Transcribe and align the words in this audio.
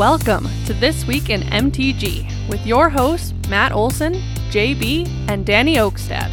Welcome 0.00 0.48
to 0.64 0.72
This 0.72 1.06
Week 1.06 1.28
in 1.28 1.42
MTG 1.42 2.48
with 2.48 2.64
your 2.64 2.88
hosts, 2.88 3.34
Matt 3.50 3.70
Olson, 3.70 4.14
JB, 4.48 5.06
and 5.28 5.44
Danny 5.44 5.74
Oakstad. 5.76 6.30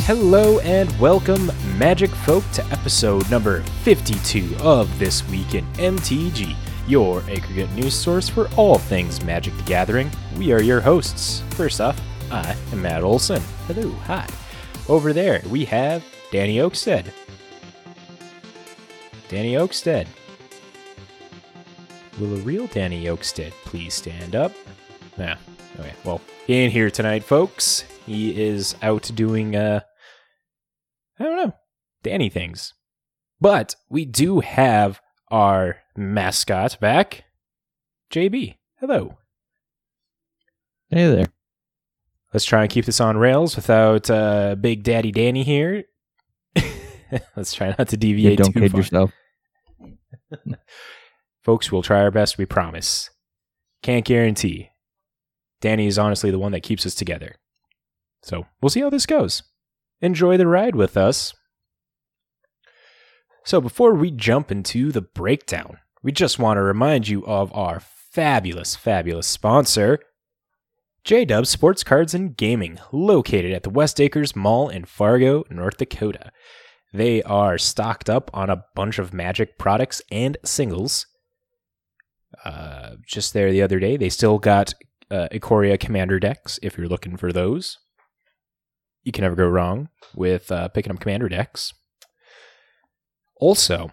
Hello 0.00 0.58
and 0.58 0.90
welcome, 0.98 1.52
Magic 1.78 2.10
Folk, 2.10 2.42
to 2.54 2.64
episode 2.72 3.30
number 3.30 3.62
52 3.84 4.56
of 4.62 4.98
This 4.98 5.24
Week 5.28 5.54
in 5.54 5.64
MTG, 5.74 6.56
your 6.88 7.20
aggregate 7.30 7.70
news 7.70 7.94
source 7.94 8.28
for 8.28 8.48
all 8.56 8.78
things 8.78 9.22
Magic 9.22 9.56
the 9.56 9.62
Gathering. 9.62 10.10
We 10.36 10.50
are 10.50 10.60
your 10.60 10.80
hosts. 10.80 11.44
First 11.50 11.80
off, 11.80 12.00
I 12.32 12.56
am 12.72 12.82
Matt 12.82 13.04
Olson. 13.04 13.40
Hello, 13.68 13.92
hi. 14.06 14.26
Over 14.88 15.12
there, 15.12 15.42
we 15.48 15.64
have 15.64 16.04
Danny 16.30 16.58
Oakstead. 16.58 17.06
Danny 19.28 19.54
Oakstead. 19.54 20.06
Will 22.20 22.34
a 22.34 22.40
real 22.42 22.68
Danny 22.68 23.06
Oakstead 23.06 23.50
please 23.64 23.94
stand 23.94 24.36
up? 24.36 24.52
Nah. 25.18 25.34
Okay. 25.80 25.92
Well, 26.04 26.20
he 26.46 26.54
ain't 26.54 26.72
here 26.72 26.88
tonight, 26.88 27.24
folks. 27.24 27.82
He 28.06 28.40
is 28.40 28.76
out 28.80 29.10
doing 29.12 29.56
uh 29.56 29.80
I 31.18 31.24
don't 31.24 31.36
know, 31.36 31.54
Danny 32.04 32.30
things. 32.30 32.72
But 33.40 33.74
we 33.88 34.04
do 34.04 34.38
have 34.38 35.00
our 35.32 35.78
mascot 35.96 36.78
back. 36.80 37.24
JB. 38.12 38.54
Hello. 38.78 39.18
Hey 40.90 41.10
there. 41.12 41.26
Let's 42.36 42.44
try 42.44 42.60
and 42.60 42.70
keep 42.70 42.84
this 42.84 43.00
on 43.00 43.16
rails 43.16 43.56
without 43.56 44.10
uh, 44.10 44.56
Big 44.56 44.82
Daddy 44.82 45.10
Danny 45.10 45.42
here. 45.42 45.84
Let's 47.34 47.54
try 47.54 47.74
not 47.78 47.88
to 47.88 47.96
deviate 47.96 48.38
Yeah, 48.38 48.44
don't 48.44 48.52
too 48.52 48.60
kid 48.60 48.72
far. 48.72 48.80
yourself. 48.80 49.12
Folks, 51.42 51.72
we'll 51.72 51.80
try 51.80 52.02
our 52.02 52.10
best, 52.10 52.36
we 52.36 52.44
promise. 52.44 53.08
Can't 53.82 54.04
guarantee. 54.04 54.68
Danny 55.62 55.86
is 55.86 55.98
honestly 55.98 56.30
the 56.30 56.38
one 56.38 56.52
that 56.52 56.62
keeps 56.62 56.84
us 56.84 56.94
together. 56.94 57.36
So 58.22 58.44
we'll 58.60 58.68
see 58.68 58.80
how 58.82 58.90
this 58.90 59.06
goes. 59.06 59.42
Enjoy 60.02 60.36
the 60.36 60.46
ride 60.46 60.74
with 60.74 60.98
us. 60.98 61.32
So 63.46 63.62
before 63.62 63.94
we 63.94 64.10
jump 64.10 64.52
into 64.52 64.92
the 64.92 65.00
breakdown, 65.00 65.78
we 66.02 66.12
just 66.12 66.38
want 66.38 66.58
to 66.58 66.62
remind 66.62 67.08
you 67.08 67.24
of 67.24 67.50
our 67.54 67.80
fabulous, 67.80 68.76
fabulous 68.76 69.26
sponsor, 69.26 70.00
J 71.06 71.24
Dub 71.24 71.46
Sports 71.46 71.84
Cards 71.84 72.14
and 72.14 72.36
Gaming, 72.36 72.80
located 72.90 73.52
at 73.52 73.62
the 73.62 73.70
West 73.70 74.00
Acres 74.00 74.34
Mall 74.34 74.68
in 74.68 74.84
Fargo, 74.84 75.44
North 75.48 75.76
Dakota. 75.76 76.32
They 76.92 77.22
are 77.22 77.58
stocked 77.58 78.10
up 78.10 78.28
on 78.34 78.50
a 78.50 78.64
bunch 78.74 78.98
of 78.98 79.14
Magic 79.14 79.56
products 79.56 80.02
and 80.10 80.36
singles. 80.44 81.06
Uh, 82.44 82.96
just 83.06 83.34
there 83.34 83.52
the 83.52 83.62
other 83.62 83.78
day, 83.78 83.96
they 83.96 84.08
still 84.08 84.40
got 84.40 84.74
uh, 85.08 85.28
Ikoria 85.30 85.78
Commander 85.78 86.18
decks 86.18 86.58
if 86.60 86.76
you're 86.76 86.88
looking 86.88 87.16
for 87.16 87.32
those. 87.32 87.78
You 89.04 89.12
can 89.12 89.22
never 89.22 89.36
go 89.36 89.46
wrong 89.46 89.90
with 90.16 90.50
uh, 90.50 90.66
picking 90.70 90.90
up 90.90 90.98
Commander 90.98 91.28
decks. 91.28 91.72
Also, 93.36 93.92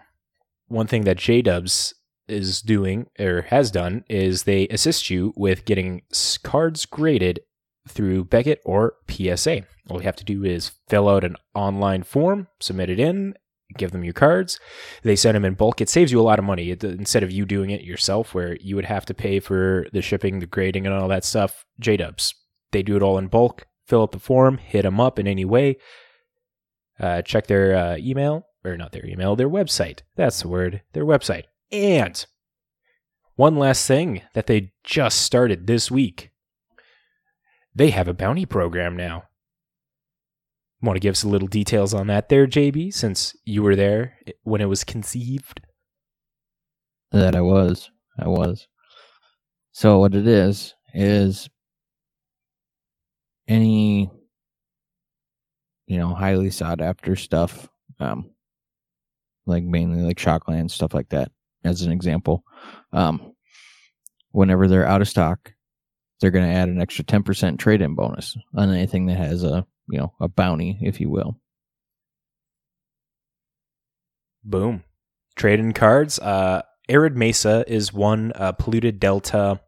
one 0.66 0.88
thing 0.88 1.04
that 1.04 1.18
J 1.18 1.42
Dubs 1.42 1.94
is 2.28 2.62
doing 2.62 3.06
or 3.18 3.42
has 3.42 3.70
done 3.70 4.04
is 4.08 4.44
they 4.44 4.68
assist 4.68 5.10
you 5.10 5.32
with 5.36 5.64
getting 5.64 6.02
cards 6.42 6.86
graded 6.86 7.40
through 7.88 8.24
Beckett 8.24 8.60
or 8.64 8.94
PSA. 9.08 9.62
All 9.90 9.98
you 9.98 10.04
have 10.04 10.16
to 10.16 10.24
do 10.24 10.44
is 10.44 10.72
fill 10.88 11.08
out 11.08 11.24
an 11.24 11.36
online 11.54 12.02
form, 12.02 12.48
submit 12.60 12.88
it 12.88 12.98
in, 12.98 13.34
give 13.76 13.90
them 13.90 14.04
your 14.04 14.14
cards. 14.14 14.58
They 15.02 15.16
send 15.16 15.34
them 15.34 15.44
in 15.44 15.54
bulk. 15.54 15.80
It 15.80 15.88
saves 15.88 16.12
you 16.12 16.20
a 16.20 16.22
lot 16.22 16.38
of 16.38 16.44
money 16.44 16.70
instead 16.70 17.22
of 17.22 17.30
you 17.30 17.44
doing 17.44 17.70
it 17.70 17.82
yourself, 17.82 18.34
where 18.34 18.56
you 18.56 18.76
would 18.76 18.84
have 18.86 19.04
to 19.06 19.14
pay 19.14 19.40
for 19.40 19.86
the 19.92 20.02
shipping, 20.02 20.38
the 20.38 20.46
grading, 20.46 20.86
and 20.86 20.94
all 20.94 21.08
that 21.08 21.24
stuff. 21.24 21.66
J 21.78 21.98
Dubs, 21.98 22.34
they 22.72 22.82
do 22.82 22.96
it 22.96 23.02
all 23.02 23.18
in 23.18 23.28
bulk. 23.28 23.66
Fill 23.86 24.02
out 24.02 24.12
the 24.12 24.18
form, 24.18 24.58
hit 24.58 24.82
them 24.82 25.00
up 25.00 25.18
in 25.18 25.26
any 25.26 25.44
way. 25.44 25.76
Uh, 26.98 27.22
check 27.22 27.46
their 27.46 27.76
uh, 27.76 27.96
email, 27.98 28.46
or 28.64 28.76
not 28.76 28.92
their 28.92 29.04
email, 29.04 29.36
their 29.36 29.48
website. 29.48 30.00
That's 30.16 30.40
the 30.40 30.48
word, 30.48 30.80
their 30.92 31.04
website. 31.04 31.44
And 31.74 32.24
one 33.36 33.56
last 33.56 33.86
thing 33.86 34.22
that 34.34 34.46
they 34.46 34.72
just 34.84 35.20
started 35.22 35.66
this 35.66 35.90
week 35.90 36.30
they 37.74 37.90
have 37.90 38.08
a 38.08 38.14
bounty 38.14 38.46
program 38.46 38.96
now. 38.96 39.24
Want 40.80 40.96
to 40.96 41.00
give 41.00 41.12
us 41.12 41.24
a 41.24 41.28
little 41.28 41.48
details 41.48 41.92
on 41.92 42.06
that 42.06 42.28
there, 42.28 42.46
JB, 42.46 42.92
since 42.94 43.34
you 43.44 43.62
were 43.62 43.74
there 43.74 44.18
when 44.42 44.60
it 44.60 44.68
was 44.68 44.84
conceived? 44.84 45.60
That 47.10 47.34
I 47.34 47.40
was. 47.40 47.90
I 48.18 48.28
was. 48.28 48.68
So 49.72 49.98
what 49.98 50.14
it 50.14 50.26
is 50.26 50.74
is 50.92 51.48
any 53.48 54.10
you 55.86 55.98
know 55.98 56.14
highly 56.14 56.50
sought 56.50 56.80
after 56.80 57.16
stuff, 57.16 57.68
um, 57.98 58.30
like 59.46 59.64
mainly 59.64 60.02
like 60.02 60.18
Shockland 60.18 60.70
stuff 60.70 60.94
like 60.94 61.08
that, 61.08 61.32
as 61.64 61.82
an 61.82 61.92
example. 61.92 62.44
Um, 62.92 63.34
whenever 64.30 64.68
they're 64.68 64.86
out 64.86 65.00
of 65.00 65.08
stock, 65.08 65.52
they're 66.20 66.30
going 66.30 66.48
to 66.48 66.54
add 66.54 66.68
an 66.68 66.80
extra 66.80 67.04
ten 67.04 67.22
percent 67.22 67.58
trade 67.58 67.82
in 67.82 67.94
bonus 67.94 68.36
on 68.54 68.70
anything 68.70 69.06
that 69.06 69.16
has 69.16 69.42
a 69.42 69.66
you 69.88 69.98
know 69.98 70.12
a 70.20 70.28
bounty, 70.28 70.78
if 70.80 71.00
you 71.00 71.10
will. 71.10 71.38
Boom. 74.44 74.84
Trade 75.36 75.58
in 75.58 75.72
cards. 75.72 76.18
Uh, 76.18 76.62
Arid 76.88 77.16
Mesa 77.16 77.64
is 77.66 77.92
one, 77.92 78.32
uh, 78.34 78.52
Polluted 78.52 79.00
Delta, 79.00 79.60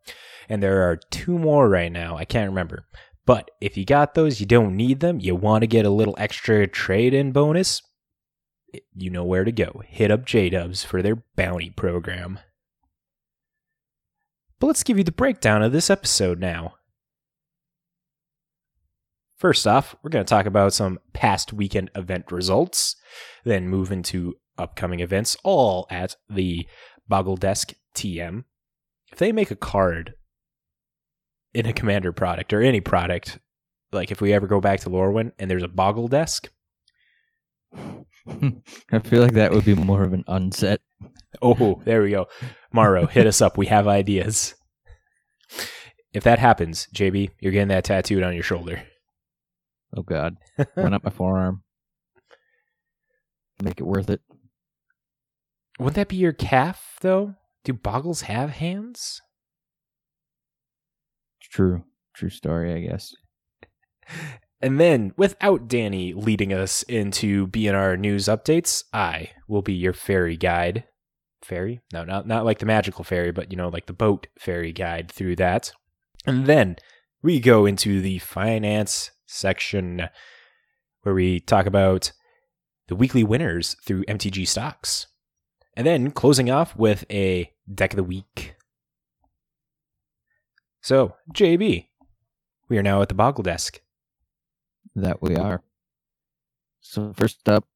and 0.48 0.62
there 0.62 0.82
are 0.82 1.00
two 1.10 1.38
more 1.38 1.68
right 1.68 1.90
now. 1.90 2.16
I 2.16 2.24
can't 2.24 2.50
remember. 2.50 2.86
But 3.24 3.50
if 3.60 3.76
you 3.76 3.84
got 3.84 4.14
those, 4.14 4.38
you 4.38 4.46
don't 4.46 4.76
need 4.76 5.00
them, 5.00 5.18
you 5.18 5.34
want 5.34 5.62
to 5.62 5.66
get 5.66 5.84
a 5.84 5.90
little 5.90 6.14
extra 6.16 6.66
trade 6.66 7.12
in 7.12 7.32
bonus, 7.32 7.82
you 8.94 9.10
know 9.10 9.24
where 9.24 9.44
to 9.44 9.52
go. 9.52 9.82
Hit 9.86 10.10
up 10.10 10.24
J 10.24 10.50
Dubs 10.50 10.84
for 10.84 11.02
their 11.02 11.22
bounty 11.36 11.70
program. 11.70 12.38
But 14.58 14.68
let's 14.68 14.82
give 14.82 14.98
you 14.98 15.04
the 15.04 15.12
breakdown 15.12 15.62
of 15.62 15.72
this 15.72 15.90
episode 15.90 16.40
now. 16.40 16.74
First 19.38 19.66
off, 19.66 19.94
we're 20.02 20.10
going 20.10 20.24
to 20.24 20.28
talk 20.28 20.46
about 20.46 20.72
some 20.72 20.98
past 21.12 21.52
weekend 21.52 21.90
event 21.94 22.32
results, 22.32 22.96
then 23.44 23.68
move 23.68 23.92
into 23.92 24.36
upcoming 24.56 25.00
events, 25.00 25.36
all 25.44 25.86
at 25.90 26.16
the 26.30 26.66
Boggle 27.06 27.36
Desk 27.36 27.74
TM. 27.94 28.44
If 29.12 29.18
they 29.18 29.32
make 29.32 29.50
a 29.50 29.56
card 29.56 30.14
in 31.52 31.66
a 31.66 31.74
commander 31.74 32.12
product 32.12 32.54
or 32.54 32.62
any 32.62 32.80
product, 32.80 33.38
like 33.92 34.10
if 34.10 34.22
we 34.22 34.32
ever 34.32 34.46
go 34.46 34.60
back 34.60 34.80
to 34.80 34.90
Lorwyn 34.90 35.32
and 35.38 35.50
there's 35.50 35.62
a 35.62 35.68
Boggle 35.68 36.08
Desk, 36.08 36.48
I 38.92 38.98
feel 39.00 39.22
like 39.22 39.34
that 39.34 39.52
would 39.52 39.64
be 39.64 39.74
more 39.74 40.02
of 40.02 40.12
an 40.12 40.24
unset. 40.26 40.80
oh, 41.42 41.80
there 41.84 42.02
we 42.02 42.10
go. 42.10 42.26
Maro, 42.72 43.06
hit 43.06 43.26
us 43.26 43.40
up. 43.40 43.56
We 43.56 43.66
have 43.66 43.86
ideas. 43.86 44.54
If 46.12 46.24
that 46.24 46.38
happens, 46.38 46.88
JB, 46.94 47.30
you're 47.40 47.52
getting 47.52 47.68
that 47.68 47.84
tattooed 47.84 48.22
on 48.22 48.34
your 48.34 48.42
shoulder. 48.42 48.82
Oh 49.96 50.02
God, 50.02 50.36
went 50.76 50.94
up 50.94 51.04
my 51.04 51.10
forearm. 51.10 51.62
Make 53.62 53.80
it 53.80 53.86
worth 53.86 54.10
it. 54.10 54.20
Wouldn't 55.78 55.96
that 55.96 56.08
be 56.08 56.16
your 56.16 56.32
calf, 56.32 56.96
though? 57.00 57.34
Do 57.64 57.72
boggles 57.72 58.22
have 58.22 58.50
hands? 58.50 59.20
True, 61.40 61.84
true 62.14 62.30
story, 62.30 62.74
I 62.74 62.90
guess. 62.90 63.14
And 64.60 64.80
then, 64.80 65.12
without 65.16 65.68
Danny 65.68 66.14
leading 66.14 66.52
us 66.52 66.82
into 66.84 67.46
BNR 67.48 67.98
news 67.98 68.24
updates, 68.24 68.84
I 68.92 69.30
will 69.48 69.62
be 69.62 69.74
your 69.74 69.92
fairy 69.92 70.36
guide. 70.36 70.84
Fairy? 71.42 71.80
No, 71.92 72.04
not 72.04 72.26
not 72.26 72.44
like 72.44 72.58
the 72.58 72.66
magical 72.66 73.04
fairy, 73.04 73.32
but 73.32 73.50
you 73.50 73.56
know, 73.56 73.68
like 73.68 73.86
the 73.86 73.92
boat 73.92 74.26
ferry 74.38 74.72
guide 74.72 75.12
through 75.12 75.36
that. 75.36 75.72
And 76.26 76.46
then 76.46 76.76
we 77.22 77.38
go 77.38 77.66
into 77.66 78.00
the 78.00 78.18
finance 78.18 79.10
section 79.26 80.08
where 81.02 81.14
we 81.14 81.40
talk 81.40 81.66
about 81.66 82.12
the 82.88 82.96
weekly 82.96 83.24
winners 83.24 83.76
through 83.84 84.04
MTG 84.04 84.48
stocks. 84.48 85.06
And 85.74 85.86
then 85.86 86.10
closing 86.10 86.50
off 86.50 86.74
with 86.74 87.04
a 87.10 87.52
deck 87.72 87.92
of 87.92 87.96
the 87.96 88.04
week. 88.04 88.54
So, 90.80 91.14
JB, 91.34 91.88
we 92.68 92.78
are 92.78 92.82
now 92.82 93.02
at 93.02 93.08
the 93.08 93.14
Boggle 93.14 93.42
Desk. 93.42 93.80
That 94.94 95.20
we 95.20 95.36
are. 95.36 95.62
So 96.80 97.12
first 97.14 97.48
up, 97.48 97.66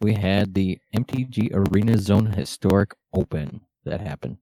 we 0.00 0.14
had 0.14 0.54
the 0.54 0.78
MTG 0.96 1.50
Arena 1.52 1.98
Zone 1.98 2.26
Historic 2.32 2.94
Open 3.14 3.60
that 3.84 4.00
happened. 4.00 4.38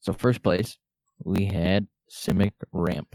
So 0.00 0.12
first 0.12 0.42
place, 0.42 0.78
we 1.22 1.46
had 1.46 1.86
Simic 2.10 2.52
Ramp. 2.72 3.14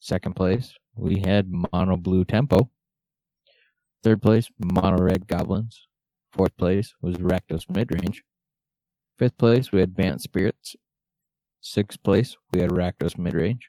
Second 0.00 0.34
place, 0.34 0.74
we 0.94 1.20
had 1.20 1.52
Mono 1.72 1.96
Blue 1.96 2.24
Tempo. 2.24 2.70
Third 4.02 4.22
place, 4.22 4.48
Mono 4.58 4.96
Red 4.96 5.26
Goblins. 5.26 5.86
Fourth 6.32 6.56
place 6.56 6.94
was 7.02 7.16
Rakdos 7.16 7.66
Midrange. 7.66 8.18
Fifth 9.18 9.38
place, 9.38 9.72
we 9.72 9.80
had 9.80 9.96
Bant 9.96 10.20
Spirits. 10.20 10.76
Sixth 11.60 12.02
place, 12.02 12.36
we 12.52 12.60
had 12.60 12.70
Rakdos 12.70 13.16
Midrange. 13.16 13.62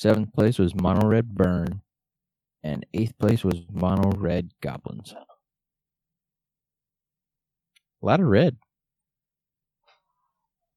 Seventh 0.00 0.32
place 0.32 0.58
was 0.58 0.74
Mono 0.74 1.06
Red 1.06 1.34
Burn. 1.34 1.82
And 2.62 2.86
eighth 2.94 3.18
place 3.18 3.44
was 3.44 3.60
Mono 3.70 4.12
Red 4.12 4.52
Goblins. 4.62 5.12
A 8.02 8.06
lot 8.06 8.18
of 8.18 8.26
red. 8.26 8.56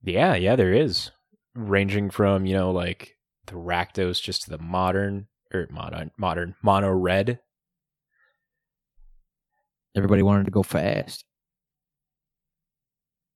Yeah, 0.04 0.36
yeah, 0.36 0.58
there 0.58 0.74
is. 0.74 1.12
Ranging 1.56 2.10
from, 2.10 2.46
you 2.46 2.54
know, 2.54 2.72
like 2.72 3.16
the 3.46 3.54
Rakdos 3.54 4.22
just 4.22 4.42
to 4.42 4.50
the 4.50 4.58
modern 4.58 5.28
or 5.54 5.70
modern 5.72 6.12
modern 6.18 6.56
mono 6.62 6.92
red. 6.92 7.40
Everybody 9.96 10.22
wanted 10.22 10.48
to 10.48 10.52
go 10.52 10.64
fast. 10.64 11.24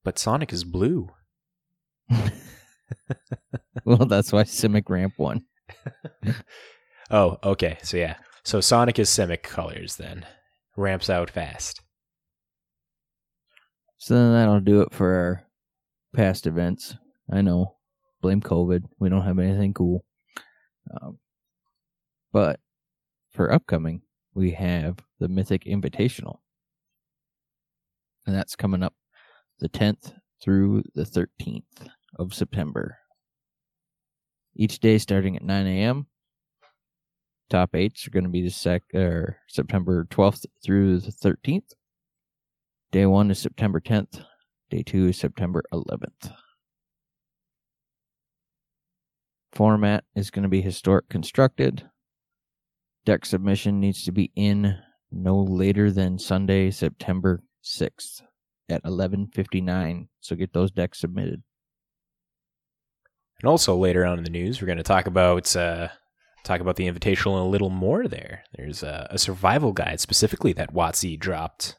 But 0.03 0.19
Sonic 0.19 0.51
is 0.51 0.65
blue. 0.65 1.11
well, 3.85 4.05
that's 4.05 4.33
why 4.33 4.43
Simic 4.43 4.89
Ramp 4.89 5.13
won. 5.17 5.45
oh, 7.11 7.37
okay. 7.43 7.77
So 7.83 7.97
yeah. 7.97 8.15
So 8.43 8.61
Sonic 8.61 8.99
is 8.99 9.09
Simic 9.09 9.43
colors 9.43 9.95
then. 9.97 10.25
Ramps 10.75 11.09
out 11.09 11.29
fast. 11.29 11.81
So 13.97 14.13
then 14.13 14.33
that'll 14.33 14.59
do 14.59 14.81
it 14.81 14.93
for 14.93 15.13
our 15.15 15.43
past 16.15 16.47
events. 16.47 16.95
I 17.31 17.41
know. 17.41 17.75
Blame 18.21 18.41
COVID. 18.41 18.83
We 18.99 19.09
don't 19.09 19.25
have 19.25 19.39
anything 19.39 19.73
cool. 19.73 20.05
Um, 20.91 21.19
but 22.31 22.59
for 23.31 23.51
upcoming, 23.51 24.01
we 24.33 24.51
have 24.51 24.97
the 25.19 25.27
Mythic 25.27 25.65
Invitational. 25.65 26.37
And 28.25 28.35
that's 28.35 28.55
coming 28.55 28.83
up 28.83 28.93
the 29.59 29.69
10th 29.69 30.13
through 30.41 30.83
the 30.93 31.03
13th 31.03 31.89
of 32.19 32.33
September. 32.33 32.97
Each 34.59 34.79
day 34.79 34.97
starting 34.97 35.35
at 35.35 35.43
9 35.43 35.67
a.m. 35.67 36.07
Top 37.47 37.75
eights 37.75 38.07
are 38.07 38.09
going 38.09 38.23
to 38.23 38.29
be 38.29 38.41
the 38.41 38.49
sec 38.49 38.81
or 38.91 39.37
September 39.47 40.05
12th 40.09 40.47
through 40.63 40.97
the 40.97 41.11
13th. 41.11 41.73
Day 42.91 43.05
one 43.05 43.29
is 43.29 43.37
September 43.37 43.79
10th. 43.79 44.25
Day 44.71 44.81
two 44.81 45.09
is 45.09 45.17
September 45.17 45.63
11th. 45.71 46.33
Format 49.53 50.05
is 50.15 50.31
going 50.31 50.43
to 50.43 50.49
be 50.49 50.61
historic 50.61 51.07
constructed. 51.07 51.87
Deck 53.05 53.27
submission 53.27 53.79
needs 53.79 54.03
to 54.05 54.11
be 54.11 54.31
in 54.35 54.75
no 55.11 55.39
later 55.39 55.91
than 55.91 56.17
Sunday, 56.17 56.71
September 56.71 57.43
6th 57.63 58.23
at 58.69 58.83
11:59. 58.83 60.07
So 60.19 60.35
get 60.35 60.51
those 60.51 60.71
decks 60.71 60.99
submitted. 60.99 61.43
And 63.41 63.49
also 63.49 63.75
later 63.75 64.05
on 64.05 64.17
in 64.17 64.23
the 64.23 64.29
news, 64.29 64.61
we're 64.61 64.67
going 64.67 64.77
to 64.77 64.83
talk 64.83 65.05
about 65.05 65.55
uh, 65.55 65.89
talk 66.43 66.59
about 66.59 66.75
the 66.75 66.89
invitational 66.89 67.39
a 67.39 67.47
little 67.47 67.69
more. 67.69 68.07
There, 68.07 68.43
there's 68.55 68.83
a, 68.83 69.07
a 69.11 69.17
survival 69.17 69.73
guide 69.73 69.99
specifically 69.99 70.53
that 70.53 70.73
WotC 70.73 71.19
dropped. 71.19 71.75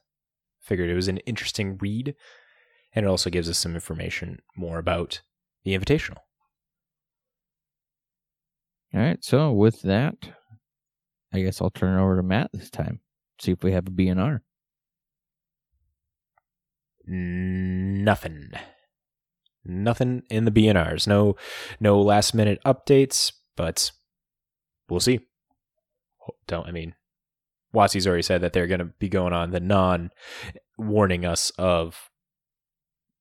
Figured 0.60 0.90
it 0.90 0.94
was 0.94 1.08
an 1.08 1.18
interesting 1.18 1.78
read, 1.78 2.14
and 2.94 3.06
it 3.06 3.08
also 3.08 3.30
gives 3.30 3.48
us 3.48 3.58
some 3.58 3.74
information 3.74 4.40
more 4.54 4.78
about 4.78 5.22
the 5.64 5.76
invitational. 5.76 6.18
All 8.94 9.00
right. 9.00 9.22
So 9.24 9.52
with 9.52 9.82
that, 9.82 10.14
I 11.32 11.40
guess 11.40 11.60
I'll 11.60 11.70
turn 11.70 11.98
it 11.98 12.02
over 12.02 12.16
to 12.16 12.22
Matt 12.22 12.50
this 12.52 12.70
time. 12.70 13.00
See 13.40 13.52
if 13.52 13.62
we 13.62 13.72
have 13.72 13.86
a 13.86 13.90
BNR. 13.90 14.40
Nothing. 17.06 18.50
Nothing 19.68 20.22
in 20.30 20.44
the 20.44 20.50
BNRs. 20.50 21.06
No 21.06 21.36
no 21.78 22.00
last 22.00 22.34
minute 22.34 22.58
updates, 22.64 23.32
but 23.56 23.92
we'll 24.88 25.00
see. 25.00 25.20
Don't 26.46 26.66
I 26.66 26.72
mean 26.72 26.94
WotC's 27.74 28.06
already 28.06 28.22
said 28.22 28.40
that 28.40 28.52
they're 28.52 28.66
going 28.66 28.78
to 28.78 28.86
be 28.86 29.08
going 29.08 29.32
on 29.32 29.50
the 29.50 29.60
non 29.60 30.10
warning 30.76 31.24
us 31.24 31.50
of 31.58 32.10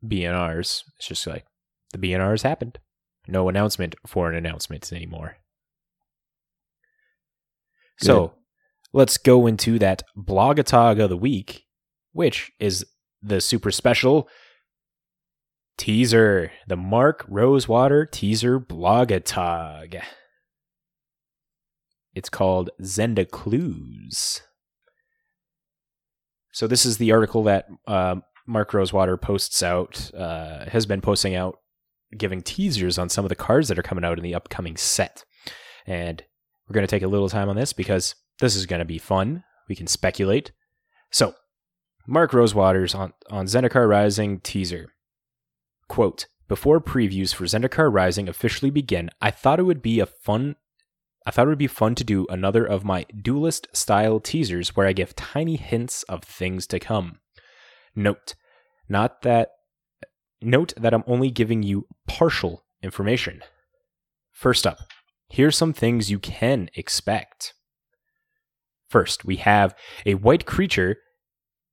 BNRs. 0.03 0.83
It's 0.97 1.07
just 1.07 1.27
like 1.27 1.45
the 1.91 1.97
BNRs 1.97 2.44
happened. 2.44 2.79
No 3.27 3.49
announcement 3.49 3.95
for 4.05 4.29
an 4.29 4.35
announcement 4.35 4.91
anymore. 4.94 5.38
Good. 7.99 8.05
So 8.05 8.33
let's 8.94 9.17
go 9.17 9.47
into 9.47 9.79
that 9.79 10.03
blog 10.15 10.57
blogatog 10.57 11.03
of 11.03 11.09
the 11.09 11.17
week, 11.17 11.65
which 12.13 12.51
is 12.59 12.85
the 13.21 13.41
super 13.41 13.71
special 13.71 14.29
teaser, 15.77 16.51
the 16.68 16.75
Mark 16.75 17.25
Rosewater 17.27 18.06
teaser 18.06 18.59
blogatog. 18.59 20.01
It's 22.13 22.29
called 22.29 22.71
Zenda 22.81 23.29
Clues. 23.29 24.41
So 26.51 26.65
this 26.65 26.85
is 26.85 26.97
the 26.97 27.12
article 27.12 27.44
that 27.44 27.68
uh, 27.85 28.15
Mark 28.47 28.74
Rosewater 28.74 29.18
posts 29.18 29.62
out, 29.62 30.09
uh, 30.18 30.65
has 30.69 30.88
been 30.88 31.01
posting 31.01 31.35
out, 31.35 31.59
giving 32.18 32.41
teasers 32.41 32.97
on 32.97 33.09
some 33.09 33.25
of 33.25 33.30
the 33.30 33.35
cards 33.35 33.68
that 33.68 33.77
are 33.77 33.83
coming 33.83 34.03
out 34.03 34.18
in 34.18 34.23
the 34.23 34.33
upcoming 34.33 34.77
set. 34.77 35.23
And 35.85 36.23
we're 36.68 36.73
going 36.73 36.88
to 36.88 36.89
take 36.89 37.03
a 37.03 37.07
little 37.07 37.30
time 37.30 37.50
on 37.50 37.56
this 37.56 37.73
because 37.73 38.15
this 38.39 38.56
is 38.56 38.65
going 38.65 38.80
to 38.80 38.85
be 38.85 38.97
fun. 38.97 39.44
We 39.69 39.75
can 39.75 39.88
speculate. 39.88 40.51
So, 41.12 41.35
Mark 42.07 42.33
Rosewater's 42.33 42.95
on, 42.95 43.13
on 43.30 43.45
Zendikar 43.45 43.88
Rising 43.88 44.39
teaser. 44.39 44.94
Quote, 45.89 46.28
before 46.48 46.80
previews 46.80 47.34
for 47.34 47.45
Zendikar 47.45 47.92
Rising 47.92 48.30
officially 48.30 48.72
begin, 48.72 49.10
I 49.22 49.31
thought 49.31 49.60
it 49.60 49.63
would 49.63 49.81
be 49.81 50.00
a 50.00 50.06
fun 50.06 50.56
I 51.28 51.31
thought 51.31 51.48
it 51.48 51.50
would 51.50 51.57
be 51.57 51.68
fun 51.68 51.94
to 51.95 52.06
do 52.06 52.25
another 52.30 52.63
of 52.63 52.86
my 52.86 53.06
duelist 53.22 53.68
style 53.74 54.22
teasers 54.22 54.78
where 54.78 54.88
I 54.88 54.94
give 54.94 55.13
tiny 55.13 55.57
hints 55.57 56.04
of 56.04 56.23
things 56.23 56.66
to 56.68 56.80
come. 56.80 57.19
Note, 57.94 58.35
not 58.88 59.23
that 59.23 59.50
note 60.42 60.73
that 60.78 60.94
I'm 60.94 61.04
only 61.06 61.30
giving 61.30 61.64
you 61.64 61.85
partial 62.07 62.64
information. 62.81 63.42
First 64.31 64.66
up, 64.66 64.78
here's 65.28 65.57
some 65.57 65.73
things 65.73 66.09
you 66.09 66.18
can 66.18 66.69
expect. 66.76 67.54
First, 68.90 69.26
we 69.26 69.35
have 69.35 69.76
a 70.06 70.14
white 70.14 70.45
creature 70.45 70.95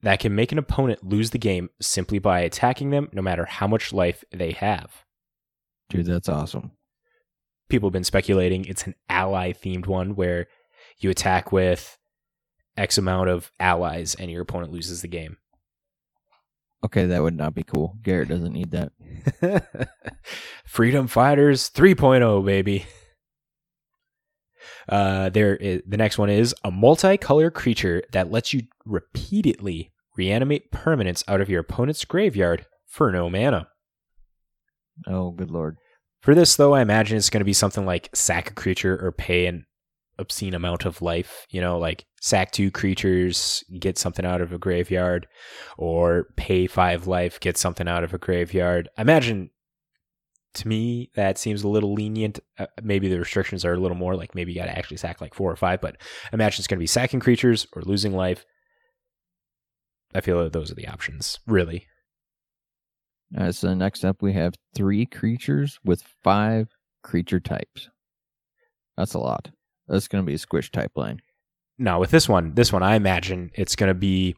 that 0.05 0.21
can 0.21 0.35
make 0.35 0.53
an 0.53 0.59
opponent 0.59 1.05
lose 1.05 1.31
the 1.31 1.39
game 1.39 1.69
simply 1.81 2.19
by 2.19 2.41
attacking 2.41 2.91
them 2.91 3.09
no 3.13 3.21
matter 3.21 3.45
how 3.45 3.67
much 3.67 3.93
life 3.93 4.25
they 4.33 4.53
have. 4.53 5.05
Dude, 5.91 6.07
that's 6.07 6.29
awesome 6.29 6.73
people 7.69 7.89
have 7.89 7.93
been 7.93 8.05
speculating 8.05 8.65
it's 8.67 8.87
an 8.87 8.95
ally 9.09 9.53
themed 9.53 9.87
one 9.87 10.15
where 10.15 10.47
you 10.99 11.11
attack 11.11 11.53
with 11.53 11.99
X 12.77 12.99
amount 12.99 13.29
of 13.29 13.51
allies 13.59 14.15
and 14.15 14.31
your 14.31 14.43
opponent 14.43 14.73
loses 14.73 15.03
the 15.03 15.09
game. 15.09 15.39
Okay, 16.85 17.07
that 17.07 17.23
would 17.23 17.37
not 17.37 17.55
be 17.55 17.63
cool. 17.63 17.97
Garrett 18.03 18.29
doesn't 18.29 18.53
need 18.53 18.73
that. 18.73 18.93
Freedom 20.67 21.07
Fighters 21.07 21.71
3.0, 21.71 22.45
baby. 22.45 22.85
Uh, 24.87 25.31
there 25.31 25.57
is, 25.57 25.83
the 25.87 25.97
next 25.97 26.19
one 26.19 26.29
is 26.29 26.55
a 26.63 26.71
multicolor 26.71 27.53
creature 27.53 28.03
that 28.13 28.31
lets 28.31 28.53
you 28.53 28.63
repeatedly 28.85 29.93
reanimate 30.16 30.71
permanents 30.73 31.25
out 31.28 31.40
of 31.40 31.49
your 31.49 31.61
opponent's 31.61 32.04
graveyard 32.04 32.66
for 32.87 33.11
no 33.11 33.28
mana. 33.28 33.68
Oh, 35.06 35.30
good 35.30 35.50
lord. 35.50 35.76
For 36.21 36.35
this, 36.35 36.56
though, 36.56 36.75
I 36.75 36.80
imagine 36.80 37.16
it's 37.16 37.30
going 37.30 37.40
to 37.40 37.44
be 37.44 37.52
something 37.52 37.85
like 37.85 38.09
sack 38.14 38.50
a 38.50 38.54
creature 38.54 38.99
or 39.04 39.12
pay 39.12 39.47
an 39.47 39.66
obscene 40.18 40.54
amount 40.54 40.85
of 40.87 41.02
life. 41.02 41.47
You 41.50 41.61
know, 41.61 41.78
like 41.78 42.06
sack 42.21 42.52
two 42.52 42.71
creatures, 42.71 43.62
get 43.78 43.99
something 43.99 44.25
out 44.25 44.40
of 44.40 44.52
a 44.52 44.59
graveyard, 44.59 45.26
or 45.76 46.28
pay 46.37 46.66
five 46.66 47.06
life, 47.06 47.40
get 47.40 47.59
something 47.59 47.88
out 47.88 48.04
of 48.04 48.14
a 48.14 48.18
graveyard. 48.18 48.88
I 48.97 49.02
imagine 49.02 49.50
to 50.54 50.68
me 50.68 51.11
that 51.16 51.37
seems 51.37 51.62
a 51.62 51.68
little 51.68 51.92
lenient. 51.92 52.40
Uh, 52.59 52.66
maybe 52.83 53.09
the 53.09 53.18
restrictions 53.18 53.64
are 53.64 53.75
a 53.75 53.80
little 53.80 53.97
more 53.97 54.14
like 54.14 54.35
maybe 54.35 54.52
you 54.52 54.59
got 54.59 54.66
to 54.66 54.78
actually 54.78 54.97
sack 54.97 55.21
like 55.21 55.35
four 55.35 55.50
or 55.50 55.56
five, 55.56 55.80
but 55.80 55.97
imagine 56.33 56.61
it's 56.61 56.68
going 56.68 56.78
to 56.78 56.83
be 56.83 56.87
sacking 56.87 57.21
creatures 57.21 57.66
or 57.75 57.83
losing 57.83 58.14
life. 58.14 58.47
I 60.14 60.21
feel 60.21 60.42
that 60.42 60.52
those 60.52 60.71
are 60.71 60.76
the 60.76 60.88
options, 60.88 61.40
really. 61.47 61.87
Uh, 63.37 63.50
so 63.50 63.75
next 63.75 64.04
up, 64.04 64.23
we 64.23 64.33
have 64.35 64.54
three 64.75 65.06
creatures 65.06 65.80
with 65.85 66.02
five 66.23 66.68
creature 67.02 67.40
types. 67.40 67.88
That's 68.97 69.14
a 69.14 69.18
lot. 69.18 69.50
That's 69.88 70.06
going 70.09 70.23
to 70.23 70.26
be 70.26 70.35
a 70.35 70.38
squish 70.38 70.71
type 70.71 70.92
line. 70.94 71.21
Now 71.78 71.99
with 71.99 72.11
this 72.11 72.28
one, 72.28 72.54
this 72.54 72.73
one, 72.73 72.83
I 72.83 72.94
imagine 72.94 73.50
it's 73.54 73.75
going 73.75 73.88
to 73.88 73.94
be 73.94 74.37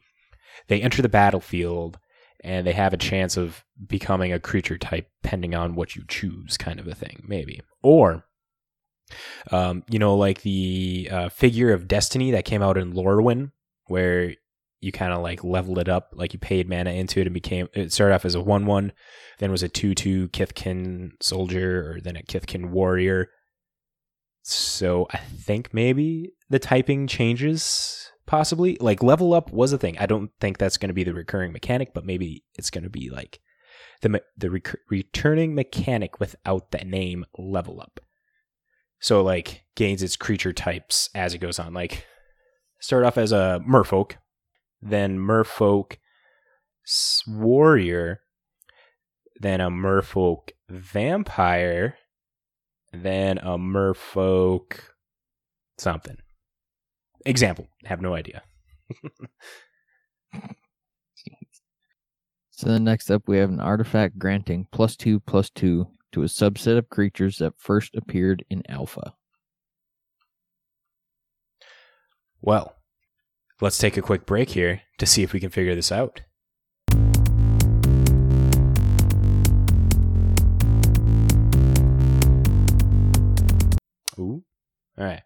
they 0.67 0.81
enter 0.81 1.03
the 1.03 1.09
battlefield 1.09 1.99
and 2.43 2.65
they 2.65 2.73
have 2.73 2.93
a 2.93 2.97
chance 2.97 3.37
of 3.37 3.63
becoming 3.87 4.33
a 4.33 4.39
creature 4.39 4.77
type 4.77 5.07
depending 5.21 5.53
on 5.53 5.75
what 5.75 5.95
you 5.95 6.03
choose, 6.07 6.57
kind 6.57 6.79
of 6.79 6.87
a 6.87 6.95
thing, 6.95 7.23
maybe. 7.27 7.61
Or 7.83 8.23
Um, 9.51 9.83
you 9.89 9.99
know, 9.99 10.15
like 10.15 10.41
the 10.41 11.07
uh, 11.11 11.29
figure 11.29 11.71
of 11.71 11.87
destiny 11.87 12.31
that 12.31 12.45
came 12.45 12.61
out 12.61 12.77
in 12.77 12.93
Lorwyn, 12.93 13.51
where 13.85 14.35
you 14.79 14.91
kind 14.91 15.13
of 15.13 15.21
like 15.21 15.43
leveled 15.43 15.79
it 15.79 15.89
up, 15.89 16.09
like 16.13 16.33
you 16.33 16.39
paid 16.39 16.69
mana 16.69 16.91
into 16.91 17.19
it 17.19 17.27
and 17.27 17.33
became. 17.33 17.67
It 17.73 17.91
started 17.91 18.15
off 18.15 18.25
as 18.25 18.35
a 18.35 18.41
one-one, 18.41 18.91
then 19.39 19.51
was 19.51 19.63
a 19.63 19.69
two-two 19.69 20.29
Kithkin 20.29 21.11
soldier, 21.21 21.91
or 21.91 22.01
then 22.01 22.15
a 22.15 22.23
Kithkin 22.23 22.69
warrior. 22.69 23.29
So 24.43 25.07
I 25.11 25.17
think 25.17 25.73
maybe 25.73 26.31
the 26.49 26.59
typing 26.59 27.07
changes 27.07 28.11
possibly. 28.27 28.77
Like 28.79 29.01
level 29.01 29.33
up 29.33 29.51
was 29.51 29.73
a 29.73 29.77
thing. 29.77 29.97
I 29.97 30.05
don't 30.05 30.31
think 30.39 30.57
that's 30.57 30.77
going 30.77 30.89
to 30.89 30.93
be 30.93 31.03
the 31.03 31.13
recurring 31.13 31.51
mechanic, 31.51 31.93
but 31.93 32.05
maybe 32.05 32.43
it's 32.55 32.69
going 32.69 32.83
to 32.83 32.89
be 32.89 33.09
like 33.09 33.39
the 34.01 34.21
the 34.37 34.51
rec- 34.51 34.79
returning 34.89 35.55
mechanic 35.55 36.19
without 36.19 36.71
the 36.71 36.85
name 36.85 37.25
level 37.37 37.81
up. 37.81 37.99
So 38.99 39.23
like 39.23 39.63
gains 39.75 40.03
its 40.03 40.15
creature 40.15 40.53
types 40.53 41.09
as 41.15 41.33
it 41.33 41.39
goes 41.39 41.59
on. 41.59 41.73
Like 41.73 42.05
start 42.79 43.03
off 43.03 43.17
as 43.17 43.31
a 43.31 43.61
merfolk, 43.67 44.13
then 44.89 45.17
merfolk 45.17 45.97
warrior, 47.27 48.21
then 49.39 49.61
a 49.61 49.69
merfolk 49.69 50.51
vampire, 50.69 51.97
then 52.93 53.37
a 53.39 53.57
merfolk 53.57 54.79
something. 55.77 56.17
Example, 57.25 57.67
have 57.85 58.01
no 58.01 58.13
idea. 58.13 58.43
So 62.57 62.69
then 62.69 62.85
next 62.85 63.11
up, 63.11 63.27
we 63.27 63.37
have 63.37 63.51
an 63.51 63.59
artifact 63.59 64.17
granting 64.17 64.65
plus 64.71 64.95
two 64.95 65.19
plus 65.19 65.51
two 65.51 65.91
to 66.11 66.23
a 66.23 66.25
subset 66.25 66.79
of 66.79 66.89
creatures 66.89 67.37
that 67.37 67.53
first 67.59 67.93
appeared 67.95 68.43
in 68.49 68.63
Alpha. 68.67 69.13
Well, 72.41 72.73
let's 73.61 73.77
take 73.77 73.97
a 73.97 74.01
quick 74.01 74.25
break 74.25 74.49
here 74.49 74.81
to 74.97 75.05
see 75.05 75.23
if 75.23 75.33
we 75.33 75.39
can 75.39 75.49
figure 75.49 75.75
this 75.75 75.91
out. 75.91 76.21
Ooh. 84.19 84.43
All 84.97 85.05
right. 85.05 85.23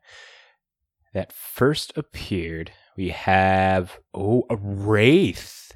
That 1.14 1.34
first 1.34 1.98
appeared, 1.98 2.72
we 2.96 3.10
have 3.10 4.00
oh, 4.14 4.46
a 4.50 4.56
wraith. 4.56 5.72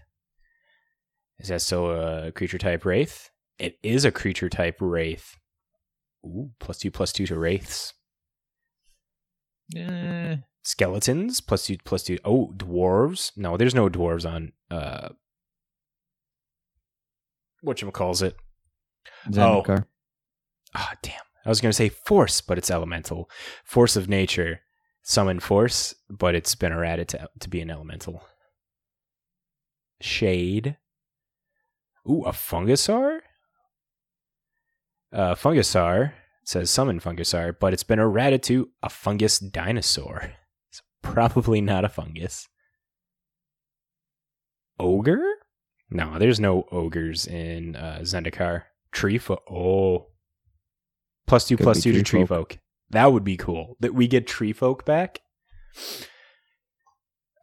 Is 1.40 1.50
that 1.50 1.62
still 1.62 1.92
a 1.92 2.32
creature 2.32 2.58
type 2.58 2.86
wraith? 2.86 3.30
It 3.60 3.78
is 3.84 4.06
a 4.06 4.12
creature 4.12 4.50
type 4.50 4.78
wraith. 4.80 5.36
Ooh, 6.26 6.52
plus 6.60 6.78
two 6.80 6.92
plus 6.92 7.12
two 7.12 7.26
to 7.28 7.38
wraiths. 7.38 7.94
Eh, 9.76 10.38
skeletons 10.66 11.42
plus 11.42 11.68
two 11.68 11.78
plus 11.86 12.04
two. 12.04 12.18
Oh, 12.26 12.52
dwarves. 12.58 13.32
No, 13.38 13.56
there's 13.56 13.76
no 13.76 13.88
dwarves 13.88 14.30
on 14.30 14.52
uh 14.70 15.10
what 17.62 17.82
you 17.82 17.90
calls 17.92 18.22
it. 18.22 18.36
Zendikar. 19.30 19.86
Ah, 20.76 20.94
damn. 21.02 21.22
I 21.46 21.50
was 21.50 21.62
gonna 21.62 21.74
say 21.74 21.90
force, 21.90 22.42
but 22.42 22.58
it's 22.58 22.72
elemental. 22.72 23.30
Force 23.64 23.96
of 23.96 24.10
nature. 24.10 24.62
Summon 25.04 25.40
force, 25.40 25.94
but 26.10 26.34
it's 26.34 26.56
been 26.56 26.72
errated 26.72 27.08
to 27.10 27.30
to 27.40 27.50
be 27.50 27.62
an 27.62 27.70
elemental. 27.70 28.24
Shade. 30.02 30.78
Ooh, 32.10 32.24
a 32.24 32.32
fungusaur? 32.32 33.20
Uh 35.14 35.36
fungusaur 35.36 36.14
says 36.44 36.70
summon 36.70 37.00
fungusaur, 37.00 37.56
but 37.60 37.74
it's 37.74 37.84
been 37.84 38.00
errated 38.00 38.42
to 38.44 38.70
a 38.82 38.90
fungus 38.90 39.40
dinosaur. 39.40 40.34
Probably 41.06 41.62
not 41.62 41.86
a 41.86 41.90
fungus. 41.90 42.48
Ogre? 44.80 45.24
No, 45.90 46.20
there's 46.20 46.40
no 46.40 46.66
ogres 46.72 47.26
in 47.26 47.76
uh, 47.76 48.00
Zendikar. 48.02 48.64
Tree 48.92 49.18
folk. 49.18 49.44
Oh. 49.50 50.08
Plus 51.28 51.48
two, 51.48 51.58
plus 51.58 51.82
two 51.82 51.92
to 51.94 52.00
tree 52.00 52.20
tree 52.20 52.26
folk. 52.26 52.54
folk. 52.54 52.60
That 52.90 53.14
would 53.14 53.24
be 53.24 53.38
cool. 53.38 53.78
That 53.80 53.94
we 53.94 54.08
get 54.08 54.28
tree 54.28 54.52
folk 54.52 54.86
back. 54.86 55.22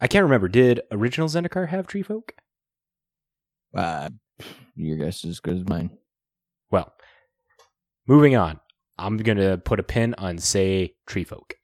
I 0.00 0.06
can't 0.06 0.24
remember. 0.24 0.48
Did 0.48 0.82
original 0.90 1.28
Zendikar 1.28 1.68
have 1.68 1.86
tree 1.86 2.02
folk? 2.02 2.34
Uh, 3.74 4.10
your 4.74 4.98
guess 4.98 5.24
is 5.24 5.30
as 5.30 5.40
good 5.40 5.56
as 5.56 5.68
mine. 5.68 5.90
Well, 6.70 6.92
moving 8.06 8.36
on. 8.36 8.60
I'm 8.98 9.16
going 9.16 9.38
to 9.38 9.58
put 9.64 9.80
a 9.80 9.84
pin 9.84 10.14
on, 10.18 10.38
say, 10.38 10.94
tree 11.06 11.24
folk. 11.24 11.54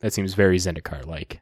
That 0.00 0.12
seems 0.12 0.34
very 0.34 0.58
Zendikar 0.58 1.06
like. 1.06 1.40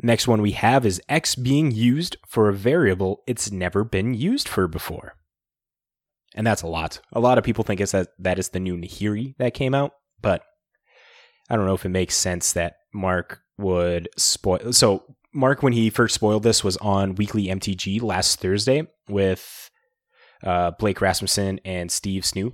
Next 0.00 0.28
one 0.28 0.42
we 0.42 0.52
have 0.52 0.86
is 0.86 1.02
X 1.08 1.34
being 1.34 1.70
used 1.72 2.16
for 2.26 2.48
a 2.48 2.54
variable 2.54 3.22
it's 3.26 3.50
never 3.50 3.84
been 3.84 4.14
used 4.14 4.48
for 4.48 4.68
before. 4.68 5.14
And 6.34 6.46
that's 6.46 6.62
a 6.62 6.68
lot. 6.68 7.00
A 7.12 7.20
lot 7.20 7.38
of 7.38 7.44
people 7.44 7.64
think 7.64 7.80
it's 7.80 7.92
that 7.92 8.08
that 8.18 8.38
is 8.38 8.50
the 8.50 8.60
new 8.60 8.76
Nahiri 8.76 9.34
that 9.38 9.54
came 9.54 9.74
out, 9.74 9.92
but 10.20 10.42
I 11.50 11.56
don't 11.56 11.66
know 11.66 11.74
if 11.74 11.84
it 11.84 11.90
makes 11.90 12.14
sense 12.14 12.52
that 12.52 12.76
Mark 12.92 13.40
would 13.56 14.08
spoil. 14.16 14.72
So 14.72 15.04
Mark, 15.32 15.62
when 15.62 15.72
he 15.72 15.90
first 15.90 16.14
spoiled 16.14 16.42
this, 16.42 16.62
was 16.62 16.76
on 16.78 17.14
Weekly 17.14 17.46
MTG 17.46 18.02
last 18.02 18.40
Thursday 18.40 18.86
with 19.08 19.70
uh, 20.42 20.72
Blake 20.78 21.00
Rasmussen 21.00 21.60
and 21.64 21.90
Steve 21.90 22.22
Snoo, 22.22 22.52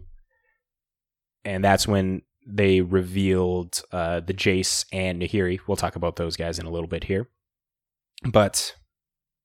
and 1.44 1.62
that's 1.62 1.86
when 1.86 2.22
they 2.46 2.80
revealed 2.80 3.82
uh, 3.92 4.20
the 4.20 4.34
Jace 4.34 4.86
and 4.92 5.20
Nahiri. 5.20 5.60
We'll 5.66 5.76
talk 5.76 5.96
about 5.96 6.16
those 6.16 6.36
guys 6.36 6.58
in 6.58 6.66
a 6.66 6.70
little 6.70 6.88
bit 6.88 7.04
here, 7.04 7.28
but 8.30 8.74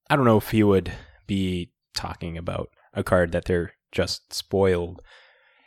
I 0.09 0.15
don't 0.15 0.25
know 0.25 0.37
if 0.37 0.51
he 0.51 0.63
would 0.63 0.91
be 1.27 1.71
talking 1.95 2.37
about 2.37 2.69
a 2.93 3.03
card 3.03 3.31
that 3.31 3.45
they're 3.45 3.73
just 3.91 4.33
spoiled 4.33 5.01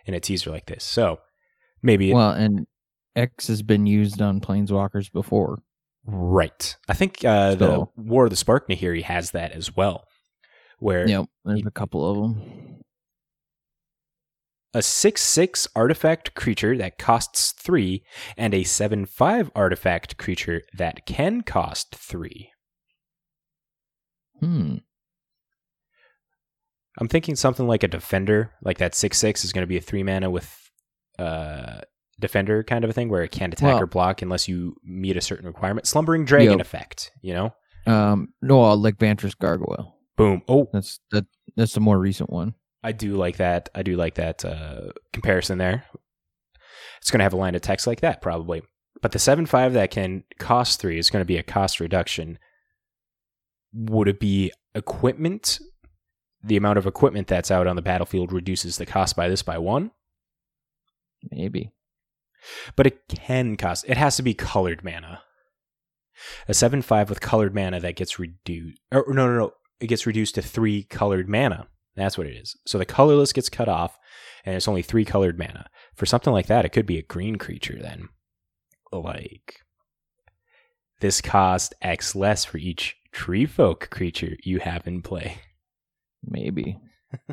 in 0.06 0.14
a 0.14 0.20
teaser 0.20 0.50
like 0.50 0.66
this. 0.66 0.84
So 0.84 1.20
maybe 1.82 2.12
Well, 2.12 2.30
and 2.30 2.66
X 3.14 3.48
has 3.48 3.62
been 3.62 3.86
used 3.86 4.20
on 4.22 4.40
Planeswalkers 4.40 5.12
before. 5.12 5.58
right. 6.06 6.76
I 6.88 6.94
think 6.94 7.24
uh, 7.24 7.54
the 7.54 7.86
War 7.96 8.24
of 8.24 8.30
the 8.30 8.36
Spark 8.36 8.68
Nahiri 8.68 9.02
has 9.02 9.32
that 9.32 9.52
as 9.52 9.76
well, 9.76 10.04
where 10.78 11.08
Yep, 11.08 11.26
there's 11.44 11.66
a 11.66 11.70
couple 11.70 12.10
of 12.10 12.16
them. 12.16 12.80
a 14.74 14.82
6 14.82 15.20
6 15.20 15.68
artifact 15.76 16.34
creature 16.34 16.76
that 16.78 16.98
costs 16.98 17.52
3 17.52 18.02
and 18.36 18.54
a 18.54 18.64
7 18.64 19.04
5 19.06 19.50
artifact 19.54 20.16
creature 20.16 20.62
that 20.76 21.04
can 21.06 21.42
cost 21.42 21.94
3. 21.94 22.51
Hmm. 24.42 24.76
I'm 26.98 27.08
thinking 27.08 27.36
something 27.36 27.66
like 27.66 27.82
a 27.82 27.88
defender, 27.88 28.52
like 28.62 28.78
that 28.78 28.94
6 28.94 29.16
6 29.16 29.44
is 29.44 29.52
going 29.52 29.62
to 29.62 29.66
be 29.68 29.78
a 29.78 29.80
3 29.80 30.02
mana 30.02 30.30
with 30.30 30.58
uh 31.18 31.80
defender 32.20 32.62
kind 32.62 32.84
of 32.84 32.90
a 32.90 32.92
thing 32.92 33.08
where 33.08 33.22
it 33.22 33.30
can't 33.32 33.52
attack 33.52 33.74
Well- 33.74 33.82
or 33.82 33.86
block 33.86 34.22
unless 34.22 34.46
you 34.48 34.76
meet 34.84 35.16
a 35.16 35.20
certain 35.20 35.46
requirement. 35.46 35.86
Slumbering 35.86 36.24
Dragon 36.24 36.58
Yep. 36.58 36.60
effect, 36.60 37.10
you 37.22 37.32
know? 37.34 37.54
Um, 37.86 38.28
no, 38.40 38.72
like 38.74 38.96
Vantress 38.98 39.36
Gargoyle. 39.36 39.96
Boom. 40.16 40.42
Oh, 40.48 40.68
That's 40.72 41.00
that. 41.10 41.24
That's 41.56 41.72
the 41.74 41.80
more 41.80 41.98
recent 41.98 42.30
one. 42.30 42.54
I 42.84 42.92
do 42.92 43.14
like 43.14 43.38
that. 43.38 43.68
I 43.74 43.82
do 43.82 43.96
like 43.96 44.14
that 44.14 44.44
uh, 44.44 44.92
comparison 45.12 45.58
there. 45.58 45.84
It's 47.00 47.10
going 47.10 47.18
to 47.18 47.24
have 47.24 47.32
a 47.32 47.36
line 47.36 47.54
of 47.56 47.62
text 47.62 47.86
like 47.86 48.00
that 48.02 48.22
probably. 48.22 48.62
But 49.00 49.10
the 49.12 49.18
7 49.18 49.46
5 49.46 49.72
that 49.72 49.90
can 49.90 50.22
cost 50.38 50.80
3 50.80 50.98
is 50.98 51.10
going 51.10 51.22
to 51.22 51.26
be 51.26 51.38
a 51.38 51.42
cost 51.42 51.80
reduction. 51.80 52.38
Would 53.74 54.08
it 54.08 54.20
be 54.20 54.52
equipment? 54.74 55.58
The 56.44 56.56
amount 56.56 56.78
of 56.78 56.86
equipment 56.86 57.28
that's 57.28 57.50
out 57.50 57.66
on 57.66 57.76
the 57.76 57.82
battlefield 57.82 58.32
reduces 58.32 58.76
the 58.76 58.86
cost 58.86 59.14
by 59.14 59.28
this 59.28 59.42
by 59.42 59.58
1, 59.58 59.92
Maybe. 61.30 61.70
but 62.74 62.86
it 62.86 63.06
can 63.08 63.56
cost. 63.56 63.84
It 63.86 63.96
has 63.96 64.16
to 64.16 64.22
be 64.22 64.34
colored 64.34 64.82
mana. 64.82 65.22
A 66.48 66.54
7 66.54 66.82
5 66.82 67.08
with 67.08 67.20
colored 67.20 67.54
mana 67.54 67.80
that 67.80 67.96
gets 67.96 68.18
reduced. 68.18 68.80
Or, 68.90 69.04
no, 69.08 69.26
no, 69.26 69.38
no. 69.38 69.52
It 69.80 69.86
gets 69.86 70.06
reduced 70.06 70.34
to 70.34 70.42
3 70.42 70.82
colored 70.84 71.28
mana. 71.28 71.68
That's 71.94 72.16
what 72.16 72.26
it 72.26 72.36
is. 72.36 72.56
So 72.66 72.78
the 72.78 72.84
colorless 72.84 73.32
gets 73.32 73.48
cut 73.48 73.68
off, 73.68 73.98
and 74.44 74.56
it's 74.56 74.68
only 74.68 74.82
three 74.82 75.04
colored 75.04 75.38
mana. 75.38 75.66
For 75.94 76.06
something 76.06 76.32
like 76.32 76.46
that, 76.46 76.64
it 76.64 76.70
could 76.70 76.86
be 76.86 76.98
a 76.98 77.02
green 77.02 77.36
creature 77.36 77.78
then. 77.80 78.08
Like, 78.90 79.60
this 81.02 81.20
cost 81.20 81.74
X 81.82 82.14
less 82.14 82.44
for 82.44 82.58
each 82.58 82.96
tree 83.10 83.44
folk 83.44 83.90
creature 83.90 84.36
you 84.44 84.60
have 84.60 84.86
in 84.86 85.02
play. 85.02 85.38
Maybe. 86.24 86.78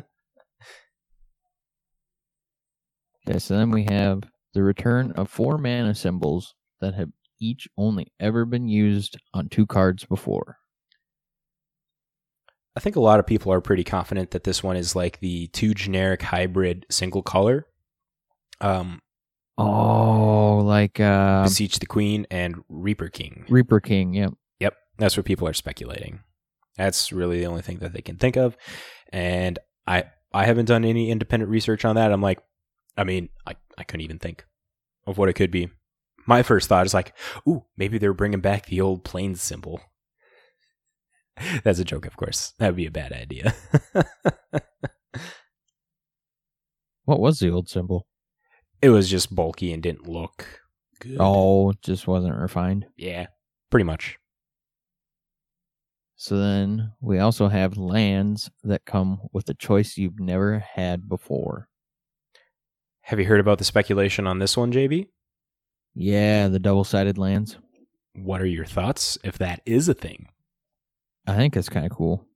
okay, 3.28 3.38
so 3.38 3.56
then 3.56 3.70
we 3.70 3.84
have 3.84 4.24
the 4.54 4.64
return 4.64 5.12
of 5.12 5.30
four 5.30 5.56
mana 5.56 5.94
symbols 5.94 6.52
that 6.80 6.94
have 6.94 7.10
each 7.40 7.68
only 7.78 8.12
ever 8.18 8.44
been 8.44 8.68
used 8.68 9.16
on 9.32 9.48
two 9.48 9.66
cards 9.66 10.04
before. 10.04 10.56
I 12.76 12.80
think 12.80 12.96
a 12.96 13.00
lot 13.00 13.20
of 13.20 13.26
people 13.26 13.52
are 13.52 13.60
pretty 13.60 13.84
confident 13.84 14.32
that 14.32 14.42
this 14.42 14.64
one 14.64 14.76
is 14.76 14.96
like 14.96 15.20
the 15.20 15.46
two 15.48 15.74
generic 15.74 16.22
hybrid 16.22 16.86
single 16.90 17.22
color. 17.22 17.66
Um, 18.60 19.00
Oh, 19.60 20.58
like 20.64 21.00
uh, 21.00 21.42
Beseech 21.44 21.78
the 21.78 21.86
Queen 21.86 22.26
and 22.30 22.56
Reaper 22.68 23.08
King. 23.08 23.44
Reaper 23.48 23.80
King. 23.80 24.14
Yep. 24.14 24.32
Yep, 24.60 24.76
that's 24.98 25.16
what 25.16 25.26
people 25.26 25.46
are 25.48 25.52
speculating. 25.52 26.20
That's 26.76 27.12
really 27.12 27.40
the 27.40 27.46
only 27.46 27.62
thing 27.62 27.78
that 27.78 27.92
they 27.92 28.00
can 28.00 28.16
think 28.16 28.36
of, 28.36 28.56
and 29.12 29.58
I 29.86 30.04
I 30.32 30.44
haven't 30.46 30.66
done 30.66 30.84
any 30.84 31.10
independent 31.10 31.50
research 31.50 31.84
on 31.84 31.96
that. 31.96 32.12
I'm 32.12 32.22
like, 32.22 32.38
I 32.96 33.04
mean, 33.04 33.28
I 33.46 33.54
I 33.76 33.84
couldn't 33.84 34.04
even 34.04 34.18
think 34.18 34.46
of 35.06 35.18
what 35.18 35.28
it 35.28 35.34
could 35.34 35.50
be. 35.50 35.68
My 36.26 36.42
first 36.42 36.68
thought 36.68 36.86
is 36.86 36.94
like, 36.94 37.14
ooh, 37.48 37.64
maybe 37.76 37.98
they're 37.98 38.12
bringing 38.12 38.40
back 38.40 38.66
the 38.66 38.80
old 38.80 39.04
planes 39.04 39.42
symbol. 39.42 39.80
That's 41.64 41.78
a 41.78 41.84
joke, 41.84 42.06
of 42.06 42.16
course. 42.16 42.52
That 42.58 42.68
would 42.68 42.76
be 42.76 42.86
a 42.86 42.90
bad 42.90 43.12
idea. 43.12 43.54
What 47.10 47.18
was 47.18 47.40
the 47.40 47.50
old 47.50 47.68
symbol? 47.68 48.06
It 48.82 48.90
was 48.90 49.08
just 49.08 49.34
bulky 49.34 49.72
and 49.72 49.82
didn't 49.82 50.08
look 50.08 50.46
good. 51.00 51.16
Oh, 51.20 51.72
just 51.82 52.06
wasn't 52.06 52.36
refined. 52.36 52.86
yeah, 52.96 53.26
pretty 53.70 53.84
much. 53.84 54.18
So 56.16 56.38
then 56.38 56.92
we 57.00 57.18
also 57.18 57.48
have 57.48 57.78
lands 57.78 58.50
that 58.62 58.84
come 58.84 59.22
with 59.32 59.48
a 59.48 59.54
choice 59.54 59.96
you've 59.96 60.20
never 60.20 60.58
had 60.58 61.08
before. 61.08 61.68
Have 63.02 63.18
you 63.18 63.24
heard 63.24 63.40
about 63.40 63.56
the 63.56 63.64
speculation 63.64 64.26
on 64.26 64.38
this 64.38 64.54
one, 64.54 64.70
JB? 64.70 65.06
Yeah, 65.94 66.48
the 66.48 66.58
double 66.58 66.84
sided 66.84 67.16
lands. 67.16 67.56
What 68.14 68.42
are 68.42 68.46
your 68.46 68.66
thoughts 68.66 69.16
if 69.24 69.38
that 69.38 69.62
is 69.64 69.88
a 69.88 69.94
thing? 69.94 70.28
I 71.26 71.36
think 71.36 71.56
it's 71.56 71.70
kind 71.70 71.86
of 71.86 71.92
cool. 71.92 72.26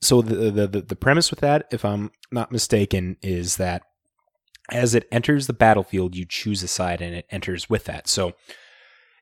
So 0.00 0.22
the, 0.22 0.66
the 0.66 0.80
the 0.82 0.96
premise 0.96 1.30
with 1.30 1.40
that, 1.40 1.66
if 1.70 1.84
I'm 1.84 2.10
not 2.30 2.52
mistaken, 2.52 3.16
is 3.22 3.56
that 3.56 3.82
as 4.70 4.94
it 4.94 5.08
enters 5.10 5.46
the 5.46 5.52
battlefield, 5.52 6.16
you 6.16 6.24
choose 6.24 6.62
a 6.62 6.68
side, 6.68 7.00
and 7.00 7.14
it 7.14 7.26
enters 7.30 7.70
with 7.70 7.84
that. 7.84 8.08
So, 8.08 8.32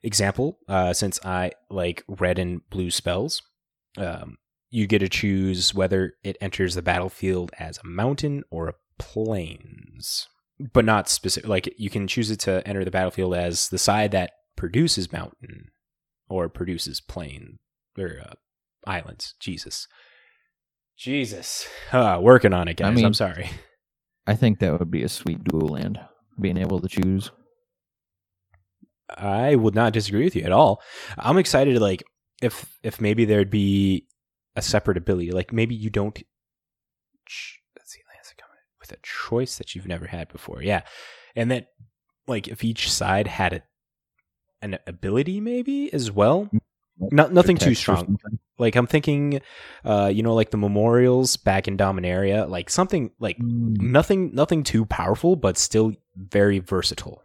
example, 0.03 0.59
uh, 0.67 0.93
since 0.93 1.19
I 1.23 1.51
like 1.69 2.03
red 2.07 2.39
and 2.39 2.67
blue 2.69 2.91
spells, 2.91 3.41
um, 3.97 4.37
you 4.69 4.87
get 4.87 4.99
to 4.99 5.09
choose 5.09 5.73
whether 5.73 6.13
it 6.23 6.37
enters 6.41 6.75
the 6.75 6.81
battlefield 6.81 7.51
as 7.59 7.77
a 7.77 7.87
mountain 7.87 8.43
or 8.49 8.67
a 8.67 8.73
plains, 8.97 10.27
but 10.73 10.85
not 10.85 11.09
specific. 11.09 11.49
Like 11.49 11.73
you 11.77 11.89
can 11.89 12.07
choose 12.07 12.31
it 12.31 12.39
to 12.41 12.65
enter 12.67 12.83
the 12.83 12.91
battlefield 12.91 13.35
as 13.35 13.69
the 13.69 13.77
side 13.77 14.11
that 14.11 14.31
produces 14.55 15.11
mountain 15.11 15.69
or 16.29 16.49
produces 16.49 17.01
plain 17.01 17.59
or 17.97 18.19
uh, 18.25 18.33
islands. 18.87 19.35
Jesus. 19.39 19.87
Jesus. 20.97 21.67
Uh, 21.91 22.19
working 22.21 22.53
on 22.53 22.67
it, 22.67 22.79
I 22.81 22.85
guys. 22.85 22.95
mean- 22.95 23.05
I'm 23.05 23.13
sorry. 23.13 23.49
I 24.27 24.33
think 24.35 24.59
that 24.59 24.79
would 24.79 24.89
be 24.89 25.03
a 25.03 25.09
sweet 25.09 25.43
dual 25.43 25.67
land, 25.67 25.99
being 26.39 26.57
able 26.57 26.79
to 26.79 26.87
choose. 26.87 27.29
I 29.15 29.55
would 29.55 29.75
not 29.75 29.93
disagree 29.93 30.23
with 30.23 30.35
you 30.35 30.41
at 30.43 30.51
all. 30.51 30.81
I'm 31.17 31.37
excited 31.37 31.73
to, 31.75 31.79
like 31.79 32.03
if 32.41 32.77
if 32.81 32.99
maybe 32.99 33.25
there'd 33.25 33.51
be 33.51 34.07
a 34.55 34.61
separate 34.63 34.97
ability. 34.97 35.31
Like 35.31 35.53
maybe 35.53 35.75
you 35.75 35.89
don't 35.91 36.15
let's 37.77 37.91
see, 37.91 37.99
lands 38.11 38.29
that 38.29 38.37
come 38.37 38.49
with 38.79 38.91
a 38.91 38.97
choice 39.03 39.57
that 39.57 39.75
you've 39.75 39.87
never 39.87 40.07
had 40.07 40.27
before. 40.29 40.63
Yeah. 40.63 40.81
And 41.35 41.51
that 41.51 41.67
like 42.27 42.47
if 42.47 42.63
each 42.63 42.91
side 42.91 43.27
had 43.27 43.53
a 43.53 43.61
an 44.61 44.79
ability 44.87 45.39
maybe 45.39 45.93
as 45.93 46.11
well. 46.11 46.49
Not 46.99 47.33
nothing 47.33 47.57
too 47.57 47.75
strong. 47.75 48.17
Like 48.57 48.75
I'm 48.75 48.87
thinking 48.87 49.41
uh 49.83 50.11
you 50.13 50.23
know 50.23 50.33
like 50.33 50.51
the 50.51 50.57
memorials 50.57 51.35
back 51.37 51.67
in 51.67 51.77
Dominaria, 51.77 52.49
like 52.49 52.69
something 52.69 53.11
like 53.19 53.37
Mm, 53.37 53.79
nothing 53.81 54.33
nothing 54.33 54.63
too 54.63 54.85
powerful 54.85 55.35
but 55.35 55.57
still 55.57 55.93
very 56.15 56.59
versatile, 56.59 57.21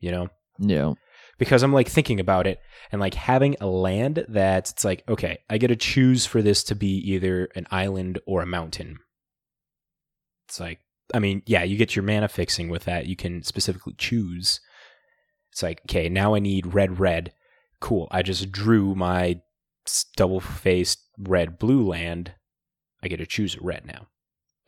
you 0.00 0.10
know? 0.10 0.28
Yeah. 0.58 0.92
because 1.38 1.62
I'm 1.62 1.72
like 1.72 1.88
thinking 1.88 2.20
about 2.20 2.46
it 2.46 2.60
and 2.92 3.00
like 3.00 3.14
having 3.14 3.56
a 3.60 3.66
land 3.66 4.24
that 4.28 4.70
it's 4.70 4.84
like, 4.84 5.02
okay, 5.08 5.38
I 5.50 5.58
get 5.58 5.68
to 5.68 5.76
choose 5.76 6.26
for 6.26 6.42
this 6.42 6.62
to 6.64 6.74
be 6.76 6.98
either 7.12 7.48
an 7.56 7.66
island 7.70 8.20
or 8.26 8.42
a 8.42 8.46
mountain. 8.46 8.98
It's 10.48 10.60
like, 10.60 10.80
I 11.12 11.18
mean, 11.18 11.42
yeah, 11.46 11.62
you 11.64 11.76
get 11.76 11.96
your 11.96 12.04
mana 12.04 12.28
fixing 12.28 12.68
with 12.68 12.84
that. 12.84 13.06
You 13.06 13.16
can 13.16 13.42
specifically 13.42 13.94
choose. 13.98 14.60
It's 15.52 15.62
like, 15.62 15.80
okay, 15.86 16.08
now 16.08 16.34
I 16.34 16.38
need 16.38 16.74
red, 16.74 17.00
red. 17.00 17.32
Cool. 17.80 18.08
I 18.10 18.22
just 18.22 18.50
drew 18.52 18.94
my 18.94 19.40
double 20.16 20.40
faced 20.40 21.00
red 21.18 21.58
blue 21.58 21.86
land. 21.86 22.32
I 23.02 23.08
get 23.08 23.18
to 23.18 23.26
choose 23.26 23.58
red 23.60 23.84
now. 23.86 24.08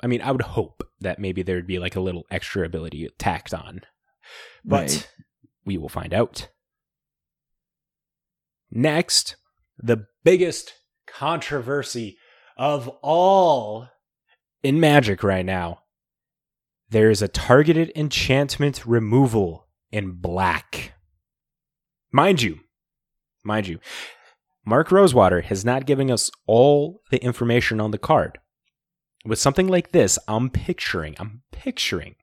I 0.03 0.07
mean, 0.07 0.21
I 0.21 0.31
would 0.31 0.42
hope 0.42 0.83
that 1.01 1.19
maybe 1.19 1.42
there'd 1.42 1.66
be 1.66 1.79
like 1.79 1.97
a 1.97 2.01
little 2.01 2.27
extra 2.31 2.66
ability 2.66 3.09
tacked 3.19 3.55
on, 3.55 3.81
but 4.64 4.90
Right. 4.90 5.11
we 5.64 5.79
will 5.79 5.88
find 5.88 6.12
out. 6.12 6.49
Next, 8.71 9.37
the 9.79 10.07
biggest 10.25 10.75
controversy 11.07 12.19
of 12.57 12.88
all 13.03 13.88
in 14.62 14.81
Magic 14.81 15.23
right 15.23 15.45
now. 15.45 15.83
There 16.90 17.11
is 17.11 17.23
a 17.23 17.29
targeted 17.29 17.90
enchantment 17.97 18.85
removal 18.87 19.69
in 19.90 20.12
black. 20.12 20.92
Mind 22.12 22.42
you, 22.42 22.61
mind 23.47 23.69
you, 23.69 23.79
Mark 24.65 24.91
Rosewater 24.91 25.43
has 25.43 25.65
not 25.65 25.87
given 25.87 26.11
us 26.11 26.31
all 26.47 27.03
the 27.11 27.23
information 27.23 27.81
on 27.81 27.93
the 27.93 27.99
card. 27.99 28.39
With 29.25 29.39
something 29.39 29.69
like 29.69 29.93
this, 29.93 30.19
I'm 30.29 30.51
picturing, 30.51 31.17
I'm 31.19 31.43
picturing 31.53 32.17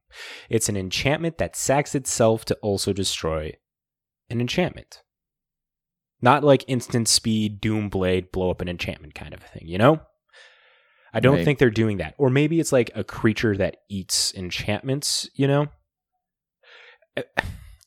it's 0.50 0.70
an 0.70 0.78
enchantment 0.78 1.38
that 1.38 1.56
sacks 1.56 1.96
itself 1.96 2.46
to 2.46 2.56
also 2.56 2.94
destroy 2.94 3.54
an 4.30 4.42
enchantment. 4.42 5.02
Not 6.22 6.44
like 6.44 6.64
instant 6.68 7.08
speed, 7.08 7.60
doom 7.60 7.90
blade, 7.90 8.32
blow 8.32 8.50
up 8.50 8.62
an 8.62 8.70
enchantment 8.70 9.16
kind 9.16 9.34
of 9.34 9.42
a 9.44 9.48
thing, 9.48 9.68
you 9.68 9.78
know? 9.78 10.02
I 11.14 11.20
don't 11.20 11.36
Right. 11.36 11.46
think 11.46 11.60
they're 11.60 11.70
doing 11.70 11.98
that. 11.98 12.16
Or 12.18 12.30
maybe 12.30 12.60
it's 12.60 12.72
like 12.72 12.92
a 12.96 13.04
creature 13.04 13.56
that 13.58 13.78
eats 13.90 14.34
enchantments, 14.34 15.30
you 15.36 15.48
know? 15.48 15.68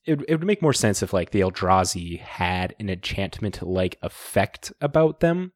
It, 0.07 0.21
it, 0.21 0.25
it 0.29 0.37
would 0.37 0.47
make 0.47 0.63
more 0.63 0.73
sense 0.73 1.03
if 1.03 1.13
like 1.13 1.31
the 1.31 1.41
Eldrazi 1.41 2.21
had 2.21 2.75
an 2.79 2.89
enchantment 2.89 3.63
like 3.63 3.99
effect 4.03 4.73
about 4.81 5.21
them 5.21 5.53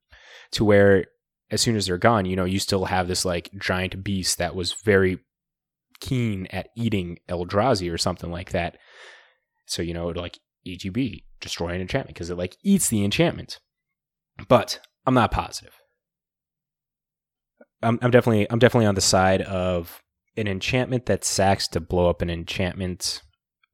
to 0.53 0.65
where 0.65 1.07
as 1.51 1.61
soon 1.61 1.77
as 1.77 1.87
they're 1.87 1.99
gone, 1.99 2.27
you 2.27 2.37
know, 2.37 2.45
you 2.45 2.59
still 2.59 2.87
have 2.87 3.09
this 3.09 3.25
like 3.25 3.51
giant 3.59 4.05
beast 4.05 4.39
that 4.39 4.55
was 4.55 4.73
very 4.73 5.19
keen 6.01 6.47
at 6.51 6.69
eating 6.77 7.19
Eldrazi 7.29 7.93
or 7.93 7.99
something 7.99 8.31
like 8.31 8.51
that. 8.51 8.77
So, 9.67 9.83
you 9.83 9.95
know, 9.95 10.11
it'd 10.11 10.17
like 10.17 10.39
ETB, 10.67 11.25
destroy 11.41 11.69
an 11.69 11.81
enchantment, 11.81 12.15
because 12.15 12.31
it 12.31 12.39
like 12.39 12.57
eats 12.63 12.89
the 12.89 13.05
enchantment. 13.05 13.59
But 14.49 14.81
I'm 15.07 15.15
not 15.15 15.31
positive. 15.31 15.75
I'm, 17.83 17.99
I'm 18.03 18.11
definitely 18.11 18.47
I'm 18.51 18.59
definitely 18.59 18.87
on 18.87 18.95
the 18.95 19.01
side 19.01 19.43
of 19.43 20.03
an 20.37 20.47
enchantment 20.47 21.07
that 21.07 21.25
sacks 21.25 21.67
to 21.69 21.81
blow 21.81 22.09
up 22.09 22.23
an 22.23 22.31
enchantment 22.31 23.23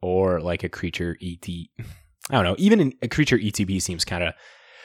or 0.00 0.40
like 0.40 0.64
a 0.64 0.68
creature 0.68 1.16
ET. 1.22 1.48
I 1.48 1.84
don't 2.30 2.44
know. 2.44 2.56
Even 2.58 2.92
a 3.02 3.08
creature 3.08 3.38
ETB 3.38 3.80
seems 3.80 4.04
kind 4.04 4.22
of 4.22 4.34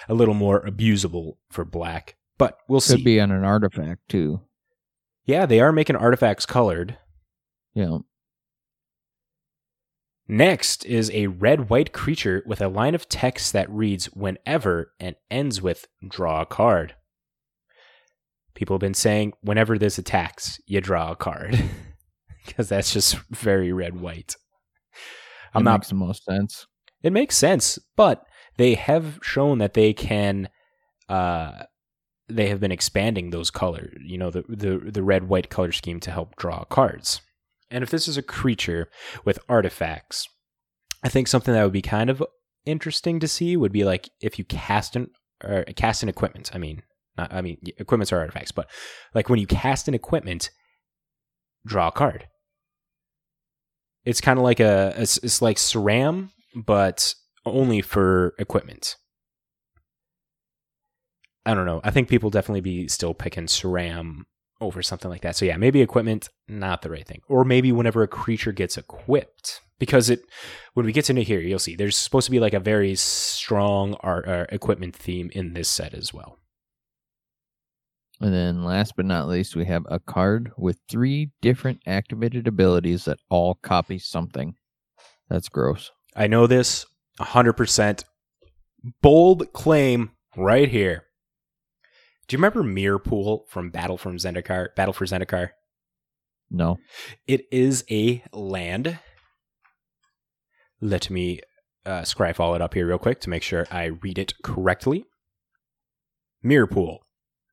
a 0.07 0.13
little 0.13 0.33
more 0.33 0.63
abusable 0.65 1.33
for 1.49 1.65
black, 1.65 2.15
but 2.37 2.57
we'll 2.67 2.79
Could 2.79 2.87
see. 2.87 2.95
Could 2.97 3.05
be 3.05 3.19
on 3.19 3.31
an 3.31 3.43
artifact 3.43 4.09
too. 4.09 4.41
Yeah, 5.25 5.45
they 5.45 5.59
are 5.59 5.71
making 5.71 5.95
artifacts 5.95 6.45
colored. 6.45 6.97
Yeah. 7.73 7.99
Next 10.27 10.85
is 10.85 11.11
a 11.11 11.27
red 11.27 11.69
white 11.69 11.91
creature 11.91 12.41
with 12.45 12.61
a 12.61 12.69
line 12.69 12.95
of 12.95 13.09
text 13.09 13.53
that 13.53 13.69
reads 13.69 14.05
whenever 14.13 14.93
and 14.99 15.15
ends 15.29 15.61
with 15.61 15.87
draw 16.07 16.41
a 16.41 16.45
card. 16.45 16.95
People 18.55 18.75
have 18.75 18.81
been 18.81 18.93
saying 18.93 19.33
whenever 19.41 19.77
this 19.77 19.97
attacks, 19.97 20.59
you 20.65 20.79
draw 20.81 21.11
a 21.11 21.15
card. 21.15 21.61
Because 22.45 22.69
that's 22.69 22.91
just 22.91 23.17
very 23.29 23.71
red 23.71 24.01
white. 24.01 24.35
I'm 25.53 25.61
It 25.61 25.63
not 25.63 25.81
makes 25.81 25.89
the 25.89 25.95
most 25.95 26.23
sense. 26.23 26.67
it 27.03 27.13
makes 27.13 27.35
sense, 27.35 27.79
but 27.95 28.25
they 28.57 28.75
have 28.75 29.19
shown 29.21 29.57
that 29.59 29.73
they 29.73 29.93
can 29.93 30.49
uh 31.09 31.63
they 32.29 32.47
have 32.47 32.59
been 32.61 32.71
expanding 32.71 33.29
those 33.31 33.51
colors, 33.51 33.93
you 34.05 34.17
know, 34.17 34.29
the 34.29 34.43
the 34.47 34.77
the 34.91 35.03
red 35.03 35.27
white 35.27 35.49
color 35.49 35.71
scheme 35.71 35.99
to 36.01 36.11
help 36.11 36.35
draw 36.37 36.63
cards. 36.65 37.21
And 37.69 37.83
if 37.83 37.89
this 37.89 38.07
is 38.07 38.17
a 38.17 38.21
creature 38.21 38.89
with 39.25 39.39
artifacts, 39.49 40.27
I 41.03 41.09
think 41.09 41.27
something 41.27 41.53
that 41.53 41.63
would 41.63 41.73
be 41.73 41.81
kind 41.81 42.09
of 42.09 42.23
interesting 42.65 43.19
to 43.19 43.27
see 43.27 43.57
would 43.57 43.71
be 43.71 43.83
like 43.83 44.09
if 44.21 44.37
you 44.39 44.45
cast 44.45 44.95
an 44.95 45.09
or 45.43 45.63
cast 45.75 46.03
an 46.03 46.09
equipment. 46.09 46.51
I 46.53 46.57
mean, 46.57 46.83
not, 47.17 47.33
I 47.33 47.41
mean 47.41 47.57
equipments 47.77 48.11
are 48.13 48.19
artifacts, 48.19 48.51
but 48.51 48.69
like 49.13 49.27
when 49.29 49.39
you 49.39 49.47
cast 49.47 49.87
an 49.87 49.93
equipment, 49.93 50.49
draw 51.65 51.87
a 51.89 51.91
card. 51.91 52.27
It's 54.05 54.21
kind 54.21 54.39
of 54.39 54.43
like 54.43 54.59
a 54.59 54.93
it's, 54.97 55.17
it's 55.19 55.41
like 55.41 55.57
Sram, 55.57 56.29
but 56.55 57.13
only 57.45 57.81
for 57.81 58.33
equipment. 58.39 58.95
I 61.45 61.53
don't 61.53 61.65
know. 61.65 61.81
I 61.83 61.91
think 61.91 62.07
people 62.07 62.29
definitely 62.29 62.61
be 62.61 62.87
still 62.87 63.13
picking 63.13 63.47
Sram 63.47 64.21
over 64.59 64.83
something 64.83 65.09
like 65.09 65.21
that. 65.21 65.35
So 65.35 65.45
yeah, 65.45 65.57
maybe 65.57 65.81
equipment 65.81 66.29
not 66.47 66.83
the 66.83 66.91
right 66.91 67.07
thing, 67.07 67.21
or 67.27 67.43
maybe 67.43 67.71
whenever 67.71 68.03
a 68.03 68.07
creature 68.07 68.51
gets 68.51 68.77
equipped, 68.77 69.59
because 69.79 70.09
it 70.09 70.21
when 70.73 70.85
we 70.85 70.91
get 70.91 71.09
into 71.09 71.23
here, 71.23 71.39
you'll 71.39 71.59
see 71.59 71.75
there's 71.75 71.97
supposed 71.97 72.25
to 72.25 72.31
be 72.31 72.39
like 72.39 72.53
a 72.53 72.59
very 72.59 72.95
strong 72.95 73.95
art 74.01 74.27
uh, 74.27 74.45
equipment 74.49 74.95
theme 74.95 75.31
in 75.33 75.53
this 75.53 75.69
set 75.69 75.93
as 75.93 76.13
well. 76.13 76.37
And 78.21 78.31
then 78.31 78.63
last 78.63 78.95
but 78.95 79.05
not 79.05 79.27
least, 79.27 79.55
we 79.55 79.65
have 79.65 79.83
a 79.89 79.99
card 79.99 80.51
with 80.55 80.79
three 80.87 81.31
different 81.41 81.81
activated 81.87 82.47
abilities 82.47 83.05
that 83.05 83.17
all 83.29 83.55
copy 83.55 83.97
something. 83.97 84.53
That's 85.27 85.49
gross. 85.49 85.89
I 86.15 86.27
know 86.27 86.45
this 86.45 86.85
100%. 87.19 88.03
Bold 89.01 89.51
claim 89.53 90.11
right 90.37 90.69
here. 90.69 91.05
Do 92.27 92.35
you 92.35 92.37
remember 92.37 92.61
Mirror 92.61 92.99
Pool 92.99 93.45
from 93.49 93.71
Battle 93.71 93.97
from 93.97 94.17
Zendikar? 94.17 94.75
Battle 94.75 94.93
for 94.93 95.05
Zendikar? 95.05 95.49
No. 96.51 96.77
It 97.27 97.45
is 97.51 97.83
a 97.89 98.23
land. 98.31 98.99
Let 100.79 101.09
me 101.09 101.39
uh, 101.85 102.01
scryfall 102.01 102.55
it 102.55 102.61
up 102.61 102.75
here 102.75 102.85
real 102.85 102.99
quick 102.99 103.19
to 103.21 103.29
make 103.29 103.41
sure 103.41 103.65
I 103.71 103.85
read 103.85 104.19
it 104.19 104.33
correctly. 104.43 105.05
Mirror 106.43 106.67
Pool. 106.67 106.99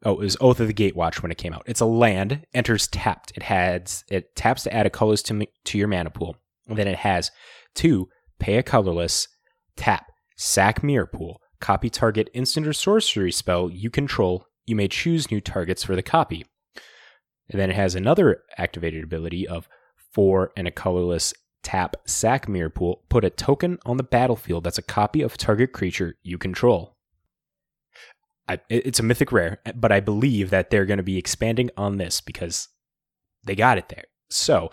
Oh, 0.05 0.13
it 0.13 0.19
was 0.19 0.37
Oath 0.41 0.61
of 0.61 0.69
the 0.69 0.75
Gatewatch 0.75 1.23
when 1.23 1.33
it 1.33 1.39
came 1.39 1.53
out. 1.53 1.65
It's 1.67 1.81
a 1.81 1.87
land, 1.87 2.47
enters 2.55 2.87
tapped. 2.87 3.33
It 3.35 3.43
has 3.45 4.05
it 4.09 4.35
taps 4.37 4.63
to 4.63 4.73
add 4.73 4.87
a 4.87 4.91
colorless 4.91 5.23
to, 5.25 5.47
to 5.65 5.79
your 5.79 5.89
mana 5.89 6.11
pool. 6.11 6.37
And 6.69 6.79
then 6.79 6.87
it 6.87 6.99
has 6.99 7.31
two, 7.75 8.09
pay 8.39 8.59
a 8.59 8.63
colorless, 8.63 9.27
tap, 9.77 10.07
sack 10.37 10.85
mirror 10.85 11.07
pool, 11.07 11.41
copy 11.61 11.91
target 11.91 12.31
instant 12.33 12.67
or 12.67 12.73
sorcery 12.73 13.33
spell 13.33 13.71
you 13.71 13.91
control. 13.91 14.47
You 14.67 14.77
may 14.77 14.87
choose 14.87 15.31
new 15.31 15.41
targets 15.41 15.83
for 15.83 15.97
the 15.97 16.03
copy. 16.03 16.47
And 17.51 17.61
then 17.61 17.71
it 17.71 17.77
has 17.77 17.95
another 17.95 18.43
activated 18.57 19.03
ability 19.03 19.49
of 19.49 19.69
four 20.13 20.53
and 20.57 20.69
a 20.69 20.71
colorless 20.71 21.35
tap 21.63 21.97
sack 22.07 22.49
mirror 22.49 22.71
pool. 22.71 23.03
Put 23.09 23.25
a 23.25 23.31
token 23.31 23.79
on 23.85 23.97
the 23.97 24.03
battlefield 24.03 24.65
that's 24.65 24.79
a 24.79 24.83
copy 24.83 25.23
of 25.23 25.37
target 25.37 25.73
creature 25.73 26.15
you 26.23 26.39
control. 26.39 26.98
I, 28.49 28.61
it's 28.69 28.99
a 28.99 29.03
mythic 29.03 29.31
rare, 29.31 29.61
but 29.75 29.93
I 29.93 30.01
believe 30.01 30.51
that 30.51 30.71
they're 30.71 30.87
going 30.87 30.99
to 30.99 31.03
be 31.03 31.19
expanding 31.19 31.71
on 31.77 31.99
this 31.99 32.21
because 32.21 32.69
they 33.45 33.55
got 33.55 33.79
it 33.79 33.89
there. 33.89 34.05
So, 34.31 34.71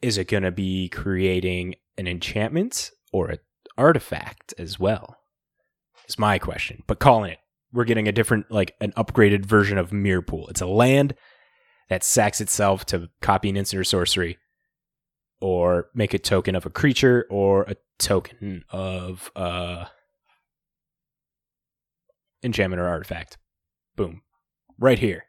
is 0.00 0.18
it 0.18 0.28
going 0.28 0.42
to 0.42 0.50
be 0.50 0.88
creating 0.88 1.76
an 1.96 2.06
enchantment 2.06 2.90
or 3.12 3.28
an 3.28 3.38
artifact 3.76 4.54
as 4.58 4.78
well? 4.78 5.18
Is 6.08 6.18
my 6.18 6.38
question. 6.38 6.82
But 6.86 6.98
calling 6.98 7.32
it, 7.32 7.38
we're 7.72 7.84
getting 7.84 8.08
a 8.08 8.12
different, 8.12 8.50
like 8.50 8.74
an 8.80 8.92
upgraded 8.92 9.46
version 9.46 9.78
of 9.78 9.92
Mirror 9.92 10.22
Pool. 10.22 10.48
It's 10.48 10.60
a 10.60 10.66
land 10.66 11.14
that 11.88 12.04
sacks 12.04 12.40
itself 12.40 12.84
to 12.86 13.08
copy 13.20 13.48
an 13.48 13.56
instant 13.56 13.80
or 13.80 13.84
sorcery, 13.84 14.38
or 15.40 15.88
make 15.94 16.14
a 16.14 16.18
token 16.18 16.54
of 16.54 16.66
a 16.66 16.70
creature, 16.70 17.26
or 17.30 17.62
a 17.62 17.76
token 17.98 18.64
of 18.70 19.30
uh 19.36 19.86
enchantment 22.44 22.80
or 22.80 22.88
artifact. 22.88 23.38
Boom. 23.96 24.22
Right 24.78 24.98
here. 24.98 25.24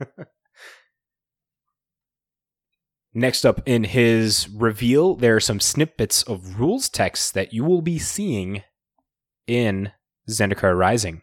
Next 3.14 3.44
up 3.44 3.62
in 3.66 3.84
his 3.84 4.48
reveal, 4.48 5.14
there 5.14 5.34
are 5.34 5.40
some 5.40 5.60
snippets 5.60 6.22
of 6.22 6.60
rules 6.60 6.88
text 6.88 7.34
that 7.34 7.52
you 7.52 7.64
will 7.64 7.82
be 7.82 7.98
seeing 7.98 8.62
in 9.46 9.92
Zendikar 10.28 10.78
Rising. 10.78 11.22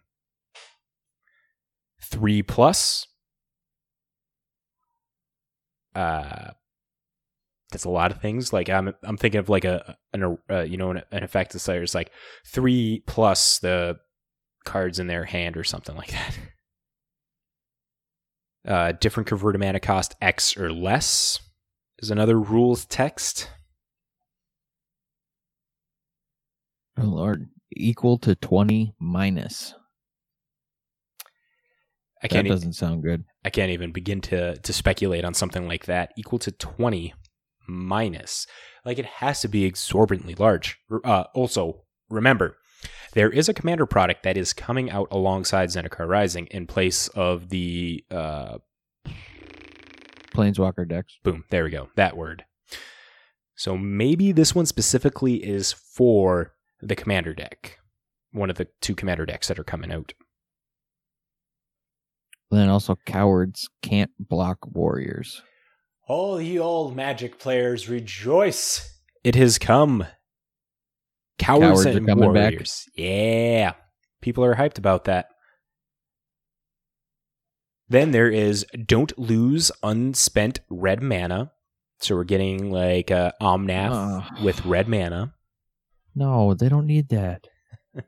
Three 2.01 2.41
plus. 2.41 3.07
Uh, 5.93 6.51
that's 7.71 7.85
a 7.85 7.89
lot 7.89 8.11
of 8.11 8.19
things. 8.19 8.51
Like 8.51 8.69
I'm, 8.69 8.93
I'm 9.03 9.17
thinking 9.17 9.39
of 9.39 9.49
like 9.49 9.63
a, 9.63 9.95
an, 10.11 10.37
uh, 10.49 10.61
you 10.61 10.77
know, 10.77 10.91
an, 10.91 11.03
an 11.11 11.23
effect 11.23 11.53
that's 11.53 11.95
like 11.95 12.11
three 12.45 13.03
plus 13.05 13.59
the 13.59 13.99
cards 14.65 14.99
in 14.99 15.07
their 15.07 15.25
hand 15.25 15.55
or 15.55 15.63
something 15.63 15.95
like 15.95 16.11
that. 16.11 16.37
Uh, 18.67 18.91
different 18.93 19.27
converted 19.27 19.61
mana 19.61 19.79
cost 19.79 20.15
X 20.23 20.57
or 20.57 20.73
less 20.73 21.39
is 21.99 22.09
another 22.09 22.39
rules 22.39 22.83
text. 22.85 23.47
Oh 26.97 27.03
lord, 27.03 27.47
equal 27.71 28.17
to 28.19 28.33
twenty 28.33 28.95
minus. 28.99 29.75
I 32.23 32.27
can't. 32.27 32.47
That 32.47 32.55
doesn't 32.55 32.69
e- 32.71 32.73
sound 32.73 33.03
good. 33.03 33.23
I 33.43 33.51
can't 33.51 33.69
even 33.71 33.91
begin 33.91 34.19
to 34.21 34.55
to 34.55 34.73
speculate 34.73 35.25
on 35.25 35.35
something 35.35 35.67
like 35.67 35.85
that. 35.85 36.11
Equal 36.17 36.39
to 36.39 36.51
twenty 36.51 37.13
minus, 37.67 38.47
like 38.83 38.97
it 38.97 39.05
has 39.05 39.41
to 39.41 39.47
be 39.47 39.65
exorbitantly 39.65 40.33
large. 40.33 40.79
Uh, 41.03 41.25
also, 41.35 41.83
remember 42.09 42.57
there 43.15 43.29
is 43.29 43.49
a 43.49 43.53
commander 43.53 43.85
product 43.85 44.23
that 44.23 44.37
is 44.37 44.53
coming 44.53 44.91
out 44.91 45.07
alongside 45.09 45.69
Zendikar 45.69 46.07
Rising 46.07 46.47
in 46.47 46.67
place 46.67 47.07
of 47.09 47.49
the 47.49 48.03
uh, 48.11 48.57
Planeswalker 50.33 50.87
decks. 50.87 51.17
Boom, 51.23 51.45
there 51.49 51.63
we 51.63 51.71
go. 51.71 51.89
That 51.95 52.17
word. 52.17 52.43
So 53.55 53.77
maybe 53.77 54.33
this 54.33 54.53
one 54.53 54.65
specifically 54.65 55.35
is 55.35 55.71
for 55.71 56.53
the 56.81 56.95
commander 56.95 57.33
deck, 57.33 57.79
one 58.33 58.49
of 58.49 58.57
the 58.57 58.67
two 58.81 58.93
commander 58.93 59.25
decks 59.25 59.47
that 59.47 59.57
are 59.57 59.63
coming 59.63 59.93
out. 59.93 60.13
then 62.51 62.67
also, 62.67 62.97
cowards 63.05 63.69
can't 63.81 64.11
block 64.19 64.57
warriors. 64.67 65.41
All 66.07 66.41
ye 66.41 66.59
old 66.59 66.97
magic 66.97 67.39
players 67.39 67.87
rejoice! 67.87 68.99
It 69.23 69.35
has 69.35 69.57
come. 69.57 70.05
Cowards, 71.37 71.83
Cowards 71.83 71.97
and 71.97 72.19
Warriors. 72.19 72.85
Back. 72.85 72.93
Yeah. 72.95 73.73
People 74.21 74.43
are 74.45 74.55
hyped 74.55 74.77
about 74.77 75.05
that. 75.05 75.29
Then 77.87 78.11
there 78.11 78.29
is 78.29 78.65
Don't 78.85 79.17
Lose 79.19 79.71
Unspent 79.83 80.61
Red 80.69 81.03
Mana. 81.03 81.51
So 81.99 82.15
we're 82.15 82.23
getting 82.23 82.71
like 82.71 83.11
uh, 83.11 83.31
Omnath 83.41 83.91
uh, 83.91 84.43
with 84.43 84.65
red 84.65 84.87
mana. 84.87 85.33
No, 86.13 86.53
they 86.53 86.69
don't 86.69 86.87
need 86.87 87.09
that. 87.09 87.47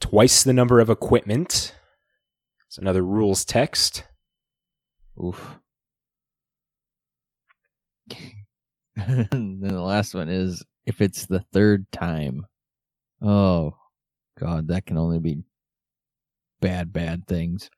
Twice 0.00 0.42
the 0.42 0.52
number 0.52 0.80
of 0.80 0.90
equipment. 0.90 1.74
It's 2.66 2.78
another 2.78 3.02
rules 3.02 3.44
text. 3.44 4.04
Oof. 5.22 5.58
then 8.96 9.60
the 9.60 9.80
last 9.80 10.14
one 10.14 10.28
is 10.28 10.64
if 10.86 11.00
it's 11.00 11.26
the 11.26 11.44
third 11.52 11.90
time. 11.92 12.46
Oh, 13.20 13.76
God, 14.38 14.68
that 14.68 14.86
can 14.86 14.98
only 14.98 15.18
be 15.18 15.42
bad, 16.60 16.92
bad 16.92 17.26
things. 17.26 17.70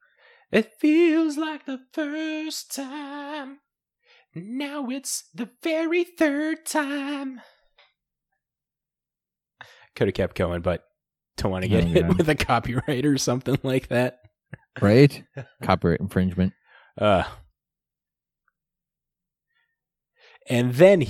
It 0.51 0.73
feels 0.81 1.37
like 1.37 1.67
the 1.67 1.81
first 1.93 2.75
time. 2.75 3.59
Now 4.35 4.89
it's 4.89 5.25
the 5.35 5.49
very 5.63 6.05
third 6.05 6.65
time. 6.67 7.41
Could 9.97 10.09
have 10.09 10.15
kept 10.15 10.37
going, 10.37 10.61
but 10.61 10.85
don't 11.37 11.53
want 11.53 11.63
to 11.63 11.69
get 11.69 11.85
oh, 11.85 11.89
hit 11.89 12.07
with 12.07 12.29
a 12.29 12.35
copyright 12.35 13.05
or 13.05 13.19
something 13.19 13.59
like 13.63 13.89
that. 13.89 14.19
Right? 14.81 15.25
Copyright 15.63 16.01
infringement. 16.01 16.53
Uh. 17.01 17.25
And 20.49 20.75
then 20.75 21.05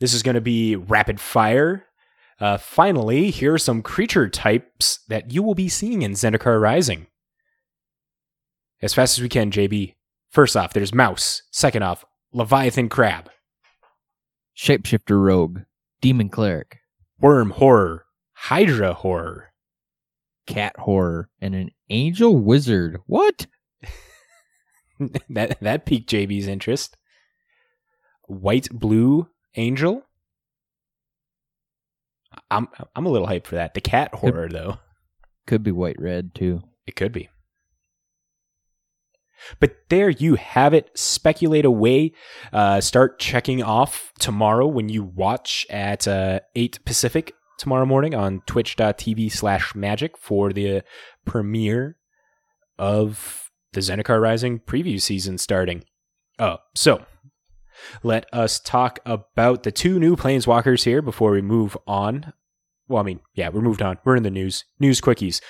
this 0.00 0.14
is 0.14 0.22
going 0.22 0.34
to 0.34 0.40
be 0.40 0.76
rapid 0.76 1.20
fire. 1.20 1.86
Uh, 2.38 2.58
finally, 2.58 3.30
here 3.30 3.54
are 3.54 3.58
some 3.58 3.82
creature 3.82 4.28
types 4.28 5.00
that 5.08 5.32
you 5.32 5.42
will 5.42 5.54
be 5.54 5.68
seeing 5.68 6.02
in 6.02 6.12
Zendikar 6.12 6.60
Rising. 6.60 7.06
As 8.82 8.92
fast 8.92 9.16
as 9.18 9.22
we 9.22 9.28
can, 9.28 9.50
JB. 9.50 9.94
First 10.30 10.56
off, 10.56 10.74
there's 10.74 10.92
Mouse. 10.92 11.42
Second 11.50 11.82
off, 11.82 12.04
Leviathan 12.32 12.90
Crab. 12.90 13.30
Shapeshifter 14.56 15.22
Rogue. 15.22 15.60
Demon 16.02 16.28
Cleric. 16.28 16.78
Worm 17.20 17.50
Horror. 17.50 18.04
Hydra 18.34 18.92
Horror. 18.92 19.52
Cat 20.46 20.74
Horror. 20.78 21.30
And 21.40 21.54
an 21.54 21.70
Angel 21.88 22.36
Wizard. 22.36 22.98
What? 23.06 23.46
that 25.30 25.58
that 25.60 25.86
piqued 25.86 26.10
JB's 26.10 26.46
interest. 26.46 26.98
White 28.28 28.68
Blue 28.70 29.28
Angel. 29.56 30.02
I'm 32.50 32.68
I'm 32.94 33.06
a 33.06 33.08
little 33.08 33.26
hyped 33.26 33.46
for 33.46 33.56
that. 33.56 33.74
The 33.74 33.80
cat 33.80 34.14
horror 34.14 34.48
though. 34.48 34.78
Could 35.46 35.62
be 35.62 35.72
white 35.72 36.00
red 36.00 36.34
too. 36.34 36.62
It 36.86 36.96
could 36.96 37.12
be. 37.12 37.28
But 39.60 39.76
there 39.88 40.10
you 40.10 40.34
have 40.34 40.74
it. 40.74 40.90
Speculate 40.98 41.64
away. 41.64 42.12
Uh, 42.52 42.80
start 42.80 43.18
checking 43.18 43.62
off 43.62 44.12
tomorrow 44.18 44.66
when 44.66 44.88
you 44.88 45.04
watch 45.04 45.66
at 45.70 46.08
uh, 46.08 46.40
8 46.54 46.84
Pacific 46.84 47.32
tomorrow 47.58 47.86
morning 47.86 48.14
on 48.14 48.42
twitch.tv 48.46 49.30
slash 49.30 49.74
magic 49.74 50.16
for 50.16 50.52
the 50.52 50.82
premiere 51.24 51.96
of 52.78 53.50
the 53.72 53.80
Zendikar 53.80 54.20
Rising 54.20 54.58
preview 54.60 55.00
season 55.00 55.38
starting. 55.38 55.84
Oh, 56.38 56.58
so 56.74 57.04
let 58.02 58.26
us 58.32 58.60
talk 58.60 58.98
about 59.04 59.62
the 59.62 59.72
two 59.72 59.98
new 59.98 60.16
planeswalkers 60.16 60.84
here 60.84 61.02
before 61.02 61.32
we 61.32 61.42
move 61.42 61.76
on. 61.86 62.32
Well, 62.88 63.00
I 63.00 63.04
mean, 63.04 63.20
yeah, 63.34 63.48
we're 63.48 63.60
moved 63.60 63.82
on. 63.82 63.98
We're 64.04 64.16
in 64.16 64.22
the 64.22 64.30
news. 64.30 64.64
News 64.78 65.00
quickies. 65.00 65.40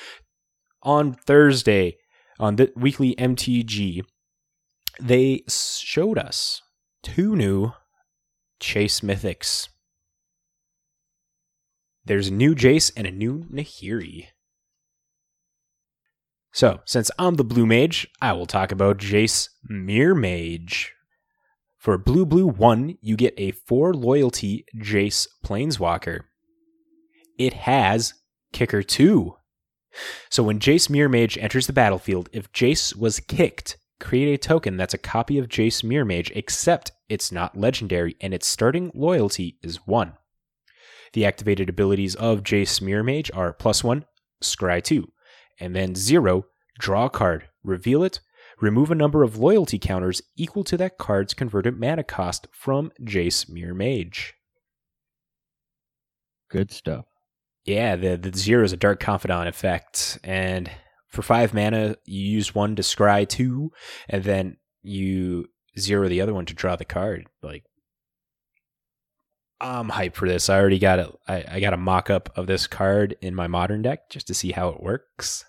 On 0.83 1.15
Thursday, 1.15 1.97
on 2.39 2.57
the 2.57 2.73
weekly 2.77 3.15
MTG, 3.17 4.03
they 5.01 5.43
showed 5.49 6.19
us 6.19 6.63
two 7.03 7.37
new 7.37 7.73
Chase 8.61 9.01
Mythics. 9.01 9.69
There's 12.05 12.29
a 12.29 12.33
new 12.33 12.55
Jace 12.55 12.93
and 12.97 13.07
a 13.07 13.11
new 13.11 13.45
Nahiri. 13.53 14.29
So, 16.53 16.81
since 16.87 17.11
I'm 17.19 17.35
the 17.35 17.45
Blue 17.45 17.67
Mage, 17.67 18.09
I 18.23 18.33
will 18.33 18.47
talk 18.47 18.73
about 18.73 18.97
Jace 18.97 19.51
Mirror 19.69 20.15
Mage. 20.15 20.96
For 21.87 21.97
Blue 21.97 22.27
Blue 22.27 22.49
1, 22.49 22.99
you 23.01 23.15
get 23.15 23.33
a 23.39 23.53
4 23.53 23.95
loyalty 23.95 24.65
Jace 24.77 25.29
Planeswalker. 25.45 26.23
It 27.39 27.53
has 27.53 28.13
Kicker 28.53 28.83
2. 28.83 29.37
So 30.29 30.43
when 30.43 30.59
Jace 30.59 30.91
Mirror 30.91 31.11
Mage 31.11 31.39
enters 31.39 31.69
the 31.69 31.73
battlefield, 31.73 32.29
if 32.33 32.51
Jace 32.51 32.97
was 32.97 33.21
kicked, 33.21 33.79
create 34.01 34.35
a 34.35 34.37
token 34.37 34.77
that's 34.77 34.95
a 34.95 34.99
copy 34.99 35.39
of 35.39 35.47
Jace 35.47 35.85
Mirror 35.85 36.07
Mage, 36.07 36.33
except 36.35 36.91
it's 37.09 37.31
not 37.31 37.57
legendary 37.57 38.17
and 38.21 38.35
its 38.35 38.49
starting 38.49 38.91
loyalty 38.93 39.57
is 39.63 39.87
1. 39.87 40.13
The 41.13 41.25
activated 41.25 41.69
abilities 41.69 42.17
of 42.17 42.43
Jace 42.43 42.83
Mirror 42.83 43.05
Mage 43.05 43.31
are 43.33 43.53
plus 43.53 43.85
1, 43.85 44.05
Scry 44.43 44.83
2, 44.83 45.07
and 45.61 45.77
then 45.77 45.95
0, 45.95 46.47
draw 46.81 47.05
a 47.05 47.11
card, 47.11 47.49
reveal 47.63 48.03
it, 48.03 48.19
remove 48.61 48.91
a 48.91 48.95
number 48.95 49.23
of 49.23 49.39
loyalty 49.39 49.79
counters 49.79 50.23
equal 50.37 50.65
to 50.65 50.77
that 50.77 50.99
card's 50.99 51.35
converted 51.35 51.79
mana 51.79 52.05
cost 52.05 52.49
from 52.53 52.93
Jace 53.03 53.49
Mirror 53.49 53.75
Mage. 53.75 54.35
Good 56.51 56.71
stuff. 56.71 57.07
Yeah, 57.65 57.97
the, 57.97 58.17
the 58.17 58.37
0 58.37 58.65
is 58.65 58.73
a 58.73 58.77
Dark 58.77 59.01
Confidant 59.01 59.49
effect, 59.49 60.19
and 60.23 60.71
for 61.09 61.23
5 61.23 61.53
mana, 61.53 61.97
you 62.05 62.21
use 62.21 62.55
one 62.55 62.77
to 62.77 62.83
scry 62.83 63.29
2, 63.29 63.73
and 64.09 64.23
then 64.23 64.57
you 64.83 65.49
zero 65.79 66.09
the 66.09 66.21
other 66.21 66.35
one 66.35 66.47
to 66.47 66.55
draw 66.55 66.77
the 66.77 66.85
card. 66.85 67.27
Like, 67.43 67.65
I'm 69.61 69.91
hyped 69.91 70.15
for 70.15 70.29
this. 70.29 70.49
I 70.49 70.59
already 70.59 70.79
got 70.79 70.99
it. 70.99 71.09
I, 71.27 71.45
I 71.49 71.61
got 71.61 71.73
a 71.73 71.79
mock 71.79 72.11
up 72.11 72.31
of 72.37 72.47
this 72.47 72.67
card 72.67 73.17
in 73.21 73.35
my 73.35 73.47
modern 73.47 73.83
deck 73.83 74.11
just 74.11 74.27
to 74.29 74.35
see 74.35 74.53
how 74.53 74.69
it 74.69 74.83
works. 74.83 75.45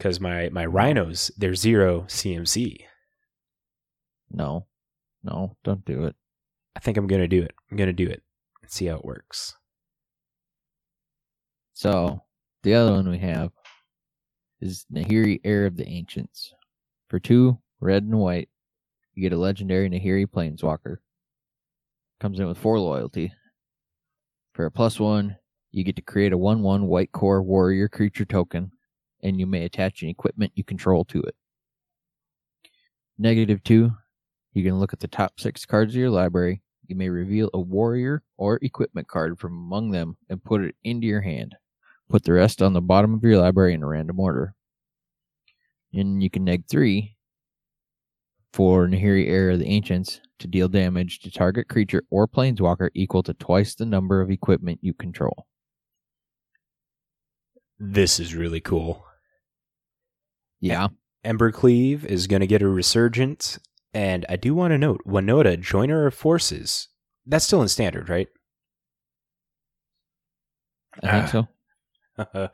Because 0.00 0.18
my 0.18 0.48
my 0.48 0.64
rhinos, 0.64 1.30
they're 1.36 1.54
zero 1.54 2.06
CMC. 2.08 2.86
No, 4.30 4.64
no, 5.22 5.58
don't 5.62 5.84
do 5.84 6.04
it. 6.04 6.16
I 6.74 6.80
think 6.80 6.96
I'm 6.96 7.06
gonna 7.06 7.28
do 7.28 7.42
it. 7.42 7.52
I'm 7.70 7.76
gonna 7.76 7.92
do 7.92 8.08
it. 8.08 8.22
and 8.62 8.70
see 8.70 8.86
how 8.86 8.96
it 8.96 9.04
works. 9.04 9.56
So 11.74 12.22
the 12.62 12.72
other 12.72 12.92
one 12.92 13.10
we 13.10 13.18
have 13.18 13.50
is 14.62 14.86
Nahiri, 14.90 15.42
Heir 15.44 15.66
of 15.66 15.76
the 15.76 15.86
Ancients. 15.86 16.54
For 17.08 17.20
two, 17.20 17.58
red 17.78 18.02
and 18.04 18.18
white, 18.18 18.48
you 19.12 19.20
get 19.20 19.36
a 19.36 19.38
legendary 19.38 19.90
Nahiri 19.90 20.24
Planeswalker. 20.24 20.96
Comes 22.20 22.40
in 22.40 22.48
with 22.48 22.56
four 22.56 22.80
loyalty. 22.80 23.34
For 24.54 24.64
a 24.64 24.70
plus 24.70 24.98
one, 24.98 25.36
you 25.72 25.84
get 25.84 25.96
to 25.96 26.02
create 26.02 26.32
a 26.32 26.38
1 26.38 26.62
1 26.62 26.86
white 26.86 27.12
Kor 27.12 27.42
warrior 27.42 27.86
creature 27.86 28.24
token, 28.24 28.72
and 29.22 29.38
you 29.38 29.46
may 29.46 29.64
attach 29.64 30.02
an 30.02 30.08
equipment 30.08 30.52
you 30.54 30.64
control 30.64 31.04
to 31.06 31.20
it. 31.22 31.34
Negative 33.18 33.62
two, 33.62 33.92
you 34.54 34.64
can 34.64 34.78
look 34.78 34.92
at 34.92 35.00
the 35.00 35.08
top 35.08 35.38
six 35.38 35.64
cards 35.66 35.94
of 35.94 36.00
your 36.00 36.10
library. 36.10 36.62
You 36.86 36.96
may 36.96 37.08
reveal 37.08 37.50
a 37.54 37.60
warrior 37.60 38.22
or 38.36 38.58
equipment 38.62 39.08
card 39.08 39.38
from 39.38 39.52
among 39.52 39.90
them 39.90 40.16
and 40.28 40.42
put 40.42 40.62
it 40.62 40.74
into 40.82 41.06
your 41.06 41.20
hand. 41.20 41.54
Put 42.08 42.24
the 42.24 42.32
rest 42.32 42.60
on 42.60 42.72
the 42.72 42.80
bottom 42.80 43.14
of 43.14 43.22
your 43.22 43.38
library 43.38 43.74
in 43.74 43.82
a 43.82 43.86
random 43.86 44.18
order. 44.18 44.54
And 45.92 46.22
you 46.22 46.30
can 46.30 46.44
neg 46.44 46.64
three 46.68 47.16
for 48.52 48.88
Nahiri 48.88 49.28
Heir 49.28 49.50
of 49.50 49.60
the 49.60 49.66
Ancients 49.66 50.20
to 50.40 50.48
deal 50.48 50.68
damage 50.68 51.20
to 51.20 51.30
target 51.30 51.68
creature 51.68 52.02
or 52.10 52.26
planeswalker 52.26 52.90
equal 52.94 53.22
to 53.24 53.34
twice 53.34 53.74
the 53.74 53.86
number 53.86 54.20
of 54.20 54.30
equipment 54.30 54.80
you 54.82 54.92
control. 54.92 55.46
This 57.78 58.18
is 58.18 58.34
really 58.34 58.60
cool. 58.60 59.06
Yeah. 60.60 60.88
Embercleave 61.24 62.04
is 62.04 62.26
going 62.26 62.40
to 62.40 62.46
get 62.46 62.62
a 62.62 62.68
resurgence, 62.68 63.58
and 63.92 64.24
I 64.28 64.36
do 64.36 64.54
want 64.54 64.72
to 64.72 64.78
note 64.78 65.00
Winota, 65.06 65.58
Joiner 65.60 66.06
of 66.06 66.14
Forces. 66.14 66.88
That's 67.26 67.44
still 67.44 67.62
in 67.62 67.68
standard, 67.68 68.08
right? 68.08 68.28
I 71.02 71.22
think 71.28 71.48
Ah. 72.18 72.26
so. 72.36 72.50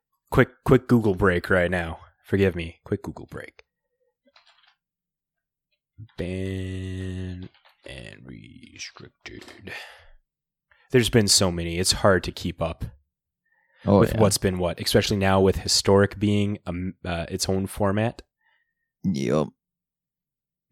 quick, 0.30 0.48
quick 0.64 0.88
Google 0.88 1.14
break 1.14 1.48
right 1.50 1.70
now. 1.70 1.98
Forgive 2.24 2.54
me. 2.56 2.80
Quick 2.84 3.02
Google 3.02 3.26
break. 3.30 3.62
Ban 6.18 7.48
and 7.88 8.26
restricted. 8.26 9.72
There's 10.90 11.08
been 11.10 11.28
so 11.28 11.50
many. 11.50 11.78
It's 11.78 11.92
hard 11.92 12.22
to 12.24 12.32
keep 12.32 12.60
up 12.60 12.84
Oh, 13.86 14.00
with 14.00 14.14
yeah. 14.14 14.20
what's 14.20 14.38
been 14.38 14.58
what, 14.58 14.80
especially 14.80 15.16
now 15.16 15.40
with 15.40 15.56
historic 15.56 16.18
being 16.18 16.58
um, 16.66 16.94
uh, 17.04 17.26
its 17.28 17.48
own 17.48 17.66
format. 17.66 18.22
Yep. 19.04 19.48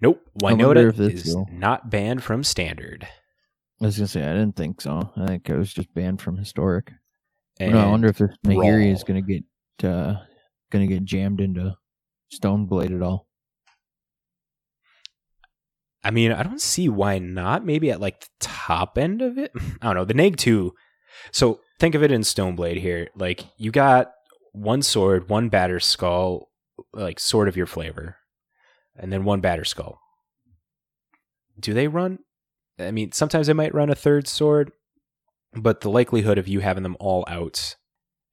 Nope, 0.00 0.20
Winota 0.40 0.98
is 0.98 1.34
will- 1.34 1.48
not 1.52 1.90
banned 1.90 2.22
from 2.22 2.42
standard. 2.44 3.06
I 3.80 3.86
was 3.86 3.96
gonna 3.96 4.08
say 4.08 4.22
I 4.22 4.32
didn't 4.32 4.56
think 4.56 4.80
so. 4.80 5.10
I 5.16 5.26
think 5.26 5.48
it 5.48 5.56
was 5.56 5.72
just 5.72 5.92
banned 5.94 6.20
from 6.20 6.36
historic. 6.36 6.90
And 7.60 7.78
I 7.78 7.88
wonder 7.88 8.08
if 8.08 8.18
this 8.18 8.30
Nahiri 8.44 8.92
is 8.92 9.04
gonna 9.04 9.22
get 9.22 9.44
uh, 9.82 10.16
gonna 10.70 10.86
get 10.86 11.04
jammed 11.04 11.40
into 11.40 11.76
Stoneblade 12.32 12.94
at 12.94 13.02
all. 13.02 13.28
I 16.02 16.10
mean, 16.10 16.32
I 16.32 16.42
don't 16.42 16.60
see 16.60 16.88
why 16.88 17.18
not. 17.18 17.64
Maybe 17.64 17.90
at 17.90 18.00
like 18.00 18.20
the 18.20 18.28
top 18.40 18.98
end 18.98 19.22
of 19.22 19.38
it. 19.38 19.52
I 19.82 19.86
don't 19.86 19.94
know. 19.94 20.04
The 20.04 20.14
Neg 20.14 20.36
2. 20.36 20.72
So 21.32 21.60
think 21.78 21.94
of 21.94 22.02
it 22.02 22.12
in 22.12 22.22
Stoneblade 22.22 22.80
here. 22.80 23.08
Like 23.16 23.44
you 23.56 23.70
got 23.70 24.12
one 24.52 24.82
sword, 24.82 25.28
one 25.28 25.50
Batterskull, 25.50 26.46
like 26.92 27.20
sword 27.20 27.48
of 27.48 27.56
your 27.56 27.66
flavor, 27.66 28.16
and 28.96 29.12
then 29.12 29.24
one 29.24 29.42
Batterskull. 29.42 29.96
Do 31.58 31.74
they 31.74 31.88
run? 31.88 32.18
I 32.78 32.90
mean, 32.90 33.12
sometimes 33.12 33.46
they 33.46 33.52
might 33.52 33.74
run 33.74 33.90
a 33.90 33.94
third 33.94 34.26
sword, 34.26 34.72
but 35.52 35.80
the 35.80 35.90
likelihood 35.90 36.38
of 36.38 36.48
you 36.48 36.60
having 36.60 36.82
them 36.82 36.96
all 36.98 37.24
out 37.28 37.76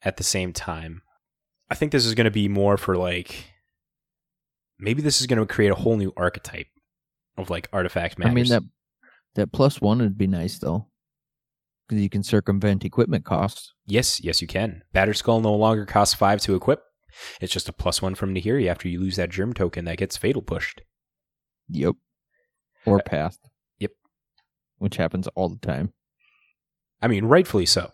at 0.01 0.17
the 0.17 0.23
same 0.23 0.53
time, 0.53 1.03
I 1.69 1.75
think 1.75 1.91
this 1.91 2.05
is 2.05 2.15
going 2.15 2.25
to 2.25 2.31
be 2.31 2.47
more 2.47 2.77
for 2.77 2.97
like 2.97 3.51
maybe 4.79 5.01
this 5.01 5.21
is 5.21 5.27
going 5.27 5.39
to 5.39 5.45
create 5.45 5.71
a 5.71 5.75
whole 5.75 5.95
new 5.95 6.11
archetype 6.17 6.67
of 7.37 7.49
like 7.49 7.69
artifact 7.71 8.17
matters. 8.17 8.31
I 8.31 8.33
mean 8.33 8.47
that 8.49 8.63
that 9.35 9.51
plus 9.51 9.79
one 9.79 9.99
would 9.99 10.17
be 10.17 10.27
nice 10.27 10.59
though, 10.59 10.87
you 11.99 12.10
can 12.10 12.23
circumvent 12.23 12.86
equipment 12.86 13.25
costs. 13.25 13.73
Yes, 13.86 14.21
yes, 14.23 14.41
you 14.41 14.47
can. 14.47 14.84
Batterskull 14.93 15.41
no 15.41 15.54
longer 15.54 15.86
costs 15.86 16.15
five 16.15 16.41
to 16.41 16.56
equip. 16.56 16.84
It's 17.41 17.51
just 17.54 17.67
a 17.69 17.73
plus 17.73 18.01
one 18.01 18.15
from 18.15 18.34
Nahiri 18.34 18.67
after 18.67 18.88
you 18.88 18.99
lose 18.99 19.17
that 19.17 19.30
germ 19.30 19.54
token 19.54 19.86
that 19.86 19.97
gets 19.97 20.15
fatal 20.17 20.41
pushed. 20.41 20.82
Yep. 21.69 21.95
Or 22.86 22.99
Uh, 22.99 23.04
path. 23.06 23.38
yep. 23.80 23.91
Which 24.77 24.97
happens 24.97 25.27
all 25.36 25.49
the 25.49 25.60
time. 25.60 25.93
I 27.01 27.08
mean, 27.08 27.25
rightfully 27.25 27.65
so. 27.65 27.91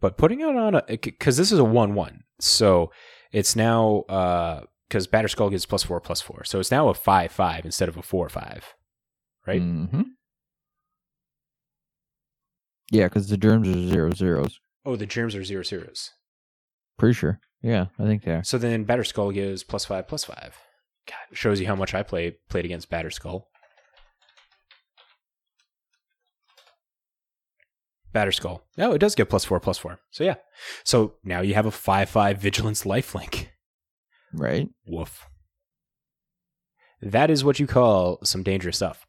But 0.00 0.16
putting 0.18 0.40
it 0.40 0.44
on 0.56 0.74
a 0.74 0.82
because 0.88 1.36
this 1.36 1.52
is 1.52 1.58
a 1.60 1.64
one 1.64 1.94
one, 1.94 2.24
so 2.40 2.90
it's 3.30 3.54
now 3.54 4.02
because 4.88 5.06
Batterskull 5.06 5.50
gets 5.52 5.64
plus 5.64 5.84
four 5.84 6.00
plus 6.00 6.20
four, 6.20 6.42
so 6.44 6.58
it's 6.58 6.72
now 6.72 6.88
a 6.88 6.94
five 6.94 7.30
five 7.30 7.64
instead 7.64 7.88
of 7.88 7.96
a 7.96 8.02
four 8.02 8.28
five, 8.28 8.74
right? 9.46 9.60
hmm 9.62 10.02
Yeah, 12.92 13.04
because 13.04 13.28
the 13.28 13.38
germs 13.38 13.68
are 13.68 13.88
zero 13.88 14.12
zeros. 14.12 14.60
Oh, 14.84 14.96
the 14.96 15.06
germs 15.06 15.34
are 15.34 15.42
zero 15.42 15.62
zeros. 15.62 16.10
Pretty 16.98 17.14
sure. 17.14 17.40
Yeah, 17.62 17.86
I 17.98 18.04
think 18.04 18.22
they 18.22 18.32
are. 18.32 18.44
So 18.44 18.58
then 18.58 18.84
Batterskull 18.84 19.32
gives 19.32 19.64
plus 19.64 19.86
five 19.86 20.06
plus 20.06 20.24
five. 20.24 20.58
God, 21.08 21.16
it 21.30 21.38
shows 21.38 21.58
you 21.58 21.66
how 21.66 21.74
much 21.74 21.94
I 21.94 22.02
play 22.02 22.36
played 22.50 22.66
against 22.66 22.90
Batterskull. 22.90 23.44
Batter 28.12 28.32
Skull. 28.32 28.62
No, 28.76 28.92
it 28.92 28.98
does 28.98 29.14
get 29.14 29.30
plus 29.30 29.46
four 29.46 29.58
plus 29.58 29.78
four. 29.78 29.98
So 30.10 30.22
yeah. 30.22 30.34
So 30.84 31.14
now 31.24 31.40
you 31.40 31.54
have 31.54 31.64
a 31.64 31.70
five 31.70 32.10
five 32.10 32.38
vigilance 32.38 32.84
lifelink. 32.84 33.46
Right? 34.34 34.68
Woof. 34.86 35.26
That 37.00 37.30
is 37.30 37.42
what 37.42 37.58
you 37.58 37.66
call 37.66 38.18
some 38.22 38.42
dangerous 38.42 38.76
stuff. 38.76 39.06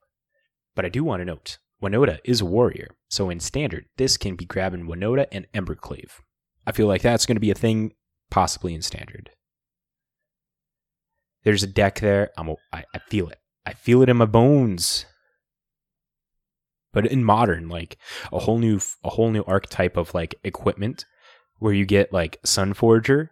But 0.73 0.85
I 0.85 0.89
do 0.89 1.03
want 1.03 1.19
to 1.19 1.25
note, 1.25 1.57
Winota 1.83 2.19
is 2.23 2.39
a 2.39 2.45
warrior, 2.45 2.95
so 3.09 3.29
in 3.29 3.41
standard, 3.41 3.85
this 3.97 4.15
can 4.15 4.35
be 4.35 4.45
grabbing 4.45 4.87
Winota 4.87 5.27
and 5.31 5.45
Embercleave. 5.53 6.11
I 6.65 6.71
feel 6.71 6.87
like 6.87 7.01
that's 7.01 7.25
going 7.25 7.35
to 7.35 7.41
be 7.41 7.51
a 7.51 7.55
thing 7.55 7.93
possibly 8.31 8.73
in 8.73 8.81
standard. 8.81 9.31
There's 11.43 11.61
a 11.61 11.67
deck 11.67 11.99
there. 11.99 12.31
I'm 12.37 12.47
a, 12.47 12.55
I, 12.71 12.85
I 12.95 12.99
feel 13.09 13.27
it. 13.27 13.39
I 13.65 13.73
feel 13.73 14.01
it 14.01 14.09
in 14.09 14.17
my 14.17 14.25
bones. 14.25 15.05
But 16.93 17.05
in 17.05 17.23
modern, 17.23 17.67
like 17.67 17.97
a 18.31 18.39
whole 18.39 18.59
new 18.59 18.79
a 19.03 19.09
whole 19.09 19.31
new 19.31 19.43
archetype 19.45 19.97
of 19.97 20.13
like 20.13 20.35
equipment 20.43 21.05
where 21.57 21.73
you 21.73 21.85
get 21.85 22.13
like 22.13 22.41
Sunforger 22.45 23.29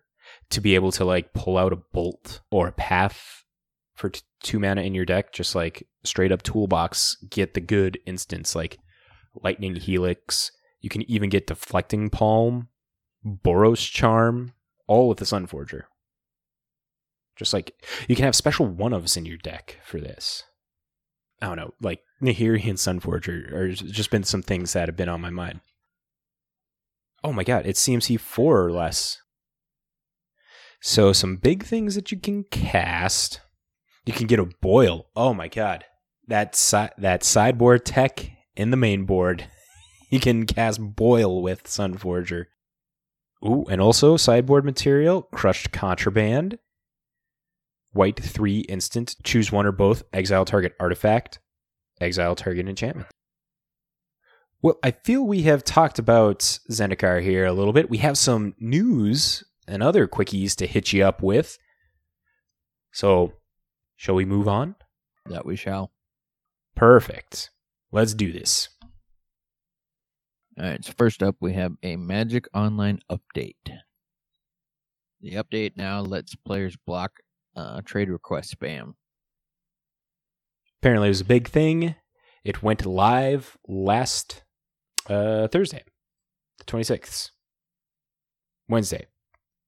to 0.50 0.62
be 0.62 0.76
able 0.76 0.92
to 0.94 1.06
like 1.06 1.34
pull 1.34 1.58
out 1.58 1.72
a 1.72 1.78
bolt 1.94 2.42
or 2.50 2.68
a 2.68 2.74
path 2.74 3.46
for 3.94 4.10
t- 4.10 4.22
two 4.42 4.60
mana 4.60 4.82
in 4.82 4.96
your 4.96 5.06
deck, 5.06 5.32
just 5.32 5.54
like 5.54 5.88
straight 6.04 6.32
up 6.32 6.44
toolbox, 6.44 7.18
get 7.30 7.54
the 7.54 7.62
good 7.62 8.00
instance 8.06 8.56
like 8.56 8.80
Lightning 9.44 9.76
Helix. 9.76 10.52
You 10.80 10.90
can 10.90 11.04
even 11.10 11.30
get 11.30 11.48
Deflecting 11.48 12.10
Palm, 12.10 12.70
Boros 13.26 13.90
Charm, 13.90 14.54
all 14.88 15.08
with 15.08 15.20
the 15.20 15.26
Sunforger. 15.26 15.84
Just 17.36 17.54
like 17.54 17.74
you 18.08 18.16
can 18.16 18.26
have 18.26 18.36
special 18.36 18.66
one 18.66 18.92
ofs 18.92 19.18
in 19.18 19.26
your 19.26 19.38
deck 19.38 19.80
for 19.84 20.00
this. 20.00 20.44
I 21.42 21.48
don't 21.48 21.58
know, 21.58 21.74
like 21.82 22.02
Nahiri 22.22 22.68
and 22.68 22.78
Sunforger 22.78 23.52
are 23.52 23.72
just 23.72 24.12
been 24.12 24.24
some 24.24 24.44
things 24.44 24.74
that 24.74 24.88
have 24.88 24.96
been 24.96 25.10
on 25.10 25.22
my 25.22 25.32
mind. 25.32 25.62
Oh 27.24 27.34
my 27.34 27.44
god, 27.44 27.66
it's 27.66 27.88
CMC 27.88 28.20
four 28.20 28.64
or 28.64 28.72
less. 28.72 29.22
So 30.82 31.14
some 31.14 31.36
big 31.36 31.64
things 31.64 31.96
that 31.96 32.12
you 32.12 32.20
can 32.20 32.44
cast. 32.46 33.42
You 34.06 34.14
can 34.14 34.26
get 34.28 34.40
a 34.40 34.46
boil. 34.46 35.08
Oh 35.16 35.34
my 35.34 35.48
god, 35.48 35.86
that 36.32 36.56
si- 36.56 36.88
that 36.98 37.24
sideboard 37.24 37.86
tech 37.86 38.32
in 38.56 38.72
the 38.72 38.78
main 38.78 39.06
board. 39.06 39.48
You 40.10 40.20
can 40.22 40.46
cast 40.46 40.80
boil 40.82 41.42
with 41.42 41.64
Sunforger. 41.64 42.46
Ooh, 43.46 43.66
and 43.70 43.82
also 43.82 44.18
sideboard 44.18 44.64
material, 44.64 45.24
crushed 45.24 45.72
contraband, 45.72 46.60
white 47.92 48.22
three 48.22 48.60
instant, 48.62 49.16
choose 49.24 49.52
one 49.52 49.66
or 49.66 49.72
both, 49.72 50.04
exile 50.14 50.46
target 50.46 50.74
artifact, 50.80 51.40
exile 52.00 52.36
target 52.36 52.68
enchantment. 52.68 53.08
Well, 54.62 54.78
I 54.84 54.92
feel 54.92 55.26
we 55.26 55.42
have 55.44 55.64
talked 55.64 55.98
about 55.98 56.40
Zendikar 56.70 57.24
here 57.24 57.46
a 57.46 57.54
little 57.54 57.74
bit. 57.74 57.90
We 57.90 57.98
have 57.98 58.18
some 58.18 58.54
news 58.60 59.44
and 59.68 59.82
other 59.82 60.08
quickies 60.08 60.56
to 60.58 60.68
hit 60.68 60.94
you 60.94 61.04
up 61.04 61.24
with. 61.24 61.58
So, 62.92 63.34
shall 63.96 64.14
we 64.14 64.26
move 64.26 64.48
on? 64.48 64.76
That 65.26 65.48
we 65.48 65.56
shall. 65.56 65.92
Perfect. 66.76 67.52
Let's 67.92 68.14
do 68.14 68.32
this. 68.32 68.70
All 70.58 70.66
right. 70.66 70.84
So 70.84 70.94
first 70.98 71.22
up, 71.24 71.36
we 71.40 71.54
have 71.54 71.74
a 71.84 71.96
Magic 71.96 72.48
Online 72.54 73.00
update. 73.10 73.56
The 75.22 75.34
update 75.34 75.78
now 75.78 76.02
lets 76.02 76.36
players 76.36 76.76
block 76.86 77.12
uh, 77.56 77.82
trade 77.86 78.10
request 78.10 78.58
spam. 78.60 78.94
Apparently, 80.82 81.08
it 81.08 81.12
was 81.12 81.22
a 81.22 81.26
big 81.26 81.48
thing. 81.48 81.96
It 82.44 82.64
went 82.64 82.86
live 82.86 83.56
last 83.68 84.44
uh, 85.08 85.48
Thursday, 85.48 85.84
the 86.58 86.64
26th. 86.64 87.30
Wednesday. 88.68 89.06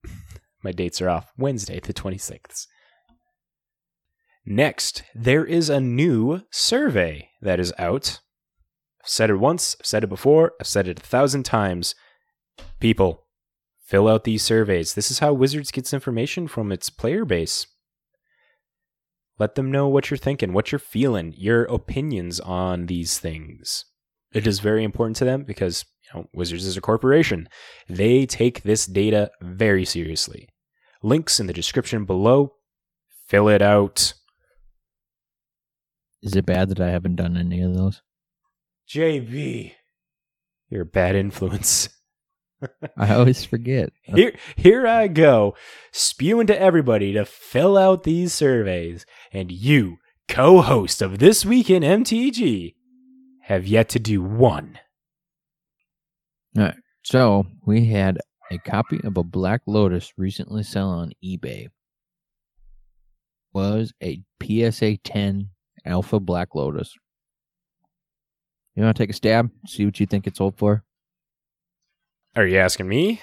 My 0.63 0.72
dates 0.72 1.02
are 1.02 1.10
off. 1.10 1.32
Wednesday, 1.38 1.80
the 1.80 1.94
26th. 1.94 2.66
Next, 4.46 5.04
there 5.16 5.46
is 5.46 5.70
a 5.70 5.80
new 5.80 6.42
survey 6.52 7.30
that 7.42 7.60
is 7.60 7.74
out. 7.78 8.20
I've 9.02 9.10
said 9.10 9.30
it 9.30 9.36
once, 9.36 9.76
I've 9.80 9.86
said 9.86 10.04
it 10.04 10.08
before, 10.08 10.54
I've 10.60 10.68
said 10.68 10.88
it 10.88 11.00
a 11.00 11.04
thousand 11.04 11.44
times. 11.44 11.96
People, 12.80 13.26
fill 13.86 14.08
out 14.08 14.26
these 14.26 14.44
surveys. 14.44 14.94
This 14.94 15.10
is 15.10 15.20
how 15.20 15.34
Wizards 15.34 15.72
gets 15.72 15.94
information 15.94 16.48
from 16.48 16.72
its 16.72 16.90
player 16.90 17.24
base. 17.24 17.68
Let 19.40 19.56
them 19.56 19.72
know 19.72 19.88
what 19.88 20.10
you're 20.10 20.18
thinking, 20.18 20.54
what 20.54 20.72
you're 20.72 20.80
feeling, 20.80 21.34
your 21.38 21.64
opinions 21.64 22.40
on 22.40 22.86
these 22.86 23.20
things. 23.20 23.86
It 24.34 24.46
is 24.46 24.60
very 24.60 24.84
important 24.84 25.16
to 25.18 25.26
them 25.26 25.44
because 25.44 25.86
you 26.04 26.20
know, 26.20 26.28
Wizards 26.34 26.66
is 26.66 26.78
a 26.78 26.82
corporation. 26.82 27.48
They 27.88 28.26
take 28.26 28.64
this 28.64 28.86
data 28.86 29.32
very 29.42 29.86
seriously. 29.86 30.50
Links 31.02 31.40
in 31.40 31.48
the 31.48 31.54
description 31.54 32.06
below. 32.06 32.54
Fill 33.28 33.48
it 33.48 33.62
out. 33.62 34.14
Is 36.24 36.38
it 36.38 36.46
bad 36.46 36.70
that 36.70 36.80
I 36.80 36.90
haven't 36.90 37.18
done 37.18 37.36
any 37.36 37.62
of 37.62 37.76
those? 37.76 38.02
JB, 38.90 39.74
you're 40.70 40.84
a 40.84 40.86
bad 40.86 41.18
influence. 41.18 41.90
I 42.98 43.14
always 43.14 43.44
forget. 43.44 43.92
Here, 44.04 44.34
here 44.56 44.88
I 44.88 45.10
go, 45.10 45.54
spewing 45.92 46.48
to 46.48 46.60
everybody 46.60 47.12
to 47.12 47.26
fill 47.26 47.78
out 47.78 48.04
these 48.04 48.34
surveys, 48.34 49.06
and 49.34 49.52
you, 49.52 49.98
co-host 50.30 51.02
of 51.02 51.20
this 51.20 51.46
week 51.46 51.70
in 51.70 51.84
MTG, 51.84 52.76
have 53.42 53.68
yet 53.68 53.90
to 53.90 54.00
do 54.00 54.22
one. 54.22 54.80
All 56.58 56.64
right. 56.64 56.76
So 57.04 57.48
we 57.66 57.88
had 57.88 58.18
a 58.50 58.60
copy 58.60 59.02
of 59.04 59.18
a 59.18 59.24
Black 59.24 59.62
Lotus 59.68 60.14
recently 60.18 60.64
sell 60.64 60.90
on 60.90 61.12
eBay. 61.22 61.68
Was 63.52 63.94
a 64.02 64.24
PSA 64.42 64.98
10 64.98 65.50
Alpha 65.86 66.19
Black 66.19 66.56
Lotus. 66.56 66.93
You 68.76 68.84
want 68.84 68.96
to 68.98 69.04
take 69.04 69.10
a 69.10 69.13
stab? 69.13 69.52
See 69.67 69.86
what 69.86 70.00
you 70.00 70.06
think 70.06 70.26
it 70.28 70.36
sold 70.38 70.58
for? 70.58 70.84
Are 72.36 72.46
you 72.48 72.58
asking 72.58 72.88
me? 72.88 73.22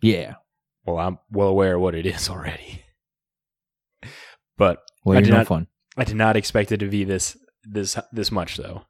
Yeah. 0.00 0.34
Well, 0.86 0.98
I'm 0.98 1.18
well 1.30 1.48
aware 1.48 1.74
of 1.74 1.82
what 1.82 1.94
it 1.94 2.06
is 2.06 2.30
already. 2.30 2.82
But 4.56 4.82
Well, 5.04 5.18
I 5.18 5.20
did 5.20 5.30
no 5.30 5.38
not- 5.38 5.46
fun. 5.46 5.66
I 5.96 6.04
did 6.04 6.16
not 6.16 6.36
expect 6.36 6.70
it 6.70 6.76
to 6.78 6.86
be 6.88 7.02
this 7.04 7.36
this 7.64 7.98
this 8.12 8.30
much 8.30 8.56
though. 8.56 8.82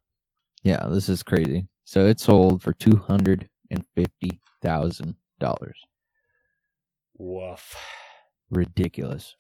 Yeah, 0.63 0.87
this 0.91 1.09
is 1.09 1.23
crazy. 1.23 1.67
So 1.85 2.05
it 2.07 2.21
sold 2.21 2.63
for 2.63 2.75
two 2.75 2.97
hundred 2.97 3.49
and 3.71 3.83
fifty 3.97 4.41
thousand 4.63 5.17
dollars. 5.41 5.81
Woof. 7.17 7.75
Ridiculous. 8.51 9.35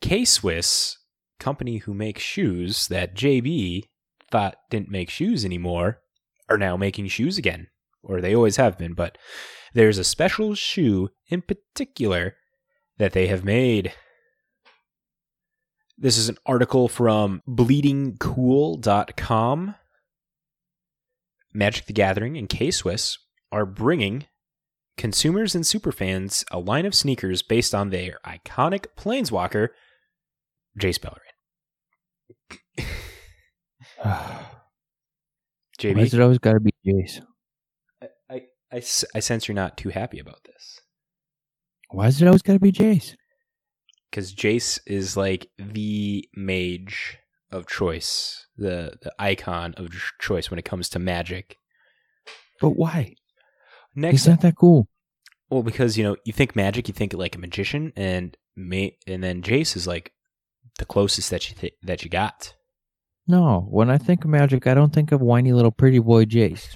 K 0.02 0.26
Swiss, 0.26 0.98
company 1.40 1.78
who 1.78 1.94
makes 1.94 2.22
shoes 2.22 2.88
that 2.88 3.16
JB 3.16 3.84
thought 4.30 4.58
didn't 4.70 4.92
make 4.92 5.10
shoes 5.10 5.46
anymore, 5.46 6.02
are 6.50 6.58
now 6.58 6.76
making 6.76 7.08
shoes 7.08 7.38
again. 7.38 7.68
Or 8.04 8.22
they 8.22 8.36
always 8.36 8.58
have 8.58 8.78
been, 8.78 8.94
but 8.94 9.18
there's 9.74 9.98
a 9.98 10.04
special 10.04 10.54
shoe 10.56 11.10
in 11.28 11.42
particular 11.42 12.36
that 12.98 13.14
they 13.14 13.28
have 13.28 13.44
made. 13.44 13.94
This 15.98 16.18
is 16.18 16.30
an 16.30 16.38
article 16.46 16.88
from 16.88 17.42
bleedingcool.com. 17.48 19.76
Magic 21.54 21.86
the 21.86 21.94
Gathering 21.94 22.38
and 22.38 22.48
K 22.48 22.72
Swiss 22.72 23.18
are 23.52 23.66
bringing 23.66 24.28
consumers 24.98 25.56
and 25.56 25.64
superfans 25.64 26.46
a 26.52 26.60
line 26.60 26.86
of 26.86 26.94
sneakers 26.94 27.42
based 27.42 27.74
on 27.74 27.90
their 27.90 28.20
iconic 28.26 28.86
planeswalker, 28.98 29.70
Jace 30.80 31.00
Beleren. 31.00 31.16
Why 35.82 35.94
JB, 35.94 36.02
is 36.02 36.14
it 36.14 36.20
always 36.20 36.40
got 36.40 36.54
to 36.54 36.60
be 36.60 36.74
Jace? 36.86 37.22
I, 38.72 38.78
I, 38.78 39.20
sense 39.20 39.48
you're 39.48 39.56
not 39.56 39.78
too 39.78 39.90
happy 39.90 40.20
about 40.20 40.44
this. 40.46 40.80
Why 41.90 42.08
is 42.08 42.22
it 42.22 42.28
always 42.28 42.42
got 42.44 42.54
to 42.54 42.60
be 42.60 42.72
Jace? 42.72 43.16
Because 44.10 44.34
Jace 44.34 44.80
is 44.86 45.18
like 45.18 45.50
the 45.58 46.28
mage 46.36 47.18
of 47.52 47.68
choice, 47.68 48.46
the, 48.58 48.94
the 49.02 49.12
icon 49.18 49.74
of 49.78 49.90
choice 50.20 50.50
when 50.52 50.60
it 50.60 50.66
comes 50.66 50.88
to 50.90 51.00
magic. 51.00 51.56
But 52.62 52.72
why? 52.72 53.16
Next, 53.96 54.12
He's 54.12 54.28
not 54.28 54.42
that 54.42 54.56
cool. 54.56 54.88
well, 55.50 55.64
because 55.64 55.98
you 55.98 56.04
know 56.04 56.16
you 56.26 56.34
think 56.34 56.56
magic, 56.56 56.88
you 56.88 56.94
think 56.94 57.14
like 57.14 57.36
a 57.36 57.40
magician, 57.40 57.92
and 57.96 58.38
ma- 58.56 58.90
and 59.08 59.24
then 59.24 59.42
Jace 59.42 59.76
is 59.76 59.88
like 59.88 60.12
the 60.78 60.86
closest 60.86 61.32
that 61.32 61.50
you 61.50 61.56
th- 61.56 61.74
that 61.84 62.04
you 62.04 62.10
got. 62.10 62.54
No, 63.28 63.68
when 63.70 63.90
I 63.90 63.98
think 63.98 64.24
of 64.24 64.30
magic, 64.30 64.68
I 64.68 64.74
don't 64.76 64.94
think 64.94 65.12
of 65.12 65.22
whiny 65.22 65.54
little 65.54 65.72
pretty 65.72 66.00
boy 66.00 66.26
Jace. 66.26 66.68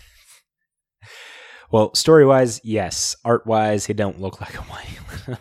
Well, 1.74 1.92
story 1.96 2.24
wise, 2.24 2.62
yes. 2.64 3.16
Art 3.26 3.48
wise, 3.48 3.88
he 3.88 3.94
don't 3.96 4.22
look 4.22 4.40
like 4.40 4.54
a 4.54 4.62
white. 4.62 5.38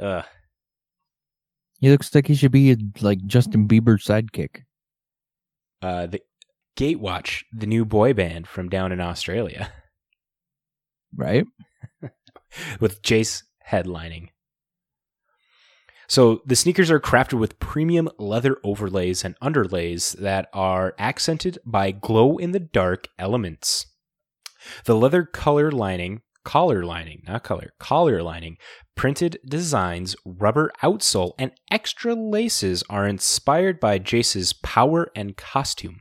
uh, 0.00 0.22
He 1.80 1.88
looks 1.90 2.12
like 2.14 2.26
he 2.26 2.34
should 2.34 2.50
be 2.52 2.76
like 3.00 3.24
Justin 3.24 3.66
Bieber's 3.66 4.04
sidekick. 4.04 4.64
uh, 5.80 6.06
the 6.06 6.20
Gatewatch, 6.76 7.44
the 7.52 7.66
new 7.66 7.84
boy 7.86 8.12
band 8.12 8.46
from 8.48 8.68
down 8.68 8.90
in 8.92 9.00
Australia, 9.00 9.72
Right? 11.16 11.46
with 12.80 13.00
Jace 13.02 13.44
headlining. 13.68 14.28
So 16.08 16.42
the 16.44 16.56
sneakers 16.56 16.90
are 16.90 17.00
crafted 17.00 17.38
with 17.38 17.60
premium 17.60 18.08
leather 18.18 18.58
overlays 18.64 19.24
and 19.24 19.38
underlays 19.40 20.18
that 20.18 20.48
are 20.52 20.94
accented 20.98 21.58
by 21.64 21.92
glow 21.92 22.36
in 22.38 22.50
the 22.50 22.58
dark 22.60 23.06
elements. 23.18 23.86
The 24.84 24.96
leather 24.96 25.24
color 25.24 25.70
lining, 25.70 26.22
collar 26.44 26.84
lining, 26.84 27.22
not 27.26 27.44
color, 27.44 27.72
collar 27.78 28.22
lining, 28.22 28.56
printed 28.94 29.38
designs, 29.46 30.16
rubber 30.24 30.70
outsole, 30.82 31.32
and 31.38 31.52
extra 31.70 32.14
laces 32.14 32.82
are 32.88 33.06
inspired 33.06 33.80
by 33.80 33.98
Jace's 33.98 34.52
power 34.52 35.10
and 35.14 35.36
costume. 35.36 36.00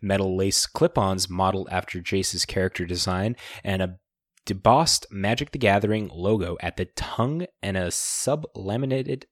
Metal 0.00 0.36
lace 0.36 0.66
clip 0.66 0.96
ons 0.96 1.28
modeled 1.28 1.68
after 1.70 2.00
Jace's 2.00 2.46
character 2.46 2.86
design, 2.86 3.36
and 3.62 3.82
a 3.82 3.98
debossed 4.46 5.06
Magic 5.10 5.52
the 5.52 5.58
Gathering 5.58 6.08
logo 6.12 6.56
at 6.60 6.76
the 6.76 6.86
tongue, 6.86 7.46
and 7.62 7.76
a 7.76 7.90
sublimated, 7.90 9.26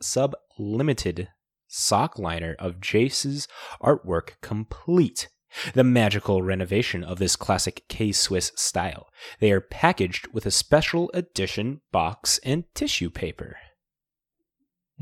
sublimited 0.00 1.28
sock 1.66 2.18
liner 2.18 2.56
of 2.58 2.80
Jace's 2.80 3.48
artwork 3.82 4.32
complete 4.40 5.28
the 5.74 5.84
magical 5.84 6.42
renovation 6.42 7.02
of 7.04 7.18
this 7.18 7.36
classic 7.36 7.84
K 7.88 8.12
Swiss 8.12 8.52
style. 8.56 9.08
They 9.40 9.52
are 9.52 9.60
packaged 9.60 10.28
with 10.32 10.46
a 10.46 10.50
special 10.50 11.10
edition 11.14 11.80
box 11.92 12.38
and 12.44 12.64
tissue 12.74 13.10
paper. 13.10 13.56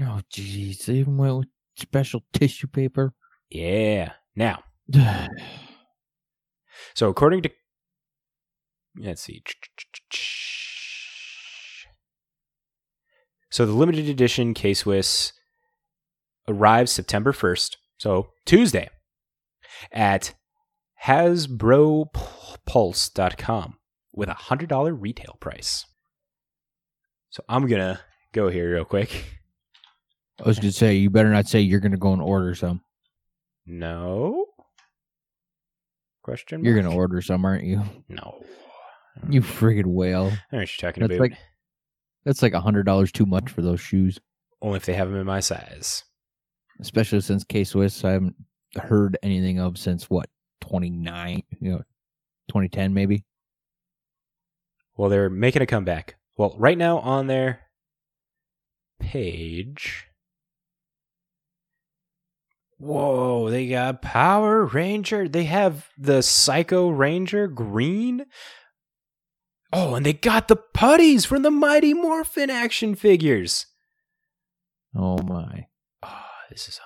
Oh, 0.00 0.20
jeez. 0.32 0.84
They 0.84 0.94
even 0.94 1.16
went 1.16 1.36
with 1.36 1.48
special 1.76 2.22
tissue 2.32 2.68
paper. 2.68 3.14
Yeah. 3.50 4.12
Now, 4.36 4.62
so 6.94 7.08
according 7.08 7.42
to 7.42 7.50
let's 9.00 9.22
see. 9.22 9.42
So 13.50 13.66
the 13.66 13.72
limited 13.72 14.08
edition 14.08 14.54
K 14.54 14.74
Swiss 14.74 15.32
arrives 16.46 16.92
September 16.92 17.32
1st, 17.32 17.76
so 17.98 18.28
Tuesday, 18.44 18.88
at 19.92 20.34
HasbroPulse.com 21.04 23.76
with 24.14 24.28
a 24.28 24.34
$100 24.34 24.96
retail 25.00 25.36
price. 25.40 25.86
So 27.30 27.42
I'm 27.48 27.66
going 27.66 27.80
to 27.80 27.98
go 28.32 28.48
here 28.48 28.72
real 28.74 28.84
quick. 28.84 29.24
I 30.42 30.48
was 30.48 30.58
going 30.58 30.70
to 30.70 30.76
say, 30.76 30.94
you 30.94 31.10
better 31.10 31.30
not 31.30 31.46
say 31.48 31.60
you're 31.60 31.80
going 31.80 31.92
to 31.92 31.98
go 31.98 32.12
and 32.12 32.22
order 32.22 32.54
some. 32.54 32.80
No? 33.66 34.44
Question 36.22 36.64
You're 36.64 36.74
going 36.74 36.88
to 36.90 36.94
order 36.96 37.20
some, 37.22 37.44
aren't 37.44 37.64
you? 37.64 37.82
No. 38.08 38.40
You 39.28 39.40
friggin' 39.42 39.86
whale. 39.86 40.26
I 40.26 40.30
don't 40.30 40.38
know 40.52 40.58
what 40.60 40.80
you're 40.80 40.90
talking 40.92 41.00
That's 41.02 41.14
about. 41.14 41.20
like 41.30 41.36
that's 42.24 42.40
like 42.42 42.52
a 42.52 42.60
hundred 42.60 42.84
dollars 42.86 43.10
too 43.10 43.26
much 43.26 43.50
for 43.50 43.62
those 43.62 43.80
shoes, 43.80 44.20
Only 44.62 44.76
if 44.76 44.86
they 44.86 44.94
have 44.94 45.08
them 45.10 45.18
in 45.18 45.26
my 45.26 45.40
size. 45.40 46.04
especially 46.80 47.20
since 47.22 47.42
K 47.42 47.64
Swiss 47.64 48.04
I 48.04 48.12
haven't 48.12 48.36
heard 48.76 49.18
anything 49.24 49.58
of 49.58 49.76
since 49.76 50.08
what 50.08 50.28
twenty 50.60 50.90
nine, 50.90 51.42
you 51.60 51.72
know, 51.72 51.82
twenty 52.48 52.68
ten 52.68 52.94
maybe. 52.94 53.24
Well, 54.96 55.08
they're 55.08 55.30
making 55.30 55.62
a 55.62 55.66
comeback. 55.66 56.16
Well, 56.36 56.54
right 56.58 56.76
now 56.76 56.98
on 56.98 57.26
their 57.26 57.60
page. 59.00 60.06
Whoa, 62.78 63.50
they 63.50 63.68
got 63.68 64.02
Power 64.02 64.64
Ranger. 64.64 65.28
They 65.28 65.44
have 65.44 65.88
the 65.98 66.22
Psycho 66.22 66.88
Ranger 66.90 67.48
green. 67.48 68.26
Oh, 69.72 69.96
and 69.96 70.06
they 70.06 70.12
got 70.12 70.48
the 70.48 70.56
putties 70.56 71.24
from 71.24 71.42
the 71.42 71.50
Mighty 71.50 71.92
Morphin 71.92 72.50
action 72.50 72.94
figures. 72.94 73.66
Oh 74.94 75.18
my! 75.18 75.66
Oh, 76.02 76.24
this 76.50 76.68
is. 76.68 76.80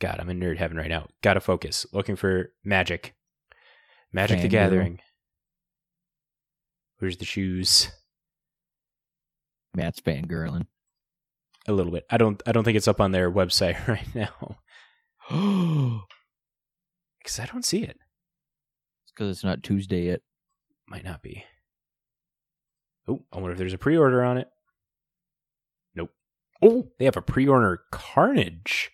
God, 0.00 0.18
I'm 0.18 0.28
in 0.28 0.40
nerd 0.40 0.58
heaven 0.58 0.76
right 0.76 0.88
now. 0.88 1.06
Gotta 1.22 1.40
focus. 1.40 1.86
Looking 1.92 2.16
for 2.16 2.52
magic. 2.64 3.14
Magic 4.12 4.40
the 4.42 4.48
Gathering. 4.48 5.00
Where's 6.98 7.16
the 7.16 7.24
shoes? 7.24 7.90
Matt's 9.74 10.00
fangirling. 10.00 10.66
A 11.66 11.72
little 11.72 11.92
bit. 11.92 12.04
I 12.10 12.16
don't 12.16 12.42
I 12.46 12.52
don't 12.52 12.64
think 12.64 12.76
it's 12.76 12.88
up 12.88 13.00
on 13.00 13.12
their 13.12 13.30
website 13.30 13.86
right 13.88 14.14
now. 14.14 14.58
Because 17.18 17.40
I 17.40 17.46
don't 17.46 17.64
see 17.64 17.82
it. 17.82 17.96
It's 19.02 19.12
because 19.14 19.30
it's 19.30 19.44
not 19.44 19.62
Tuesday 19.62 20.08
yet. 20.08 20.20
Might 20.86 21.04
not 21.04 21.22
be. 21.22 21.42
Oh, 23.08 23.22
I 23.32 23.36
wonder 23.36 23.52
if 23.52 23.58
there's 23.58 23.72
a 23.72 23.78
pre 23.78 23.96
order 23.96 24.22
on 24.22 24.36
it. 24.36 24.48
Nope. 25.94 26.10
Oh, 26.60 26.88
they 26.98 27.06
have 27.06 27.16
a 27.16 27.22
pre 27.22 27.48
order 27.48 27.80
Carnage. 27.90 28.90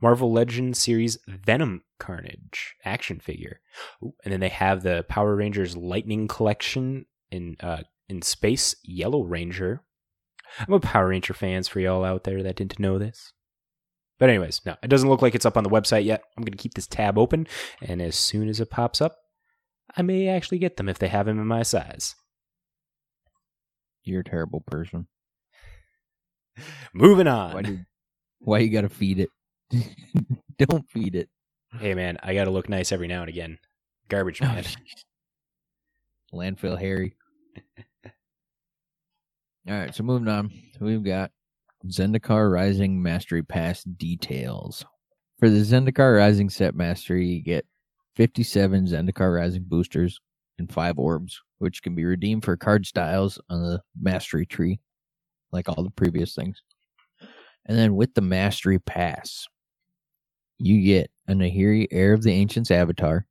Marvel 0.00 0.32
Legends 0.32 0.78
series 0.78 1.18
Venom 1.26 1.82
Carnage 1.98 2.74
action 2.84 3.20
figure. 3.20 3.60
Ooh, 4.02 4.14
and 4.24 4.32
then 4.32 4.40
they 4.40 4.48
have 4.48 4.82
the 4.82 5.04
Power 5.08 5.34
Rangers 5.36 5.76
Lightning 5.76 6.28
Collection 6.28 7.06
in 7.30 7.56
uh 7.60 7.82
in 8.08 8.22
space 8.22 8.74
Yellow 8.82 9.22
Ranger. 9.22 9.82
I'm 10.60 10.72
a 10.72 10.80
Power 10.80 11.08
Ranger 11.08 11.34
fans 11.34 11.68
for 11.68 11.80
y'all 11.80 12.04
out 12.04 12.24
there 12.24 12.42
that 12.42 12.56
didn't 12.56 12.78
know 12.78 12.98
this. 12.98 13.32
But 14.18 14.30
anyways, 14.30 14.62
no, 14.64 14.76
it 14.82 14.88
doesn't 14.88 15.08
look 15.08 15.20
like 15.20 15.34
it's 15.34 15.46
up 15.46 15.56
on 15.56 15.64
the 15.64 15.70
website 15.70 16.04
yet. 16.04 16.22
I'm 16.36 16.44
gonna 16.44 16.56
keep 16.56 16.74
this 16.74 16.86
tab 16.86 17.18
open, 17.18 17.46
and 17.82 18.00
as 18.00 18.16
soon 18.16 18.48
as 18.48 18.60
it 18.60 18.70
pops 18.70 19.00
up, 19.00 19.16
I 19.94 20.02
may 20.02 20.28
actually 20.28 20.58
get 20.58 20.76
them 20.76 20.88
if 20.88 20.98
they 20.98 21.08
have 21.08 21.26
them 21.26 21.38
in 21.38 21.46
my 21.46 21.62
size. 21.62 22.14
You're 24.04 24.20
a 24.20 24.24
terrible 24.24 24.62
person. 24.66 25.08
Moving 26.94 27.26
on. 27.26 27.54
Why 27.54 27.62
do 27.62 27.78
why 28.38 28.58
you 28.58 28.70
gotta 28.70 28.88
feed 28.88 29.18
it? 29.20 29.30
Don't 30.58 30.88
feed 30.90 31.14
it. 31.14 31.28
Hey 31.72 31.94
man, 31.94 32.18
I 32.22 32.34
gotta 32.34 32.50
look 32.50 32.68
nice 32.68 32.92
every 32.92 33.08
now 33.08 33.20
and 33.20 33.28
again. 33.28 33.58
Garbage 34.08 34.40
oh, 34.42 34.46
man. 34.46 34.64
Landfill 36.32 36.78
Harry. 36.78 37.16
All 39.68 39.74
right, 39.74 39.94
so 39.94 40.04
moving 40.04 40.28
on, 40.28 40.52
we've 40.80 41.02
got 41.02 41.32
Zendikar 41.86 42.52
Rising 42.52 43.02
Mastery 43.02 43.42
Pass 43.42 43.82
details. 43.82 44.84
For 45.38 45.50
the 45.50 45.60
Zendikar 45.60 46.16
Rising 46.16 46.48
set 46.50 46.74
mastery, 46.74 47.26
you 47.26 47.42
get 47.42 47.66
57 48.14 48.86
Zendikar 48.86 49.34
Rising 49.34 49.64
boosters 49.66 50.20
and 50.58 50.72
5 50.72 50.98
orbs, 50.98 51.42
which 51.58 51.82
can 51.82 51.94
be 51.94 52.04
redeemed 52.04 52.44
for 52.44 52.56
card 52.56 52.86
styles 52.86 53.40
on 53.50 53.62
the 53.62 53.82
mastery 54.00 54.46
tree, 54.46 54.80
like 55.52 55.68
all 55.68 55.82
the 55.82 55.90
previous 55.90 56.34
things. 56.34 56.62
And 57.66 57.76
then 57.76 57.96
with 57.96 58.14
the 58.14 58.22
Mastery 58.22 58.78
Pass, 58.78 59.46
you 60.58 60.82
get 60.82 61.10
a 61.28 61.32
Nahiri 61.32 61.86
Heir 61.90 62.12
of 62.12 62.22
the 62.22 62.32
Ancients 62.32 62.70
avatar, 62.70 63.26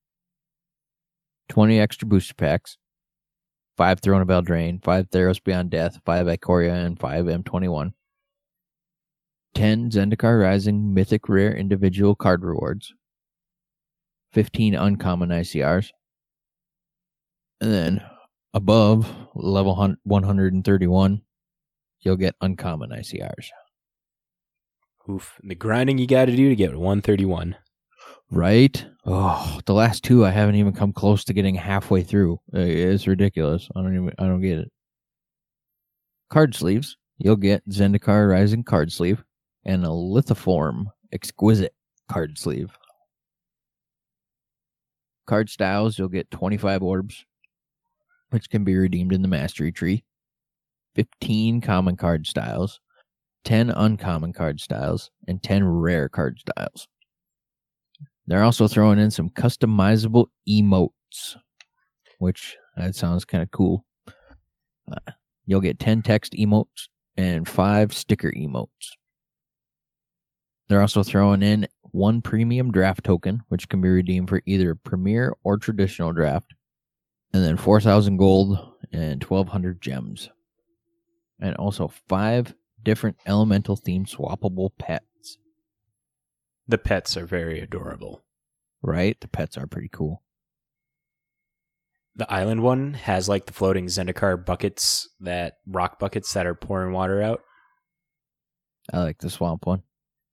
20 1.50 1.80
extra 1.80 2.08
booster 2.08 2.34
packs, 2.34 2.78
5 3.78 4.00
Throne 4.00 4.22
of 4.22 4.28
Eldraine, 4.28 4.84
5 4.84 5.10
Theros 5.10 5.44
Beyond 5.44 5.70
Death, 5.70 6.00
5 6.06 6.28
Ikoria, 6.28 6.86
and 6.86 7.00
5 7.00 7.26
M21. 7.26 7.94
10 9.54 9.90
Zendikar 9.90 10.42
Rising 10.42 10.94
Mythic 10.94 11.30
Rare 11.30 11.56
Individual 11.56 12.14
Card 12.14 12.44
Rewards, 12.44 12.94
15 14.34 14.76
Uncommon 14.76 15.30
ICRs, 15.30 15.92
and 17.62 17.72
then 17.72 18.04
above 18.54 19.10
level 19.34 19.76
131, 20.04 21.22
you'll 22.02 22.16
get 22.18 22.36
Uncommon 22.42 22.90
ICRs. 22.90 23.50
Oof. 25.10 25.40
The 25.44 25.56
grinding 25.56 25.98
you 25.98 26.08
got 26.08 26.26
to 26.26 26.36
do 26.36 26.50
to 26.50 26.56
get 26.56 26.72
131. 26.72 27.56
Right? 28.32 28.86
Oh, 29.06 29.60
the 29.66 29.74
last 29.74 30.04
two 30.04 30.26
I 30.26 30.32
haven't 30.32 30.56
even 30.56 30.74
come 30.74 30.92
close 30.92 31.24
to 31.26 31.34
getting 31.34 31.56
halfway 31.56 32.02
through. 32.02 32.40
It's 32.52 33.06
ridiculous. 33.06 33.70
I 33.76 33.82
don't 33.82 33.94
even 33.96 34.14
I 34.18 34.24
don't 34.26 34.42
get 34.42 34.58
it. 34.58 34.72
Card 36.30 36.56
sleeves. 36.56 36.98
You'll 37.18 37.36
get 37.36 37.68
Zendikar 37.70 38.30
Rising 38.30 38.64
card 38.64 38.92
sleeve 38.92 39.24
and 39.64 39.86
a 39.86 39.90
Lithoform 39.90 40.88
exquisite 41.14 41.74
card 42.10 42.38
sleeve. 42.38 42.76
Card 45.28 45.50
styles, 45.50 45.98
you'll 45.98 46.10
get 46.10 46.30
25 46.32 46.84
orbs, 46.84 47.26
which 48.32 48.50
can 48.50 48.64
be 48.64 48.76
redeemed 48.76 49.14
in 49.14 49.22
the 49.22 49.28
mastery 49.28 49.72
tree. 49.72 50.04
15 50.96 51.62
common 51.62 51.96
card 51.96 52.28
styles, 52.28 52.80
10 53.46 53.70
uncommon 53.70 54.34
card 54.34 54.60
styles, 54.60 55.12
and 55.28 55.42
10 55.42 55.64
rare 55.64 56.10
card 56.10 56.40
styles. 56.40 56.88
They're 58.28 58.44
also 58.44 58.68
throwing 58.68 59.00
in 59.00 59.12
some 59.12 59.30
customizable 59.30 60.28
emotes, 60.50 61.38
which 62.20 62.58
that 62.76 62.96
sounds 62.96 63.24
kind 63.24 63.44
of 63.44 63.52
cool. 63.52 63.86
Uh, 64.92 65.12
you'll 65.46 65.62
get 65.62 65.80
10 65.80 66.02
text 66.02 66.34
emotes 66.34 66.90
and 67.16 67.48
5 67.48 67.94
sticker 67.94 68.32
emotes. 68.32 68.68
They're 70.68 70.82
also 70.82 71.04
throwing 71.04 71.44
in 71.44 71.68
one 71.92 72.22
premium 72.22 72.72
draft 72.72 73.04
token, 73.04 73.44
which 73.50 73.70
can 73.70 73.80
be 73.80 73.90
redeemed 73.90 74.30
for 74.30 74.42
either 74.46 74.74
premier 74.74 75.36
or 75.44 75.58
traditional 75.58 76.12
draft, 76.12 76.54
and 77.34 77.44
then 77.44 77.58
4,000 77.58 78.18
gold 78.18 78.58
and 78.92 79.24
1,200 79.24 79.82
gems. 79.82 80.30
And 81.40 81.56
also 81.58 81.92
five 82.10 82.56
different 82.86 83.18
elemental 83.26 83.76
themed 83.76 84.10
swappable 84.10 84.70
pets. 84.80 85.38
The 86.68 86.78
pets 86.78 87.18
are 87.18 87.26
very 87.26 87.60
adorable. 87.60 88.24
Right? 88.82 89.20
The 89.20 89.28
pets 89.28 89.58
are 89.58 89.68
pretty 89.68 89.90
cool. 89.92 90.24
The 92.16 92.32
island 92.32 92.64
one 92.64 92.94
has 92.94 93.28
like 93.28 93.46
the 93.46 93.54
floating 93.54 93.88
Zendikar 93.88 94.46
buckets 94.46 95.10
that 95.20 95.56
rock 95.68 96.00
buckets 96.00 96.32
that 96.34 96.46
are 96.46 96.56
pouring 96.56 96.94
water 96.94 97.22
out. 97.22 97.42
I 98.94 99.00
like 99.00 99.18
the 99.18 99.30
swamp 99.30 99.66
one. 99.66 99.84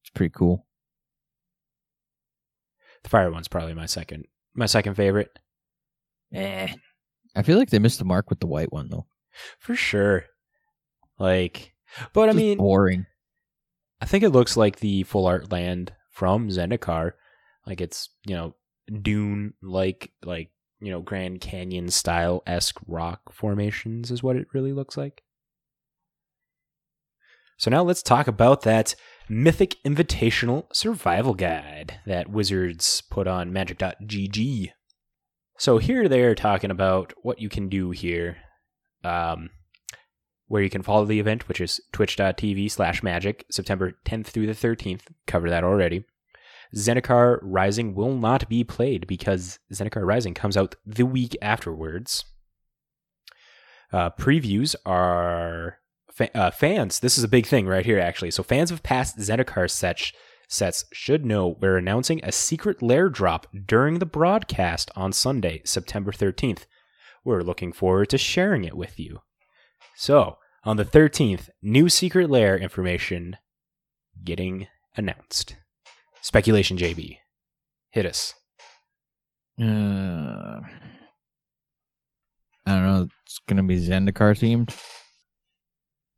It's 0.03 0.11
pretty 0.11 0.33
cool. 0.37 0.67
The 3.03 3.09
fire 3.09 3.33
one's 3.33 3.49
probably 3.49 3.75
my 3.75 3.87
second 3.87 4.27
my 4.55 4.67
second 4.67 4.95
favorite. 4.95 5.37
Eh. 6.33 6.69
I 7.35 7.43
feel 7.43 7.59
like 7.59 7.71
they 7.71 7.79
missed 7.79 7.99
the 7.99 8.05
mark 8.05 8.31
with 8.31 8.41
the 8.41 8.47
white 8.47 8.73
one 8.73 8.89
though. 8.89 9.07
For 9.59 9.75
sure. 9.75 10.27
Like 11.19 11.72
but 12.13 12.29
I 12.29 12.33
mean 12.33 12.59
boring. 12.59 13.07
I 14.01 14.07
think 14.07 14.25
it 14.25 14.31
looks 14.31 14.57
like 14.57 14.81
the 14.81 15.05
full 15.05 15.27
art 15.27 15.53
land 15.53 15.93
from 16.11 16.49
Zendikar. 16.49 17.13
Like 17.67 17.81
it's, 17.81 18.11
you 18.27 18.35
know, 18.35 18.55
dune 19.01 19.55
like 19.63 20.13
like, 20.25 20.51
you 20.81 20.91
know, 20.91 21.01
Grand 21.01 21.41
Canyon 21.41 21.89
style 21.89 22.43
esque 22.47 22.81
rock 22.87 23.33
formations 23.33 24.11
is 24.11 24.23
what 24.23 24.37
it 24.37 24.49
really 24.53 24.73
looks 24.73 24.97
like. 24.97 25.23
So 27.57 27.71
now 27.71 27.85
let's 27.85 28.03
talk 28.03 28.27
about 28.27 28.63
that 28.63 28.97
Mythic 29.29 29.77
Invitational 29.85 30.67
Survival 30.75 31.35
Guide 31.35 32.01
that 32.07 32.29
Wizards 32.29 33.03
put 33.03 33.29
on 33.29 33.53
magic.gg. 33.53 34.73
So 35.59 35.79
here 35.79 36.09
they're 36.09 36.35
talking 36.35 36.73
about 36.73 37.13
what 37.23 37.41
you 37.41 37.49
can 37.49 37.69
do 37.69 37.93
here. 37.93 38.39
Um, 39.05 39.51
where 40.53 40.61
you 40.61 40.69
can 40.69 40.83
follow 40.83 41.07
the 41.07 41.19
event, 41.19 41.49
which 41.49 41.63
is 41.63 41.81
twitch.tv 41.93 42.71
slash 42.71 43.03
magic, 43.03 43.47
September 43.51 43.95
10th 44.05 44.27
through 44.27 44.47
the 44.47 44.53
13th. 44.53 45.05
Cover 45.27 45.49
that 45.49 45.65
already. 45.65 46.05
Zendikar 46.77 47.39
Rising 47.41 47.95
will 47.95 48.15
not 48.15 48.47
be 48.51 48.63
played 48.63 49.07
because 49.07 49.59
Zendikar 49.73 50.05
Rising 50.05 50.35
comes 50.35 50.55
out 50.55 50.75
the 50.85 51.07
week 51.07 51.35
afterwards. 51.41 52.27
Uh, 53.95 54.11
previews 54.11 54.75
are 54.85 55.79
fa- 56.13 56.37
uh, 56.37 56.51
fans. 56.51 57.01
This 57.01 57.17
is 57.17 57.25
a 57.25 57.29
big 57.29 57.47
thing 57.47 57.67
right 57.67 57.87
here, 57.87 57.99
actually. 57.99 58.31
So 58.31 58.43
fans 58.43 58.71
of 58.71 58.83
past 58.83 59.17
Zendikar 59.17 59.71
sets 59.71 60.13
sets 60.49 60.85
should 60.93 61.25
know 61.25 61.57
we're 61.63 61.79
announcing 61.79 62.21
a 62.23 62.31
secret 62.31 62.83
lair 62.83 63.09
drop 63.09 63.47
during 63.65 64.01
the 64.01 64.05
broadcast 64.05 64.91
on 64.95 65.15
Sunday, 65.15 65.63
September 65.65 66.13
13th. 66.13 66.67
We're 67.25 67.41
looking 67.41 67.73
forward 67.73 68.11
to 68.11 68.19
sharing 68.19 68.65
it 68.65 68.77
with 68.77 69.01
you. 69.01 69.21
So, 69.97 70.37
on 70.65 70.77
the 70.77 70.85
13th, 70.85 71.49
new 71.63 71.89
secret 71.89 72.31
lair 72.31 72.57
information 72.57 73.37
getting 74.23 74.67
announced. 74.97 75.57
Speculation 76.21 76.77
JB. 76.77 77.19
Hit 77.91 78.07
us. 78.07 78.35
Uh, 79.61 80.61
I 82.65 82.75
don't 82.75 82.85
know. 82.85 83.09
It's 83.27 83.41
gonna 83.49 83.63
be 83.65 83.77
Zendikar 83.79 84.35
themed. 84.39 84.75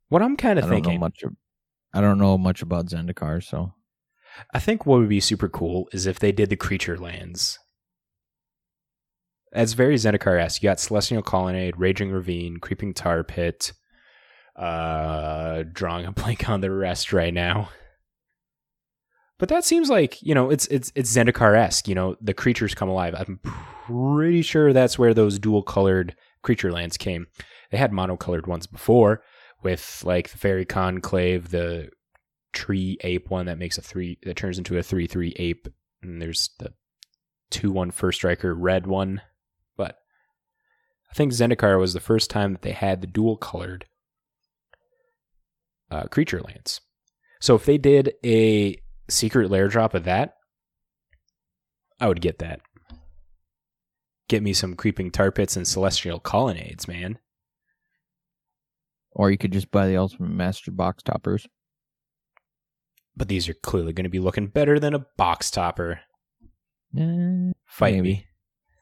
What 0.08 0.22
I'm 0.22 0.36
kind 0.36 0.58
of 0.58 0.66
I 0.66 0.68
don't 0.68 0.76
thinking. 0.76 0.94
know 0.94 1.00
much. 1.00 1.24
I 1.92 2.00
don't 2.00 2.18
know 2.18 2.38
much 2.38 2.62
about 2.62 2.86
Zendikar, 2.86 3.42
so 3.42 3.72
I 4.52 4.60
think 4.60 4.84
what 4.86 5.00
would 5.00 5.08
be 5.08 5.20
super 5.20 5.48
cool 5.48 5.88
is 5.92 6.06
if 6.06 6.18
they 6.18 6.32
did 6.32 6.50
the 6.50 6.56
creature 6.56 6.96
lands. 6.98 7.58
That's 9.52 9.72
very 9.72 9.94
Zendikar 9.94 10.40
esque. 10.40 10.62
You 10.62 10.68
got 10.68 10.80
Celestial 10.80 11.22
Colonnade, 11.22 11.78
Raging 11.78 12.10
Ravine, 12.10 12.58
Creeping 12.58 12.92
Tar 12.92 13.22
Pit. 13.24 13.72
Uh, 14.56 15.64
drawing 15.72 16.06
a 16.06 16.12
blank 16.12 16.48
on 16.48 16.60
the 16.60 16.70
rest 16.70 17.12
right 17.12 17.34
now. 17.34 17.70
But 19.38 19.48
that 19.48 19.64
seems 19.64 19.90
like 19.90 20.22
you 20.22 20.34
know 20.34 20.50
it's 20.50 20.66
it's 20.68 20.92
it's 20.94 21.14
Zendikar 21.14 21.56
esque. 21.56 21.88
You 21.88 21.94
know 21.94 22.16
the 22.20 22.34
creatures 22.34 22.74
come 22.74 22.88
alive. 22.88 23.14
I'm 23.18 23.40
pretty 23.42 24.42
sure 24.42 24.72
that's 24.72 24.98
where 24.98 25.12
those 25.12 25.38
dual 25.38 25.62
colored 25.62 26.14
creature 26.42 26.70
lands 26.70 26.96
came. 26.96 27.26
They 27.70 27.78
had 27.78 27.90
monocolored 27.90 28.46
ones 28.46 28.66
before 28.66 29.22
with 29.62 30.02
like 30.04 30.30
the 30.30 30.38
Faerie 30.38 30.64
Conclave, 30.64 31.50
the 31.50 31.90
tree 32.52 32.96
ape 33.00 33.28
one 33.30 33.46
that 33.46 33.58
makes 33.58 33.76
a 33.76 33.82
three 33.82 34.18
that 34.22 34.36
turns 34.36 34.58
into 34.58 34.78
a 34.78 34.82
three 34.82 35.08
three 35.08 35.34
ape, 35.36 35.66
and 36.00 36.22
there's 36.22 36.50
the 36.60 36.72
two 37.50 37.72
one 37.72 37.90
first 37.90 38.18
striker 38.18 38.54
red 38.54 38.86
one. 38.86 39.20
But 39.76 39.98
I 41.10 41.14
think 41.14 41.32
Zendikar 41.32 41.80
was 41.80 41.92
the 41.92 42.00
first 42.00 42.30
time 42.30 42.52
that 42.52 42.62
they 42.62 42.72
had 42.72 43.00
the 43.00 43.08
dual 43.08 43.36
colored 43.36 43.86
uh, 45.94 46.04
creature 46.08 46.40
lands. 46.40 46.80
So 47.40 47.54
if 47.54 47.64
they 47.64 47.78
did 47.78 48.14
a 48.24 48.80
secret 49.08 49.50
lair 49.50 49.68
drop 49.68 49.94
of 49.94 50.04
that, 50.04 50.34
I 52.00 52.08
would 52.08 52.20
get 52.20 52.38
that. 52.40 52.60
Get 54.28 54.42
me 54.42 54.52
some 54.52 54.74
creeping 54.74 55.10
tar 55.10 55.30
pits 55.30 55.56
and 55.56 55.66
celestial 55.68 56.18
colonnades, 56.18 56.88
man. 56.88 57.18
or 59.12 59.30
you 59.30 59.38
could 59.38 59.52
just 59.52 59.70
buy 59.70 59.86
the 59.86 59.96
Ultimate 59.96 60.30
Master 60.30 60.70
box 60.72 61.02
toppers. 61.02 61.46
But 63.16 63.28
these 63.28 63.48
are 63.48 63.54
clearly 63.54 63.92
going 63.92 64.04
to 64.04 64.10
be 64.10 64.18
looking 64.18 64.48
better 64.48 64.80
than 64.80 64.92
a 64.94 65.06
box 65.16 65.50
topper. 65.50 66.00
Eh, 66.98 67.52
Fight 67.66 67.94
Maybe. 67.94 68.02
me. 68.08 68.26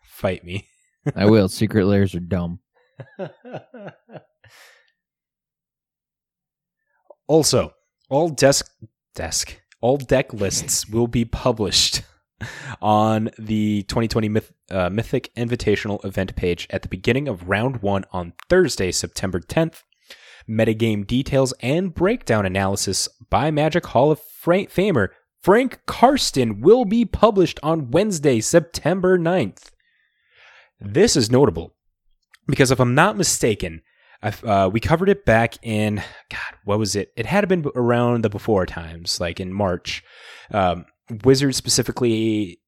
Fight 0.07 0.43
me. 0.45 0.69
I 1.15 1.27
will. 1.27 1.49
Secret 1.51 1.85
lairs 1.85 2.15
are 2.15 2.21
dumb. 2.21 2.61
also, 7.33 7.72
all 8.11 8.28
desk 8.28 8.70
desk 9.14 9.59
all 9.80 9.97
deck 9.97 10.35
lists 10.35 10.87
will 10.87 11.07
be 11.07 11.24
published 11.24 12.03
on 12.83 13.30
the 13.39 13.85
2020 13.85 14.28
Myth, 14.28 14.53
uh, 14.70 14.91
Mythic 14.91 15.35
Invitational 15.35 16.05
event 16.05 16.37
page 16.37 16.66
at 16.68 16.83
the 16.83 16.89
beginning 16.89 17.28
of 17.28 17.49
round 17.49 17.83
one 17.83 18.05
on 18.12 18.35
Thursday, 18.51 18.93
September 18.93 19.41
10th. 19.41 19.83
Metagame 20.47 21.07
details 21.07 21.55
and 21.61 21.95
breakdown 21.95 22.45
analysis 22.45 23.09
by 23.30 23.51
Magic 23.51 23.87
Hall 23.87 24.11
of 24.11 24.20
Fra- 24.20 24.66
Famer 24.66 25.09
Frank 25.43 25.80
Karsten 25.87 26.61
will 26.61 26.85
be 26.85 27.07
published 27.07 27.59
on 27.62 27.91
Wednesday, 27.91 28.41
September 28.41 29.18
9th. 29.18 29.70
This 30.78 31.16
is 31.16 31.30
notable 31.30 31.74
because 32.47 32.70
if 32.70 32.78
I'm 32.78 32.95
not 32.95 33.16
mistaken, 33.16 33.80
uh, 34.23 34.70
we 34.73 34.81
covered 34.81 35.09
it 35.09 35.25
back 35.25 35.57
in 35.62 35.97
God, 36.31 36.59
what 36.64 36.79
was 36.79 36.95
it? 36.95 37.12
It 37.16 37.27
had 37.27 37.49
been 37.49 37.66
around 37.75 38.23
the 38.23 38.31
before 38.31 38.66
times, 38.66 39.20
like 39.20 39.41
in 39.41 39.53
March. 39.53 40.03
Um, 40.51 40.87
Wizards 41.25 41.57
specifically 41.57 42.61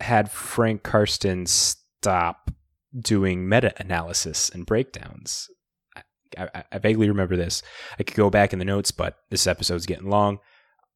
had 0.00 0.30
Frank 0.30 0.82
Karsten 0.82 1.46
stop 1.46 2.50
doing 2.98 3.48
meta 3.48 3.74
analysis 3.76 4.48
and 4.50 4.66
breakdowns. 4.66 5.48
I, 5.96 6.48
I, 6.54 6.64
I 6.72 6.78
vaguely 6.78 7.08
remember 7.08 7.36
this. 7.36 7.62
I 7.98 8.02
could 8.02 8.16
go 8.16 8.30
back 8.30 8.52
in 8.52 8.58
the 8.58 8.64
notes, 8.64 8.90
but 8.90 9.18
this 9.30 9.46
episode's 9.46 9.86
getting 9.86 10.08
long. 10.08 10.38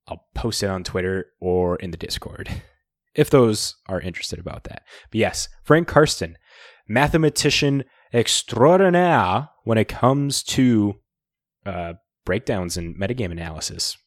I'll 0.07 0.25
post 0.35 0.63
it 0.63 0.71
on 0.71 0.85
Twitter 0.85 1.27
or 1.41 1.77
in 1.77 1.91
the 1.91 1.97
Discord 1.97 2.63
if 3.15 3.31
those 3.31 3.77
are 3.89 4.01
interested 4.01 4.39
about 4.39 4.65
that. 4.65 4.83
But 5.11 5.19
yes, 5.19 5.49
Frank 5.65 5.87
Karsten, 5.87 6.39
mathematician 6.89 7.85
extraordinaire 8.13 9.49
when 9.69 9.77
it 9.77 9.87
comes 9.87 10.43
to 10.43 10.95
uh, 11.67 11.93
breakdowns 12.25 12.79
and 12.79 12.97
metagame 12.97 13.31
analysis. 13.31 13.99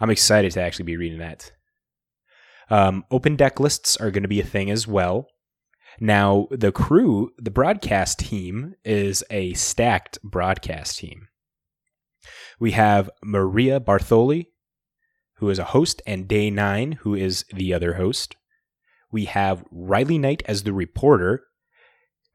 I'm 0.00 0.08
excited 0.08 0.52
to 0.52 0.62
actually 0.62 0.86
be 0.86 0.96
reading 0.96 1.18
that. 1.18 1.52
Um, 2.70 3.04
open 3.10 3.36
deck 3.36 3.60
lists 3.60 3.98
are 3.98 4.10
going 4.10 4.22
to 4.22 4.30
be 4.30 4.40
a 4.40 4.46
thing 4.46 4.70
as 4.70 4.88
well. 4.88 5.26
Now, 6.00 6.48
the 6.50 6.72
crew, 6.72 7.32
the 7.36 7.50
broadcast 7.50 8.20
team, 8.20 8.76
is 8.82 9.22
a 9.30 9.52
stacked 9.52 10.18
broadcast 10.22 10.96
team. 10.96 11.28
We 12.58 12.70
have 12.70 13.10
Maria 13.22 13.78
Bartholdi, 13.78 14.46
who 15.34 15.50
is 15.50 15.58
a 15.58 15.64
host, 15.64 16.00
and 16.06 16.26
Day 16.26 16.48
Nine, 16.48 16.92
who 17.02 17.14
is 17.14 17.44
the 17.52 17.74
other 17.74 17.96
host. 17.96 18.36
We 19.12 19.26
have 19.26 19.66
Riley 19.70 20.16
Knight 20.16 20.42
as 20.46 20.62
the 20.62 20.72
reporter, 20.72 21.42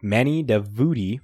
Mani 0.03 0.43
Davoudi 0.43 1.21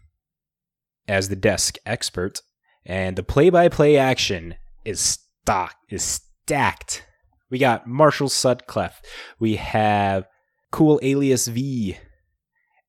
as 1.08 1.30
the 1.30 1.36
desk 1.36 1.78
expert, 1.86 2.42
and 2.86 3.16
the 3.16 3.24
play-by-play 3.24 3.98
action 3.98 4.56
is 4.86 5.00
stock 5.00 5.76
is 5.90 6.22
stacked. 6.46 7.06
We 7.50 7.60
got 7.60 7.88
Marshall 7.88 8.30
Sutcliffe. 8.30 9.02
We 9.40 9.58
have 9.58 10.28
Cool 10.72 11.00
Alias 11.04 11.48
V 11.48 11.98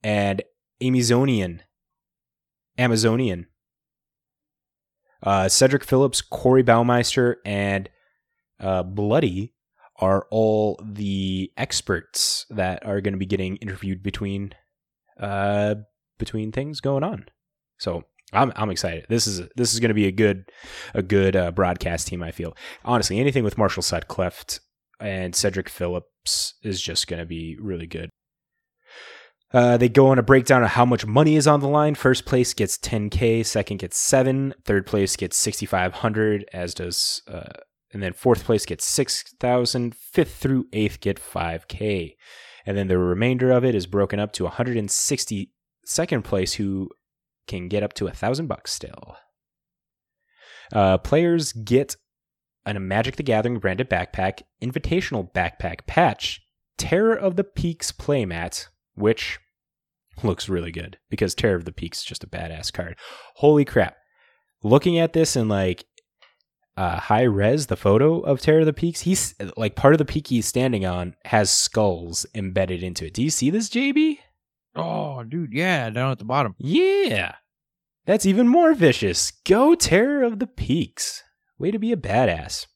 and 0.03 0.43
Amazonian. 0.81 1.63
Amazonian. 2.79 3.47
Uh, 5.23 5.49
Cedric 5.49 5.85
Phillips, 5.85 6.21
Corey 6.21 6.65
Baumeister, 6.65 7.37
and 7.45 7.89
uh, 8.61 8.83
Bloody 8.83 9.55
are 9.97 10.27
all 10.31 10.81
the 10.85 11.53
experts 11.57 12.47
that 12.51 12.85
are 12.85 13.01
going 13.01 13.15
to 13.15 13.19
be 13.19 13.27
getting 13.27 13.57
interviewed 13.57 14.03
between 14.03 14.53
uh, 15.21 15.77
between 16.19 16.51
things 16.51 16.81
going 16.81 17.05
on. 17.05 17.27
So 17.83 18.05
I'm 18.33 18.53
I'm 18.55 18.71
excited. 18.71 19.07
This 19.09 19.27
is 19.27 19.43
this 19.57 19.75
is 19.75 19.81
going 19.81 19.89
to 19.89 19.95
be 19.95 20.07
a 20.07 20.13
good 20.13 20.51
a 20.95 21.03
good 21.03 21.35
uh, 21.35 21.51
broadcast 21.51 22.07
team. 22.07 22.23
I 22.23 22.31
feel 22.31 22.57
honestly 22.85 23.19
anything 23.19 23.43
with 23.43 23.59
Marshall 23.59 23.83
Sutcliffe 23.83 24.61
and 25.01 25.35
Cedric 25.35 25.69
Phillips 25.69 26.55
is 26.63 26.81
just 26.81 27.09
going 27.09 27.19
to 27.19 27.27
be 27.27 27.57
really 27.61 27.89
good. 27.89 28.09
Uh, 29.53 29.77
they 29.77 29.89
go 29.89 30.07
on 30.09 30.19
a 30.19 30.23
breakdown 30.23 30.63
of 30.63 30.71
how 30.71 30.85
much 30.85 31.05
money 31.05 31.35
is 31.37 31.47
on 31.47 31.61
the 31.61 31.69
line. 31.69 31.95
First 31.95 32.25
place 32.25 32.55
gets 32.55 32.79
10k, 32.79 33.45
second 33.45 33.79
gets 33.79 33.99
seven, 33.99 34.55
third 34.65 34.87
place 34.87 35.15
gets 35.15 35.37
6,500, 35.37 36.49
as 36.55 36.73
does, 36.73 37.21
uh, 37.29 37.53
and 37.93 38.03
then 38.03 38.15
fourth 38.15 38.45
place 38.45 38.65
gets 38.65 38.87
6,000. 38.87 39.95
Fifth 39.95 40.37
through 40.37 40.69
eighth 40.73 41.01
get 41.01 41.21
5k, 41.21 42.15
and 42.65 42.79
then 42.79 42.87
the 42.87 42.97
remainder 42.97 43.51
of 43.51 43.63
it 43.63 43.75
is 43.75 43.87
broken 43.87 44.19
up 44.19 44.33
to 44.35 44.45
160 44.45 45.51
second 45.85 46.23
place 46.23 46.55
who 46.55 46.89
can 47.47 47.69
get 47.69 47.83
up 47.83 47.93
to 47.95 48.07
a 48.07 48.13
thousand 48.13 48.47
bucks 48.47 48.73
still. 48.73 49.17
Uh, 50.73 50.99
players 50.99 51.53
get 51.53 51.97
a 52.65 52.79
Magic 52.79 53.17
the 53.17 53.23
Gathering 53.23 53.59
branded 53.59 53.91
backpack, 53.91 54.43
invitational 54.63 55.33
backpack 55.33 55.87
patch, 55.87 56.41
Terror 56.79 57.15
of 57.15 57.37
the 57.37 57.45
Peaks 57.45 57.93
playmat, 57.93 58.69
which 58.95 59.39
looks 60.23 60.49
really 60.49 60.71
good 60.71 60.99
because 61.11 61.35
Terror 61.35 61.57
of 61.57 61.65
the 61.65 61.73
Peaks 61.73 61.99
is 61.99 62.05
just 62.05 62.25
a 62.25 62.29
badass 62.29 62.73
card. 62.73 62.97
Holy 63.37 63.65
crap. 63.65 63.97
Looking 64.63 64.99
at 64.99 65.13
this 65.13 65.35
in 65.37 65.49
like 65.49 65.85
uh, 66.77 66.99
high 67.01 67.23
res, 67.23 67.67
the 67.67 67.77
photo 67.77 68.21
of 68.21 68.41
Terror 68.41 68.61
of 68.61 68.67
the 68.67 68.73
Peaks, 68.73 69.03
he's 69.03 69.35
like 69.57 69.75
part 69.75 69.95
of 69.95 69.99
the 69.99 70.05
peak 70.05 70.29
he's 70.29 70.47
standing 70.47 70.87
on 70.87 71.15
has 71.27 71.51
skulls 71.51 72.25
embedded 72.35 72.83
into 72.83 73.07
it. 73.07 73.15
Do 73.15 73.23
you 73.23 73.31
see 73.31 73.51
this, 73.51 73.69
JB? 73.69 74.19
Oh, 74.75 75.23
dude, 75.23 75.53
yeah, 75.53 75.91
down 75.91 76.11
at 76.13 76.19
the 76.19 76.25
bottom. 76.25 76.55
Yeah. 76.59 77.35
That's 78.07 78.27
even 78.27 78.49
more 78.49 78.75
vicious. 78.75 79.31
Go 79.45 79.75
Terror 79.75 80.23
of 80.23 80.39
the 80.39 80.47
Peaks. 80.47 81.23
Way 81.59 81.71
to 81.71 81.79
be 81.79 81.93
a 81.93 81.97
badass. 81.97 82.67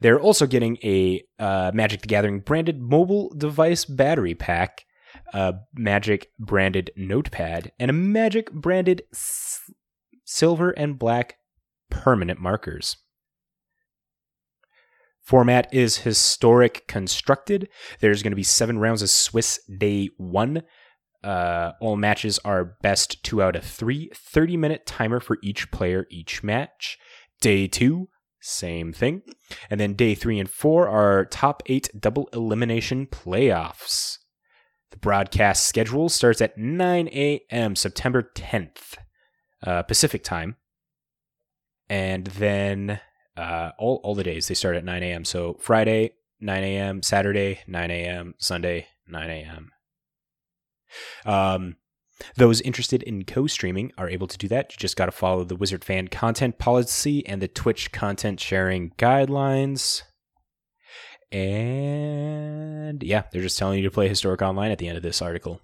They're 0.00 0.20
also 0.20 0.46
getting 0.46 0.76
a 0.84 1.24
uh, 1.38 1.70
Magic 1.74 2.02
the 2.02 2.08
Gathering 2.08 2.40
branded 2.40 2.80
mobile 2.80 3.32
device 3.36 3.84
battery 3.84 4.34
pack, 4.34 4.84
a 5.32 5.54
Magic 5.74 6.28
branded 6.38 6.90
notepad, 6.96 7.72
and 7.78 7.90
a 7.90 7.94
Magic 7.94 8.52
branded 8.52 9.02
s- 9.12 9.60
silver 10.24 10.70
and 10.72 10.98
black 10.98 11.36
permanent 11.90 12.38
markers. 12.40 12.98
Format 15.24 15.72
is 15.72 15.98
historic 15.98 16.86
constructed. 16.86 17.68
There's 18.00 18.22
going 18.22 18.32
to 18.32 18.36
be 18.36 18.42
seven 18.42 18.78
rounds 18.78 19.00
of 19.00 19.08
Swiss 19.08 19.58
day 19.78 20.10
one. 20.18 20.62
Uh, 21.22 21.72
all 21.80 21.96
matches 21.96 22.38
are 22.44 22.76
best 22.82 23.24
two 23.24 23.42
out 23.42 23.56
of 23.56 23.64
three. 23.64 24.10
30 24.14 24.58
minute 24.58 24.86
timer 24.86 25.20
for 25.20 25.38
each 25.42 25.70
player 25.70 26.06
each 26.10 26.42
match. 26.42 26.98
Day 27.40 27.66
two, 27.66 28.08
same 28.38 28.92
thing. 28.92 29.22
And 29.70 29.80
then 29.80 29.94
day 29.94 30.14
three 30.14 30.38
and 30.38 30.50
four 30.50 30.86
are 30.88 31.24
top 31.24 31.62
eight 31.64 31.88
double 31.98 32.28
elimination 32.34 33.06
playoffs. 33.06 34.18
The 34.90 34.98
broadcast 34.98 35.66
schedule 35.66 36.10
starts 36.10 36.42
at 36.42 36.58
9 36.58 37.08
a.m. 37.08 37.74
September 37.74 38.30
10th, 38.36 38.98
uh, 39.66 39.82
Pacific 39.84 40.22
time. 40.22 40.56
And 41.88 42.26
then 42.26 43.00
uh, 43.36 43.70
all, 43.78 44.00
all 44.04 44.14
the 44.14 44.24
days 44.24 44.48
they 44.48 44.54
start 44.54 44.76
at 44.76 44.84
9 44.84 45.02
a.m. 45.02 45.24
So 45.24 45.56
Friday, 45.60 46.12
9 46.40 46.62
a.m., 46.62 47.02
Saturday, 47.02 47.60
9 47.66 47.90
a.m., 47.90 48.34
Sunday, 48.38 48.86
9 49.08 49.30
a.m. 49.30 49.70
Um, 51.24 51.76
those 52.36 52.60
interested 52.60 53.02
in 53.02 53.24
co 53.24 53.46
streaming 53.46 53.92
are 53.98 54.08
able 54.08 54.26
to 54.26 54.38
do 54.38 54.48
that. 54.48 54.72
You 54.72 54.78
just 54.78 54.96
got 54.96 55.06
to 55.06 55.12
follow 55.12 55.44
the 55.44 55.56
Wizard 55.56 55.84
Fan 55.84 56.08
content 56.08 56.58
policy 56.58 57.26
and 57.26 57.42
the 57.42 57.48
Twitch 57.48 57.92
content 57.92 58.40
sharing 58.40 58.90
guidelines. 58.90 60.02
And 61.32 63.02
yeah, 63.02 63.24
they're 63.32 63.42
just 63.42 63.58
telling 63.58 63.78
you 63.78 63.84
to 63.84 63.90
play 63.90 64.08
Historic 64.08 64.40
Online 64.40 64.70
at 64.70 64.78
the 64.78 64.86
end 64.86 64.96
of 64.96 65.02
this 65.02 65.20
article. 65.20 65.60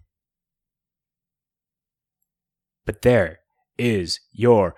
But 2.85 3.03
there 3.03 3.39
is 3.79 4.19
your 4.33 4.75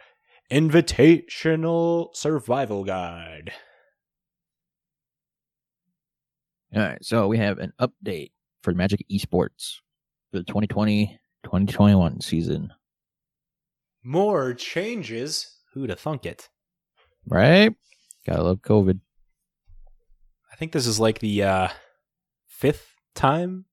invitational 0.52 2.14
survival 2.14 2.84
guide. 2.84 3.52
All 6.74 6.82
right, 6.82 7.04
so 7.04 7.26
we 7.28 7.38
have 7.38 7.58
an 7.58 7.72
update 7.80 8.32
for 8.62 8.74
Magic 8.74 9.04
Esports 9.10 9.76
for 10.30 10.38
the 10.38 10.44
2020 10.44 11.18
2021 11.44 12.20
season. 12.20 12.72
More 14.04 14.54
changes. 14.54 15.58
Who'd 15.74 15.90
have 15.90 15.98
thunk 15.98 16.26
it? 16.26 16.48
Right? 17.26 17.74
Gotta 18.26 18.42
love 18.42 18.62
COVID. 18.62 19.00
I 20.52 20.56
think 20.56 20.72
this 20.72 20.86
is 20.86 21.00
like 21.00 21.18
the 21.18 21.42
uh, 21.42 21.68
fifth 22.46 22.94
time 23.14 23.66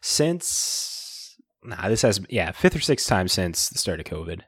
since. 0.00 1.36
Nah, 1.62 1.88
this 1.88 2.02
has 2.02 2.20
yeah 2.30 2.52
fifth 2.52 2.76
or 2.76 2.80
sixth 2.80 3.08
time 3.08 3.28
since 3.28 3.68
the 3.68 3.78
start 3.78 4.00
of 4.00 4.06
COVID. 4.06 4.42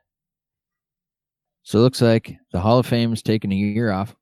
So 1.62 1.78
it 1.78 1.82
looks 1.82 2.02
like 2.02 2.36
the 2.52 2.60
Hall 2.60 2.78
of 2.78 2.86
Fame 2.86 3.12
is 3.12 3.22
taking 3.22 3.52
a 3.52 3.56
year 3.56 3.90
off. 3.90 4.16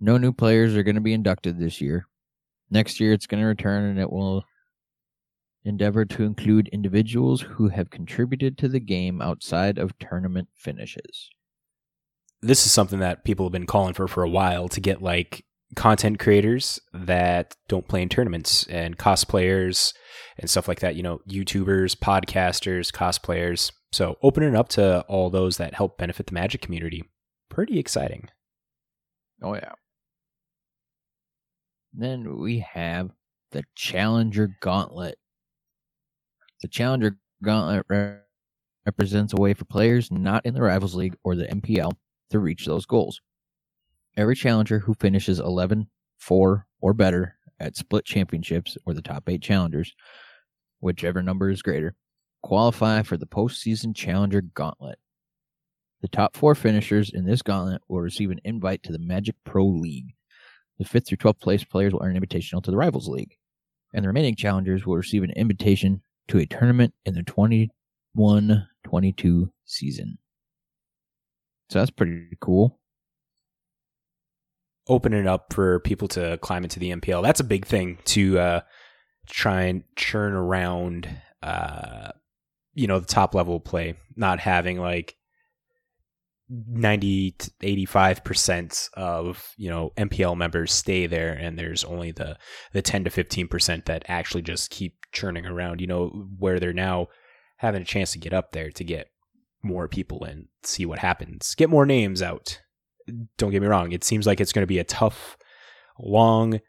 No 0.00 0.18
new 0.18 0.32
players 0.32 0.76
are 0.76 0.82
going 0.82 0.94
to 0.94 1.00
be 1.00 1.12
inducted 1.12 1.58
this 1.58 1.80
year. 1.80 2.06
Next 2.70 3.00
year, 3.00 3.12
it's 3.12 3.26
going 3.26 3.40
to 3.40 3.46
return 3.46 3.84
and 3.84 3.98
it 3.98 4.10
will 4.10 4.44
endeavor 5.64 6.04
to 6.04 6.22
include 6.22 6.68
individuals 6.68 7.40
who 7.42 7.68
have 7.68 7.90
contributed 7.90 8.56
to 8.58 8.68
the 8.68 8.80
game 8.80 9.20
outside 9.20 9.78
of 9.78 9.98
tournament 9.98 10.48
finishes. 10.54 11.30
This 12.40 12.64
is 12.64 12.72
something 12.72 13.00
that 13.00 13.24
people 13.24 13.46
have 13.46 13.52
been 13.52 13.66
calling 13.66 13.94
for 13.94 14.06
for 14.06 14.22
a 14.22 14.28
while 14.28 14.68
to 14.68 14.80
get 14.80 15.02
like 15.02 15.44
content 15.74 16.18
creators 16.18 16.78
that 16.92 17.56
don't 17.68 17.88
play 17.88 18.02
in 18.02 18.08
tournaments 18.08 18.64
and 18.68 18.96
cosplayers 18.96 19.92
and 20.38 20.48
stuff 20.48 20.68
like 20.68 20.80
that. 20.80 20.94
You 20.94 21.02
know, 21.02 21.20
YouTubers, 21.28 21.96
podcasters, 21.96 22.92
cosplayers. 22.92 23.72
So 23.92 24.16
opening 24.22 24.54
up 24.54 24.68
to 24.70 25.00
all 25.02 25.30
those 25.30 25.56
that 25.56 25.74
help 25.74 25.98
benefit 25.98 26.26
the 26.26 26.34
Magic 26.34 26.60
community. 26.60 27.04
Pretty 27.50 27.78
exciting. 27.78 28.28
Oh, 29.42 29.54
yeah. 29.54 29.72
Then 31.92 32.38
we 32.38 32.60
have 32.60 33.10
the 33.52 33.64
Challenger 33.74 34.50
Gauntlet. 34.60 35.18
The 36.62 36.68
Challenger 36.68 37.18
Gauntlet 37.42 37.86
re- 37.88 38.18
represents 38.84 39.32
a 39.32 39.40
way 39.40 39.54
for 39.54 39.64
players 39.64 40.10
not 40.10 40.44
in 40.46 40.54
the 40.54 40.62
Rivals 40.62 40.94
League 40.94 41.16
or 41.24 41.34
the 41.34 41.46
MPL 41.46 41.92
to 42.30 42.38
reach 42.38 42.66
those 42.66 42.86
goals. 42.86 43.20
Every 44.16 44.34
challenger 44.34 44.78
who 44.78 44.94
finishes 44.94 45.40
11, 45.40 45.88
4, 46.18 46.66
or 46.80 46.94
better 46.94 47.36
at 47.60 47.76
split 47.76 48.04
championships 48.04 48.76
or 48.86 48.94
the 48.94 49.02
top 49.02 49.28
8 49.28 49.42
challengers, 49.42 49.94
whichever 50.80 51.22
number 51.22 51.50
is 51.50 51.62
greater, 51.62 51.94
qualify 52.42 53.02
for 53.02 53.16
the 53.16 53.26
postseason 53.26 53.94
Challenger 53.94 54.40
Gauntlet. 54.40 54.98
The 56.02 56.08
top 56.08 56.36
four 56.36 56.54
finishers 56.54 57.10
in 57.12 57.24
this 57.24 57.42
gauntlet 57.42 57.82
will 57.88 58.00
receive 58.00 58.30
an 58.30 58.40
invite 58.44 58.82
to 58.84 58.92
the 58.92 58.98
Magic 58.98 59.34
Pro 59.44 59.66
League. 59.66 60.14
The 60.78 60.84
fifth 60.84 61.08
through 61.08 61.16
12th 61.18 61.40
place 61.40 61.64
players 61.64 61.92
will 61.92 62.02
earn 62.02 62.16
an 62.16 62.22
invitational 62.22 62.62
to 62.62 62.70
the 62.70 62.76
Rivals 62.76 63.08
League. 63.08 63.36
And 63.94 64.04
the 64.04 64.08
remaining 64.08 64.36
challengers 64.36 64.86
will 64.86 64.96
receive 64.96 65.22
an 65.22 65.30
invitation 65.30 66.02
to 66.28 66.38
a 66.38 66.46
tournament 66.46 66.92
in 67.06 67.14
the 67.14 67.22
21 67.22 68.68
22 68.84 69.52
season. 69.64 70.18
So 71.70 71.78
that's 71.78 71.90
pretty 71.90 72.36
cool. 72.40 72.78
Open 74.88 75.12
it 75.12 75.26
up 75.26 75.52
for 75.52 75.80
people 75.80 76.08
to 76.08 76.38
climb 76.38 76.62
into 76.62 76.78
the 76.78 76.90
MPL. 76.90 77.22
That's 77.22 77.40
a 77.40 77.44
big 77.44 77.66
thing 77.66 77.98
to 78.06 78.38
uh, 78.38 78.60
try 79.26 79.62
and 79.62 79.84
churn 79.96 80.32
around, 80.32 81.08
uh, 81.42 82.12
you 82.74 82.86
know, 82.86 83.00
the 83.00 83.06
top 83.06 83.34
level 83.34 83.58
play, 83.60 83.94
not 84.14 84.38
having 84.38 84.78
like 84.78 85.16
90 86.48 87.32
to 87.32 87.50
85% 87.62 88.88
of, 88.94 89.52
you 89.56 89.68
know, 89.68 89.92
MPL 89.96 90.36
members 90.36 90.72
stay 90.72 91.06
there 91.06 91.32
and 91.32 91.58
there's 91.58 91.82
only 91.84 92.12
the 92.12 92.38
the 92.72 92.82
10 92.82 93.04
to 93.04 93.10
15% 93.10 93.86
that 93.86 94.04
actually 94.08 94.42
just 94.42 94.70
keep 94.70 94.94
churning 95.12 95.46
around, 95.46 95.80
you 95.80 95.86
know, 95.86 96.28
where 96.38 96.60
they're 96.60 96.72
now 96.72 97.08
having 97.56 97.82
a 97.82 97.86
chance 97.86 98.12
to 98.12 98.18
get 98.18 98.32
up 98.32 98.52
there 98.52 98.70
to 98.70 98.84
get 98.84 99.08
more 99.62 99.88
people 99.88 100.24
in, 100.24 100.48
see 100.62 100.86
what 100.86 101.00
happens, 101.00 101.54
get 101.56 101.70
more 101.70 101.86
names 101.86 102.22
out. 102.22 102.60
Don't 103.38 103.50
get 103.50 103.62
me 103.62 103.68
wrong, 103.68 103.92
it 103.92 104.04
seems 104.04 104.26
like 104.26 104.40
it's 104.40 104.52
going 104.52 104.62
to 104.62 104.66
be 104.66 104.78
a 104.78 104.84
tough 104.84 105.36
long 105.98 106.60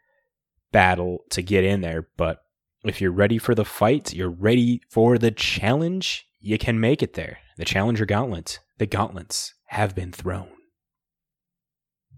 battle 0.72 1.24
to 1.30 1.42
get 1.42 1.64
in 1.64 1.80
there, 1.80 2.08
but 2.16 2.42
if 2.84 3.00
you're 3.00 3.10
ready 3.10 3.38
for 3.38 3.54
the 3.54 3.64
fight, 3.64 4.14
you're 4.14 4.30
ready 4.30 4.80
for 4.90 5.18
the 5.18 5.30
challenge, 5.30 6.26
you 6.40 6.58
can 6.58 6.78
make 6.78 7.02
it 7.02 7.14
there. 7.14 7.38
The 7.56 7.64
Challenger 7.64 8.06
Gauntlet, 8.06 8.60
the 8.78 8.86
gauntlets 8.86 9.54
have 9.66 9.94
been 9.94 10.12
thrown. 10.12 10.48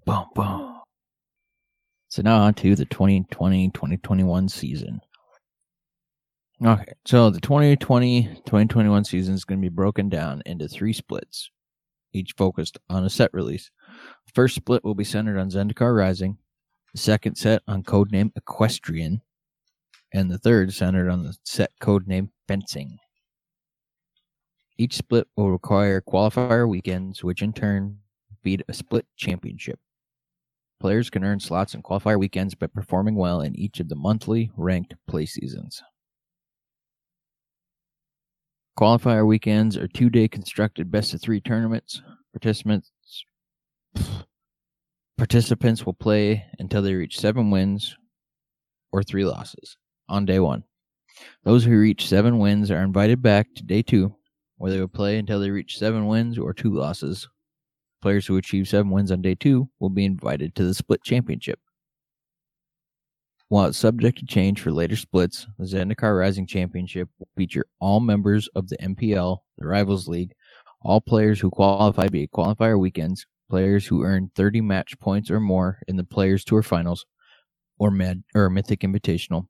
Boom, 0.05 0.27
boom. 0.35 0.81
So 2.09 2.23
now 2.23 2.43
on 2.43 2.55
to 2.55 2.75
the 2.75 2.87
2020-2021 2.87 4.51
season. 4.51 5.01
Okay, 6.63 6.93
so 7.07 7.31
the 7.31 7.41
2020-2021 7.41 9.07
season 9.07 9.35
is 9.35 9.45
going 9.45 9.61
to 9.61 9.65
be 9.65 9.75
broken 9.75 10.11
down 10.11 10.43
into 10.45 10.69
three 10.69 10.93
splits, 10.93 11.51
each 12.13 12.35
focused 12.37 12.79
on 12.91 13.05
a 13.05 13.11
set 13.11 13.33
release. 13.33 13.71
First 14.35 14.55
split 14.55 14.85
will 14.85 14.95
be 14.95 15.05
centered 15.05 15.39
on 15.39 15.51
Zendikar 15.51 15.97
Rising, 15.97 16.39
the 16.93 16.99
second 16.99 17.37
set 17.37 17.63
on 17.67 17.83
codename 17.83 18.33
Equestrian, 18.37 19.23
and 20.13 20.31
the 20.31 20.39
third 20.39 20.73
centered 20.73 21.09
on 21.09 21.23
the 21.25 21.37
set 21.45 21.73
codename 21.81 22.31
Fencing. 22.49 22.99
Each 24.79 24.97
split 24.97 25.29
will 25.37 25.51
require 25.51 26.01
qualifier 26.01 26.69
weekends, 26.69 27.23
which 27.23 27.43
in 27.43 27.53
turn 27.53 27.99
feed 28.43 28.65
a 28.69 28.73
split 28.73 29.07
championship. 29.17 29.79
Players 30.81 31.11
can 31.11 31.23
earn 31.25 31.41
slots 31.41 31.75
in 31.75 31.83
qualifier 31.83 32.19
weekends 32.19 32.55
by 32.55 32.67
performing 32.67 33.15
well 33.15 33.43
in 33.43 33.55
each 33.55 33.81
of 33.81 33.91
the 33.91 33.95
monthly 33.95 34.51
ranked 34.57 34.95
play 35.07 35.27
seasons. 35.27 35.83
Qualifier 38.79 39.27
weekends 39.27 39.77
are 39.77 39.87
two 39.87 40.09
day 40.09 40.27
constructed 40.27 40.91
best 40.91 41.13
of 41.13 41.21
three 41.21 41.41
tournaments. 41.41 42.01
Participants 42.33 42.93
participants 45.19 45.85
will 45.85 45.95
play 45.95 46.45
until 46.59 46.83
they 46.83 46.95
reach 46.95 47.19
seven 47.19 47.51
wins 47.51 47.97
or 48.93 49.03
three 49.03 49.25
losses 49.25 49.77
on 50.09 50.25
day 50.25 50.41
one. 50.41 50.65
Those 51.45 51.65
who 51.65 51.79
reach 51.79 52.09
seven 52.09 52.39
wins 52.39 52.71
are 52.71 52.83
invited 52.83 53.23
back 53.23 53.55
to 53.57 53.63
day 53.63 53.83
two 53.83 54.15
where 54.61 54.71
they 54.71 54.79
will 54.79 54.89
play 54.89 55.17
until 55.17 55.41
they 55.41 55.51
reach 55.51 55.79
seven 55.79 56.07
wins 56.07 56.39
or 56.39 56.53
two 56.53 56.75
losses. 56.75 57.27
Players 58.03 58.27
who 58.27 58.37
achieve 58.37 58.69
seven 58.69 58.91
wins 58.91 59.11
on 59.11 59.23
day 59.23 59.35
two 59.35 59.71
will 59.79 59.89
be 59.89 60.05
invited 60.05 60.55
to 60.55 60.65
the 60.65 60.75
split 60.75 61.03
championship. 61.03 61.59
While 63.49 63.67
it's 63.67 63.79
subject 63.79 64.19
to 64.19 64.27
change 64.27 64.61
for 64.61 64.71
later 64.71 64.97
splits, 64.97 65.47
the 65.59 65.65
Zendikar 65.65 66.19
Rising 66.19 66.47
Championship 66.47 67.09
will 67.19 67.29
feature 67.37 67.65
all 67.81 68.01
members 68.01 68.49
of 68.55 68.69
the 68.69 68.77
MPL, 68.77 69.39
the 69.57 69.67
Rivals 69.67 70.07
League, 70.07 70.35
all 70.83 71.01
players 71.01 71.41
who 71.41 71.51
qualify 71.51 72.09
via 72.09 72.29
qualifier 72.29 72.79
weekends, 72.79 73.27
players 73.51 73.87
who 73.87 74.05
earn 74.05 74.31
30 74.35 74.63
match 74.63 74.99
points 74.99 75.31
or 75.31 75.41
more 75.41 75.81
in 75.89 75.97
the 75.97 76.05
Players 76.05 76.45
Tour 76.45 76.63
Finals 76.63 77.05
or, 77.79 77.93
or 78.35 78.51
Mythic 78.51 78.81
Invitational, 78.81 79.47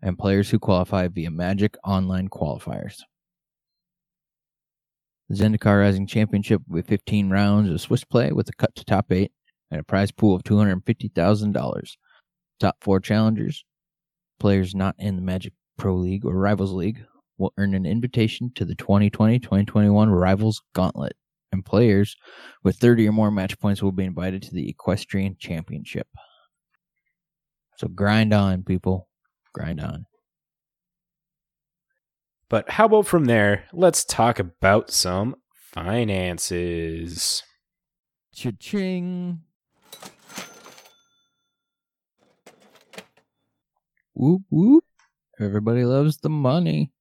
and 0.00 0.18
players 0.18 0.50
who 0.50 0.58
qualify 0.58 1.08
via 1.08 1.30
Magic 1.30 1.76
Online 1.84 2.28
qualifiers. 2.28 3.00
The 5.28 5.36
Zendikar 5.36 5.80
Rising 5.80 6.06
Championship 6.06 6.62
with 6.68 6.86
15 6.86 7.30
rounds 7.30 7.70
of 7.70 7.80
Swiss 7.80 8.04
play 8.04 8.30
with 8.32 8.48
a 8.48 8.52
cut 8.52 8.74
to 8.76 8.84
top 8.84 9.10
eight 9.10 9.32
and 9.70 9.80
a 9.80 9.84
prize 9.84 10.12
pool 10.12 10.36
of 10.36 10.44
$250,000. 10.44 11.96
Top 12.60 12.76
four 12.82 13.00
challengers, 13.00 13.64
players 14.38 14.74
not 14.74 14.94
in 14.98 15.16
the 15.16 15.22
Magic 15.22 15.54
Pro 15.76 15.94
League 15.94 16.24
or 16.24 16.34
Rivals 16.34 16.72
League, 16.72 17.04
will 17.38 17.52
earn 17.58 17.74
an 17.74 17.86
invitation 17.86 18.52
to 18.54 18.64
the 18.64 18.74
2020 18.76 19.38
2021 19.40 20.10
Rivals 20.10 20.62
Gauntlet, 20.74 21.16
and 21.54 21.64
players 21.64 22.16
with 22.62 22.76
30 22.76 23.08
or 23.08 23.12
more 23.12 23.30
match 23.30 23.58
points 23.58 23.82
will 23.82 23.92
be 23.92 24.04
invited 24.04 24.42
to 24.42 24.54
the 24.54 24.68
Equestrian 24.68 25.36
Championship. 25.38 26.06
So 27.78 27.88
grind 27.88 28.34
on, 28.34 28.62
people. 28.62 29.08
Grind 29.54 29.80
on. 29.80 30.04
But 32.50 32.68
how 32.68 32.84
about 32.84 33.06
from 33.06 33.24
there? 33.24 33.64
Let's 33.72 34.04
talk 34.04 34.38
about 34.38 34.90
some 34.90 35.36
finances. 35.72 37.42
Cha-ching. 38.34 39.40
Whoop 44.12 44.42
whoop. 44.50 44.84
Everybody 45.40 45.84
loves 45.84 46.18
the 46.18 46.30
money. 46.30 46.92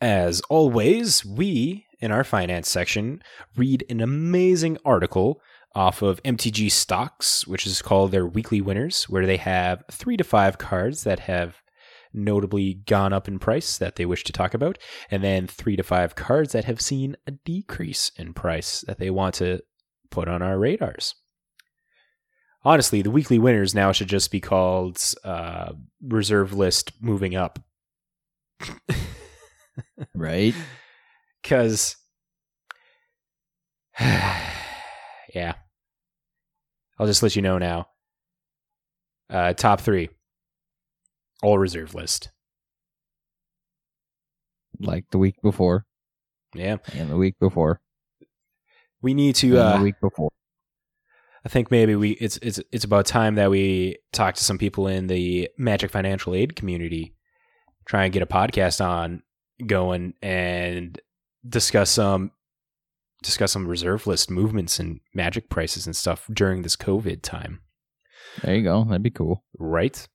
As 0.00 0.40
always, 0.48 1.24
we, 1.24 1.86
in 2.04 2.12
our 2.12 2.22
finance 2.22 2.68
section, 2.68 3.22
read 3.56 3.82
an 3.88 4.02
amazing 4.02 4.76
article 4.84 5.40
off 5.74 6.02
of 6.02 6.22
MTG 6.22 6.70
Stocks, 6.70 7.46
which 7.46 7.66
is 7.66 7.80
called 7.80 8.12
their 8.12 8.26
weekly 8.26 8.60
winners, 8.60 9.04
where 9.04 9.24
they 9.24 9.38
have 9.38 9.82
three 9.90 10.16
to 10.18 10.22
five 10.22 10.58
cards 10.58 11.04
that 11.04 11.20
have 11.20 11.62
notably 12.12 12.74
gone 12.74 13.14
up 13.14 13.26
in 13.26 13.38
price 13.38 13.78
that 13.78 13.96
they 13.96 14.04
wish 14.04 14.22
to 14.22 14.32
talk 14.32 14.52
about, 14.52 14.78
and 15.10 15.24
then 15.24 15.46
three 15.46 15.76
to 15.76 15.82
five 15.82 16.14
cards 16.14 16.52
that 16.52 16.66
have 16.66 16.80
seen 16.80 17.16
a 17.26 17.30
decrease 17.32 18.12
in 18.16 18.34
price 18.34 18.84
that 18.86 18.98
they 18.98 19.10
want 19.10 19.34
to 19.36 19.60
put 20.10 20.28
on 20.28 20.42
our 20.42 20.58
radars. 20.58 21.14
Honestly, 22.64 23.00
the 23.00 23.10
weekly 23.10 23.38
winners 23.38 23.74
now 23.74 23.92
should 23.92 24.08
just 24.08 24.30
be 24.30 24.40
called 24.40 25.02
uh, 25.24 25.72
reserve 26.02 26.52
list 26.52 26.92
moving 27.00 27.34
up. 27.34 27.58
right? 30.14 30.54
Because, 31.44 31.94
yeah. 34.00 35.54
I'll 36.98 37.06
just 37.06 37.22
let 37.22 37.36
you 37.36 37.42
know 37.42 37.58
now. 37.58 37.86
Uh, 39.30 39.52
top 39.52 39.80
three 39.80 40.08
all 41.44 41.58
reserve 41.58 41.94
list. 41.94 42.30
Like 44.80 45.04
the 45.10 45.18
week 45.18 45.36
before. 45.42 45.84
Yeah. 46.54 46.78
And 46.94 47.10
the 47.10 47.16
week 47.16 47.38
before. 47.38 47.80
We 49.02 49.12
need 49.12 49.34
to 49.36 49.58
uh 49.58 49.76
the 49.76 49.84
week 49.84 50.00
before. 50.00 50.30
I 51.44 51.50
think 51.50 51.70
maybe 51.70 51.94
we 51.94 52.12
it's 52.12 52.38
it's 52.38 52.58
it's 52.72 52.84
about 52.84 53.04
time 53.04 53.34
that 53.34 53.50
we 53.50 53.98
talk 54.14 54.34
to 54.36 54.44
some 54.44 54.56
people 54.56 54.88
in 54.88 55.06
the 55.06 55.50
Magic 55.58 55.90
Financial 55.90 56.34
Aid 56.34 56.56
community, 56.56 57.14
try 57.86 58.04
and 58.04 58.12
get 58.12 58.22
a 58.22 58.26
podcast 58.26 58.82
on 58.82 59.22
going 59.66 60.14
and 60.22 60.98
discuss 61.46 61.90
some 61.90 62.30
discuss 63.22 63.52
some 63.52 63.66
reserve 63.66 64.06
list 64.06 64.30
movements 64.30 64.78
and 64.78 65.00
magic 65.14 65.48
prices 65.48 65.86
and 65.86 65.96
stuff 65.96 66.26
during 66.32 66.62
this 66.62 66.76
COVID 66.76 67.22
time. 67.22 67.60
There 68.42 68.54
you 68.54 68.62
go. 68.62 68.84
That'd 68.84 69.02
be 69.02 69.10
cool. 69.10 69.44
Right? 69.58 70.06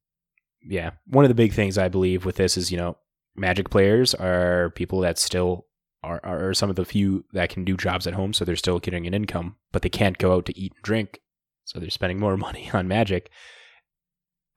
yeah, 0.63 0.91
one 1.07 1.25
of 1.25 1.29
the 1.29 1.35
big 1.35 1.53
things 1.53 1.77
I 1.77 1.87
believe 1.87 2.25
with 2.25 2.35
this 2.35 2.57
is, 2.57 2.71
you 2.71 2.77
know, 2.77 2.97
magic 3.35 3.69
players 3.69 4.13
are 4.13 4.71
people 4.71 4.99
that 5.01 5.17
still 5.17 5.65
are, 6.03 6.19
are 6.23 6.53
some 6.53 6.69
of 6.69 6.75
the 6.75 6.85
few 6.85 7.25
that 7.33 7.49
can 7.49 7.63
do 7.63 7.77
jobs 7.77 8.07
at 8.07 8.13
home. 8.13 8.33
So 8.33 8.45
they're 8.45 8.55
still 8.55 8.79
getting 8.79 9.07
an 9.07 9.13
income, 9.13 9.55
but 9.71 9.81
they 9.81 9.89
can't 9.89 10.17
go 10.17 10.33
out 10.33 10.45
to 10.47 10.57
eat 10.57 10.73
and 10.75 10.83
drink. 10.83 11.21
So 11.65 11.79
they're 11.79 11.89
spending 11.89 12.19
more 12.19 12.37
money 12.37 12.69
on 12.73 12.87
magic. 12.87 13.29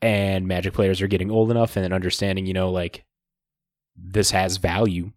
And 0.01 0.49
magic 0.49 0.75
players 0.75 1.01
are 1.01 1.07
getting 1.07 1.31
old 1.31 1.51
enough 1.51 1.77
and 1.77 1.93
understanding, 1.95 2.47
you 2.47 2.55
know, 2.55 2.71
like 2.71 3.05
this 3.97 4.33
has 4.33 4.57
value. 4.57 5.13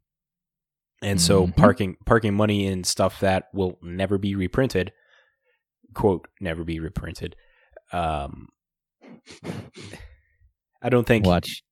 And 1.06 1.22
so 1.22 1.47
Mhm. 1.47 1.56
parking 1.56 1.95
parking 2.06 2.34
money 2.34 2.66
in 2.66 2.84
stuff 2.84 3.20
that 3.22 3.45
will 3.53 3.78
never 3.84 4.18
be 4.18 4.36
reprinted, 4.36 4.91
quote, 5.93 6.28
never 6.41 6.64
be 6.64 6.80
reprinted. 6.80 7.36
Um 7.93 8.47
I 10.82 10.89
don't 10.89 11.08
think 11.08 11.26
Watch. 11.26 11.64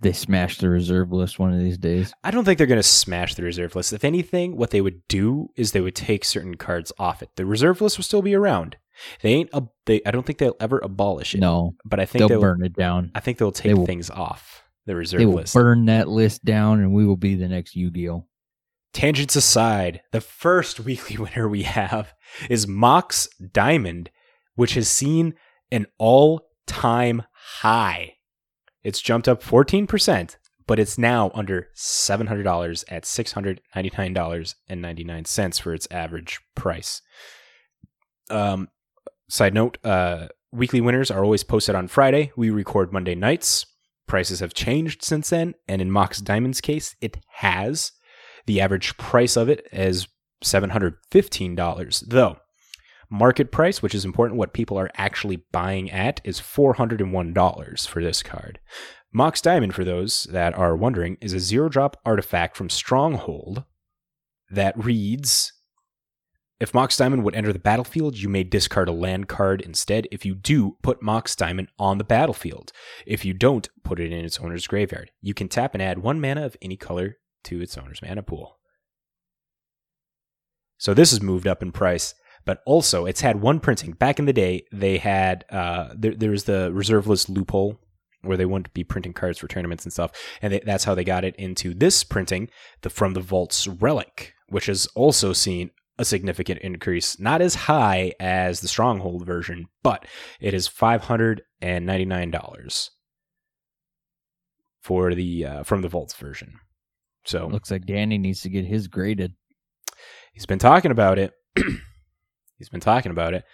they 0.00 0.12
smash 0.12 0.58
the 0.58 0.68
reserve 0.68 1.12
list 1.12 1.38
one 1.38 1.52
of 1.52 1.60
these 1.60 1.78
days. 1.78 2.12
I 2.22 2.30
don't 2.30 2.44
think 2.44 2.58
they're 2.58 2.66
going 2.66 2.78
to 2.78 2.82
smash 2.82 3.34
the 3.34 3.42
reserve 3.42 3.74
list. 3.74 3.92
If 3.92 4.04
anything, 4.04 4.56
what 4.56 4.70
they 4.70 4.80
would 4.80 5.06
do 5.08 5.48
is 5.56 5.72
they 5.72 5.80
would 5.80 5.94
take 5.96 6.24
certain 6.24 6.56
cards 6.56 6.92
off 6.98 7.22
it. 7.22 7.30
The 7.36 7.46
reserve 7.46 7.80
list 7.80 7.98
will 7.98 8.04
still 8.04 8.22
be 8.22 8.34
around. 8.34 8.76
They 9.22 9.30
ain't. 9.32 9.50
A, 9.52 9.62
they. 9.86 10.00
I 10.06 10.10
don't 10.10 10.24
think 10.26 10.38
they'll 10.38 10.56
ever 10.60 10.78
abolish 10.78 11.34
it. 11.34 11.40
No, 11.40 11.74
but 11.84 11.98
I 11.98 12.04
think 12.04 12.20
they'll 12.20 12.28
they'll 12.28 12.40
burn 12.40 12.64
it 12.64 12.74
down. 12.74 13.10
I 13.14 13.20
think 13.20 13.38
they'll 13.38 13.50
take 13.52 13.70
They 13.70 13.74
will- 13.74 13.86
things 13.86 14.10
off 14.10 14.62
the 14.86 14.94
reserve 14.94 15.18
They 15.20 15.26
will 15.26 15.34
list. 15.36 15.54
burn 15.54 15.86
that 15.86 16.08
list 16.08 16.44
down, 16.44 16.80
and 16.80 16.92
we 16.92 17.06
will 17.06 17.16
be 17.16 17.34
the 17.34 17.48
next 17.48 17.74
Yu-Gi-Oh. 17.74 18.26
Tangents 18.92 19.36
aside, 19.36 20.02
the 20.12 20.20
first 20.20 20.78
weekly 20.80 21.16
winner 21.16 21.48
we 21.48 21.62
have 21.62 22.12
is 22.50 22.68
Mox 22.68 23.26
Diamond, 23.52 24.10
which 24.54 24.74
has 24.74 24.88
seen 24.88 25.34
an 25.70 25.86
all-time 25.98 27.22
high. 27.32 28.16
It's 28.82 29.00
jumped 29.00 29.28
up 29.28 29.42
14%, 29.42 30.36
but 30.66 30.78
it's 30.78 30.98
now 30.98 31.30
under 31.34 31.68
$700 31.76 32.84
at 32.88 33.04
$699.99 33.04 35.60
for 35.60 35.74
its 35.74 35.88
average 35.90 36.40
price. 36.54 37.00
Um, 38.28 38.68
side 39.28 39.54
note, 39.54 39.78
uh, 39.84 40.28
weekly 40.52 40.80
winners 40.80 41.10
are 41.10 41.24
always 41.24 41.44
posted 41.44 41.74
on 41.74 41.88
Friday. 41.88 42.32
We 42.36 42.50
record 42.50 42.92
Monday 42.92 43.14
nights. 43.14 43.64
Prices 44.06 44.40
have 44.40 44.52
changed 44.52 45.02
since 45.02 45.30
then, 45.30 45.54
and 45.66 45.80
in 45.80 45.90
Mox 45.90 46.20
Diamond's 46.20 46.60
case, 46.60 46.94
it 47.00 47.16
has. 47.36 47.92
The 48.46 48.60
average 48.60 48.96
price 48.96 49.36
of 49.36 49.48
it 49.48 49.66
is 49.72 50.08
$715, 50.44 52.04
though. 52.08 52.36
Market 53.10 53.52
price, 53.52 53.82
which 53.82 53.94
is 53.94 54.06
important, 54.06 54.38
what 54.38 54.54
people 54.54 54.78
are 54.78 54.90
actually 54.96 55.44
buying 55.52 55.90
at, 55.90 56.20
is 56.24 56.40
$401 56.40 57.86
for 57.86 58.02
this 58.02 58.22
card. 58.22 58.58
Mox 59.12 59.42
Diamond, 59.42 59.74
for 59.74 59.84
those 59.84 60.24
that 60.30 60.54
are 60.54 60.74
wondering, 60.74 61.18
is 61.20 61.34
a 61.34 61.38
zero 61.38 61.68
drop 61.68 61.98
artifact 62.06 62.56
from 62.56 62.70
Stronghold 62.70 63.64
that 64.50 64.82
reads 64.82 65.52
If 66.58 66.72
Mox 66.72 66.96
Diamond 66.96 67.22
would 67.22 67.34
enter 67.34 67.52
the 67.52 67.58
battlefield, 67.58 68.16
you 68.16 68.30
may 68.30 68.44
discard 68.44 68.88
a 68.88 68.92
land 68.92 69.28
card 69.28 69.60
instead. 69.60 70.08
If 70.10 70.24
you 70.24 70.34
do, 70.34 70.78
put 70.82 71.02
Mox 71.02 71.36
Diamond 71.36 71.68
on 71.78 71.98
the 71.98 72.04
battlefield. 72.04 72.72
If 73.06 73.26
you 73.26 73.34
don't, 73.34 73.68
put 73.84 74.00
it 74.00 74.10
in 74.10 74.24
its 74.24 74.38
owner's 74.38 74.66
graveyard. 74.66 75.10
You 75.20 75.34
can 75.34 75.48
tap 75.48 75.74
and 75.74 75.82
add 75.82 75.98
one 75.98 76.18
mana 76.18 76.46
of 76.46 76.56
any 76.62 76.78
color 76.78 77.18
to 77.44 77.60
its 77.60 77.76
owner's 77.78 78.02
mana 78.02 78.22
pool. 78.22 78.58
So 80.78 80.94
this 80.94 81.10
has 81.10 81.22
moved 81.22 81.46
up 81.46 81.62
in 81.62 81.70
price, 81.70 82.14
but 82.44 82.60
also 82.66 83.06
it's 83.06 83.20
had 83.20 83.40
one 83.40 83.60
printing. 83.60 83.92
Back 83.92 84.18
in 84.18 84.24
the 84.24 84.32
day, 84.32 84.64
they 84.72 84.98
had 84.98 85.44
uh, 85.50 85.94
there, 85.96 86.14
there 86.14 86.30
was 86.30 86.44
the 86.44 86.72
reserve 86.72 87.06
list 87.06 87.28
loophole 87.28 87.78
where 88.22 88.36
they 88.36 88.46
wouldn't 88.46 88.72
be 88.74 88.84
printing 88.84 89.12
cards 89.12 89.38
for 89.38 89.48
tournaments 89.48 89.84
and 89.84 89.92
stuff, 89.92 90.12
and 90.40 90.52
they, 90.52 90.60
that's 90.60 90.84
how 90.84 90.94
they 90.94 91.04
got 91.04 91.24
it 91.24 91.36
into 91.36 91.74
this 91.74 92.04
printing, 92.04 92.48
the 92.82 92.90
From 92.90 93.14
the 93.14 93.20
Vaults 93.20 93.66
Relic, 93.66 94.32
which 94.48 94.66
has 94.66 94.86
also 94.94 95.32
seen 95.32 95.70
a 95.98 96.04
significant 96.04 96.60
increase, 96.60 97.18
not 97.20 97.42
as 97.42 97.54
high 97.54 98.12
as 98.18 98.60
the 98.60 98.68
Stronghold 98.68 99.26
version, 99.26 99.66
but 99.82 100.06
it 100.40 100.54
is 100.54 100.66
five 100.66 101.02
hundred 101.02 101.42
and 101.60 101.84
ninety 101.84 102.04
nine 102.04 102.30
dollars 102.30 102.90
for 104.80 105.14
the 105.14 105.44
uh, 105.44 105.62
From 105.62 105.82
the 105.82 105.88
Vaults 105.88 106.14
version. 106.14 106.54
So 107.24 107.46
Looks 107.46 107.70
like 107.70 107.86
Danny 107.86 108.18
needs 108.18 108.42
to 108.42 108.48
get 108.48 108.64
his 108.64 108.88
graded. 108.88 109.34
He's 110.32 110.46
been 110.46 110.58
talking 110.58 110.90
about 110.90 111.18
it. 111.18 111.32
He's 112.58 112.68
been 112.68 112.80
talking 112.80 113.12
about 113.12 113.34
it. 113.34 113.44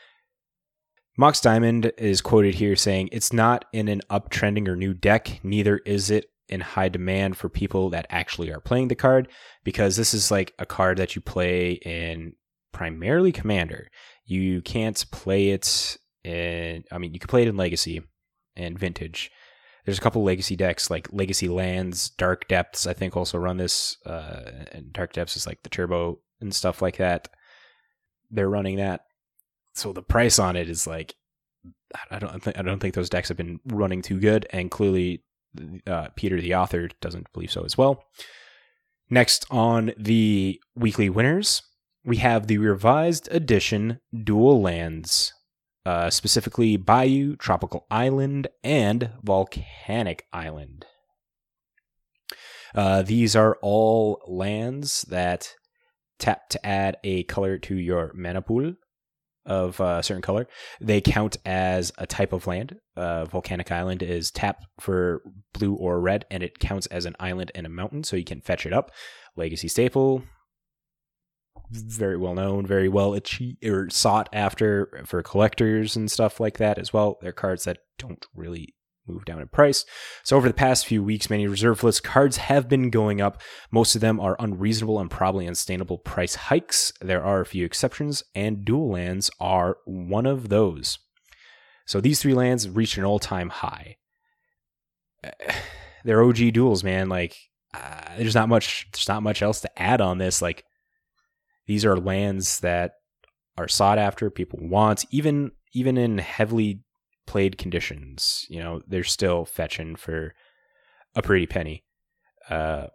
Mox 1.17 1.41
Diamond 1.41 1.93
is 1.99 2.21
quoted 2.21 2.55
here 2.55 2.77
saying, 2.77 3.09
It's 3.11 3.33
not 3.33 3.65
in 3.73 3.89
an 3.89 4.03
uptrending 4.09 4.69
or 4.69 4.77
new 4.77 4.95
deck, 4.95 5.41
neither 5.43 5.79
is 5.79 6.11
it 6.11 6.27
in 6.49 6.61
high 6.61 6.89
demand 6.89 7.37
for 7.37 7.49
people 7.49 7.91
that 7.91 8.07
actually 8.09 8.53
are 8.53 8.61
playing 8.61 8.89
the 8.89 8.95
card, 8.95 9.29
because 9.65 9.97
this 9.97 10.15
is 10.15 10.31
like 10.31 10.55
a 10.59 10.67
card 10.67 10.99
that 10.99 11.17
you 11.17 11.21
play 11.21 11.73
in 11.73 12.35
primarily 12.73 13.33
Commander. 13.33 13.89
You 14.25 14.63
can't 14.63 15.05
play 15.11 15.51
it 15.51 15.99
in, 16.23 16.85
I 16.93 16.99
mean, 16.99 17.13
you 17.13 17.19
can 17.19 17.29
play 17.29 17.43
it 17.43 17.49
in 17.49 17.57
Legacy 17.57 18.03
and 18.55 18.79
Vintage. 18.79 19.31
There's 19.89 19.97
a 19.97 20.03
couple 20.03 20.23
legacy 20.23 20.55
decks 20.55 20.91
like 20.91 21.09
Legacy 21.13 21.49
Lands, 21.49 22.11
Dark 22.11 22.47
Depths. 22.47 22.87
I 22.87 22.93
think 22.93 23.17
also 23.17 23.39
run 23.39 23.57
this. 23.57 23.97
Uh, 24.05 24.43
and 24.73 24.93
Dark 24.93 25.15
Depths 25.15 25.35
is 25.35 25.47
like 25.47 25.63
the 25.63 25.71
turbo 25.71 26.19
and 26.43 26.55
stuff 26.55 26.83
like 26.83 26.99
that. 26.99 27.29
They're 28.31 28.51
running 28.51 28.77
that, 28.77 29.01
so 29.73 29.95
the 29.95 30.03
price 30.03 30.39
on 30.39 30.57
it 30.57 30.69
is 30.69 30.87
like 30.87 31.15
I 32.11 32.19
don't 32.19 32.43
think 32.43 32.59
I 32.59 32.61
don't 32.61 32.81
think 32.81 32.93
those 32.93 33.09
decks 33.09 33.29
have 33.29 33.39
been 33.39 33.61
running 33.65 34.03
too 34.03 34.21
good, 34.21 34.47
and 34.51 34.71
clearly 34.71 35.25
uh, 35.87 36.09
Peter 36.17 36.39
the 36.39 36.55
author 36.55 36.91
doesn't 37.01 37.33
believe 37.33 37.51
so 37.51 37.65
as 37.65 37.79
well. 37.79 38.05
Next 39.09 39.47
on 39.51 39.93
the 39.97 40.61
weekly 40.77 41.09
winners, 41.09 41.63
we 42.05 42.19
have 42.19 42.47
the 42.47 42.59
revised 42.59 43.27
edition 43.33 44.01
Dual 44.23 44.61
Lands 44.61 45.33
uh, 45.87 46.11
specifically 46.11 46.77
Bayou, 46.77 47.37
Tropical 47.37 47.87
Island, 47.91 48.49
and 48.63 49.11
Volcanic 49.23 50.27
Island. 50.33 50.87
Uh, 52.75 53.03
these 53.03 53.35
are 53.35 53.57
all 53.63 54.21
lands 54.27 55.03
that 55.03 55.55
tap 56.19 56.49
to 56.51 56.67
add 56.67 56.97
a 57.05 57.23
color 57.25 57.59
to 57.59 57.77
your 57.77 58.13
mana 58.15 58.43
pool 58.43 58.75
of 59.47 59.81
a 59.81 60.03
certain 60.03 60.23
color. 60.23 60.47
They 60.81 61.01
count 61.01 61.39
as 61.47 61.91
a 61.97 62.07
type 62.07 62.33
of 62.35 62.47
land. 62.47 62.77
Uh, 62.97 63.25
Volcanic 63.25 63.73
Island 63.73 64.03
is 64.03 64.31
tap 64.31 64.63
for 64.79 65.23
blue 65.55 65.75
or 65.75 66.01
red, 66.01 66.27
and 66.31 66.43
it 66.43 66.59
counts 66.59 66.87
as 66.89 67.07
an 67.07 67.17
island 67.19 67.51
and 67.55 67.65
a 67.65 67.71
mountain, 67.71 68.05
so 68.05 68.17
you 68.17 68.25
can 68.25 68.43
fetch 68.43 68.67
it 68.67 68.75
up. 68.75 68.91
Legacy 69.37 69.69
staple, 69.69 70.23
very 71.71 72.17
well 72.17 72.35
known, 72.35 72.67
very 72.67 72.89
well 72.89 73.15
achieved 73.15 73.65
or 73.65 73.91
sought 73.91 74.29
after 74.33 75.03
for 75.07 75.23
collectors 75.23 75.97
and 75.97 76.11
stuff 76.11 76.41
like 76.41 76.59
that 76.59 76.79
as 76.79 76.93
well. 76.93 77.19
They're 77.21 77.33
cards 77.33 77.65
that 77.65 77.79
don't 77.99 78.25
really 78.35 78.75
move 79.09 79.25
down 79.25 79.41
in 79.41 79.49
price. 79.49 79.85
So 80.23 80.37
over 80.37 80.49
the 80.49 80.55
past 80.55 80.87
few 80.87 81.03
weeks, 81.03 81.31
many 81.31 81.47
reserve 81.47 81.83
list 81.83 82.05
cards 82.05 82.37
have 82.37 82.69
been 82.69 82.91
going 82.91 83.21
up. 83.21 83.41
Most 83.71 83.95
of 83.95 84.01
them 84.01 84.21
are 84.21 84.37
unreasonable 84.39 85.01
and 85.01 85.11
probably 85.11 85.47
unsustainable 85.47 85.99
price 85.99 86.35
hikes. 86.35 86.93
There 87.01 87.25
are 87.25 87.41
a 87.41 87.47
few 87.47 87.65
exceptions, 87.65 88.23
and 88.35 88.65
dual 88.65 88.91
lands 88.91 89.31
are 89.41 89.79
one 89.85 90.27
of 90.27 90.49
those. 90.49 90.99
So 91.87 92.01
these 92.01 92.21
three 92.21 92.35
lands 92.35 92.69
reached 92.69 92.99
an 92.99 93.05
all-time 93.05 93.49
high. 93.49 93.97
They're 96.05 96.23
OG 96.23 96.53
duels, 96.53 96.85
man. 96.85 97.09
Like 97.09 97.37
uh, 97.75 98.17
there's 98.17 98.35
not 98.35 98.49
much. 98.49 98.87
There's 98.93 99.09
not 99.09 99.23
much 99.23 99.43
else 99.43 99.61
to 99.63 99.83
add 99.83 100.01
on 100.01 100.19
this. 100.19 100.41
Like 100.41 100.65
these 101.69 101.85
are 101.85 101.97
lands 101.97 102.61
that 102.61 102.95
are 103.59 103.69
sought 103.69 103.99
after, 103.99 104.31
people 104.31 104.59
want, 104.61 105.05
even 105.11 105.53
even 105.75 105.99
in 105.99 106.17
heavily 106.17 106.81
played 107.27 107.59
conditions. 107.59 108.47
You 108.49 108.61
know, 108.61 108.81
they're 108.89 109.05
still 109.05 109.45
fetching 109.45 109.95
for 109.95 110.35
a 111.15 111.23
pretty 111.23 111.47
penny. 111.47 111.85
Uh, 112.49 112.87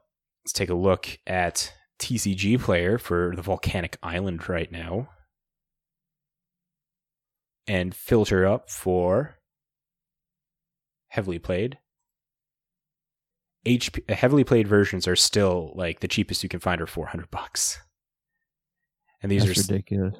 let's 0.43 0.53
take 0.53 0.71
a 0.71 0.75
look 0.75 1.19
at 1.27 1.71
TCG 1.99 2.59
player 2.59 2.97
for 2.97 3.33
the 3.35 3.43
Volcanic 3.43 3.97
Island 4.01 4.49
right 4.49 4.71
now, 4.71 5.09
and 7.67 7.93
filter 7.93 8.43
up 8.45 8.71
for 8.71 9.37
heavily 11.09 11.37
played. 11.37 11.77
HP 13.67 14.09
heavily 14.09 14.43
played 14.43 14.67
versions 14.67 15.07
are 15.07 15.15
still 15.15 15.73
like 15.75 15.99
the 15.99 16.07
cheapest 16.07 16.41
you 16.41 16.49
can 16.49 16.59
find 16.59 16.81
are 16.81 16.87
400 16.87 17.29
bucks. 17.29 17.79
And 19.23 19.31
these 19.31 19.45
That's 19.45 19.57
are 19.67 19.73
ridiculous. 19.73 20.15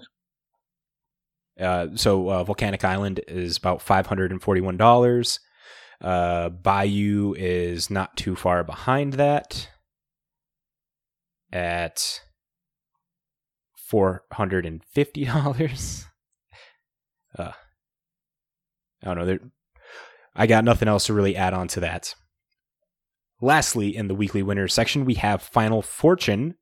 uh, 1.59 1.87
so 1.95 2.29
uh, 2.29 2.43
Volcanic 2.45 2.83
Island 2.83 3.19
is 3.27 3.57
about 3.57 3.81
five 3.81 4.07
hundred 4.07 4.31
and 4.31 4.41
forty-one 4.41 4.77
dollars. 4.77 5.39
Uh, 6.01 6.49
Bayou 6.49 7.33
is 7.37 7.89
not 7.89 8.17
too 8.17 8.35
far 8.35 8.63
behind 8.63 9.13
that 9.13 9.69
at 11.51 12.21
four 13.75 14.23
hundred 14.31 14.65
and 14.65 14.81
fifty 14.83 15.25
dollars. 15.25 16.05
Uh, 17.35 17.51
I 19.01 19.07
don't 19.07 19.17
know. 19.17 19.25
There, 19.25 19.39
I 20.35 20.45
got 20.45 20.63
nothing 20.63 20.87
else 20.87 21.07
to 21.07 21.15
really 21.15 21.35
add 21.35 21.55
on 21.55 21.67
to 21.69 21.79
that. 21.79 22.13
Lastly, 23.41 23.95
in 23.97 24.07
the 24.07 24.13
weekly 24.13 24.43
winners 24.43 24.71
section, 24.71 25.03
we 25.03 25.15
have 25.15 25.41
Final 25.41 25.81
Fortune, 25.81 26.53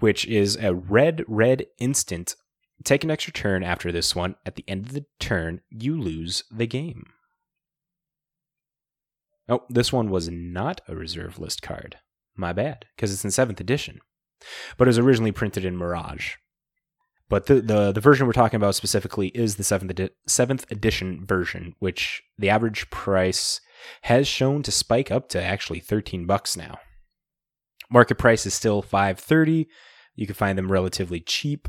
which 0.00 0.26
is 0.26 0.56
a 0.56 0.74
red 0.74 1.24
red 1.26 1.66
instant 1.78 2.34
Take 2.84 3.02
an 3.02 3.10
extra 3.10 3.32
turn 3.32 3.64
after 3.64 3.90
this 3.90 4.14
one. 4.14 4.36
At 4.46 4.54
the 4.54 4.64
end 4.68 4.86
of 4.86 4.92
the 4.92 5.04
turn, 5.18 5.60
you 5.68 6.00
lose 6.00 6.44
the 6.50 6.66
game. 6.66 7.06
Oh, 9.48 9.64
this 9.68 9.92
one 9.92 10.10
was 10.10 10.28
not 10.28 10.80
a 10.86 10.94
reserve 10.94 11.38
list 11.38 11.62
card. 11.62 11.96
My 12.36 12.52
bad, 12.52 12.84
because 12.94 13.12
it's 13.12 13.24
in 13.24 13.30
7th 13.30 13.58
edition. 13.58 14.00
But 14.76 14.86
it 14.86 14.90
was 14.90 14.98
originally 14.98 15.32
printed 15.32 15.64
in 15.64 15.76
Mirage. 15.76 16.34
But 17.28 17.46
the, 17.46 17.60
the 17.60 17.92
the 17.92 18.00
version 18.00 18.26
we're 18.26 18.32
talking 18.32 18.56
about 18.56 18.74
specifically 18.74 19.28
is 19.28 19.56
the 19.56 19.64
seventh 19.64 19.90
edi- 19.90 20.10
seventh 20.26 20.70
edition 20.70 21.26
version, 21.26 21.74
which 21.78 22.22
the 22.38 22.48
average 22.48 22.88
price 22.88 23.60
has 24.02 24.26
shown 24.26 24.62
to 24.62 24.72
spike 24.72 25.10
up 25.10 25.28
to 25.30 25.42
actually 25.42 25.80
thirteen 25.80 26.24
bucks 26.24 26.56
now. 26.56 26.78
Market 27.90 28.16
price 28.16 28.44
is 28.46 28.54
still 28.54 28.82
five 28.82 29.18
thirty. 29.18 29.68
You 30.14 30.26
can 30.26 30.34
find 30.34 30.58
them 30.58 30.70
relatively 30.70 31.20
cheap. 31.20 31.68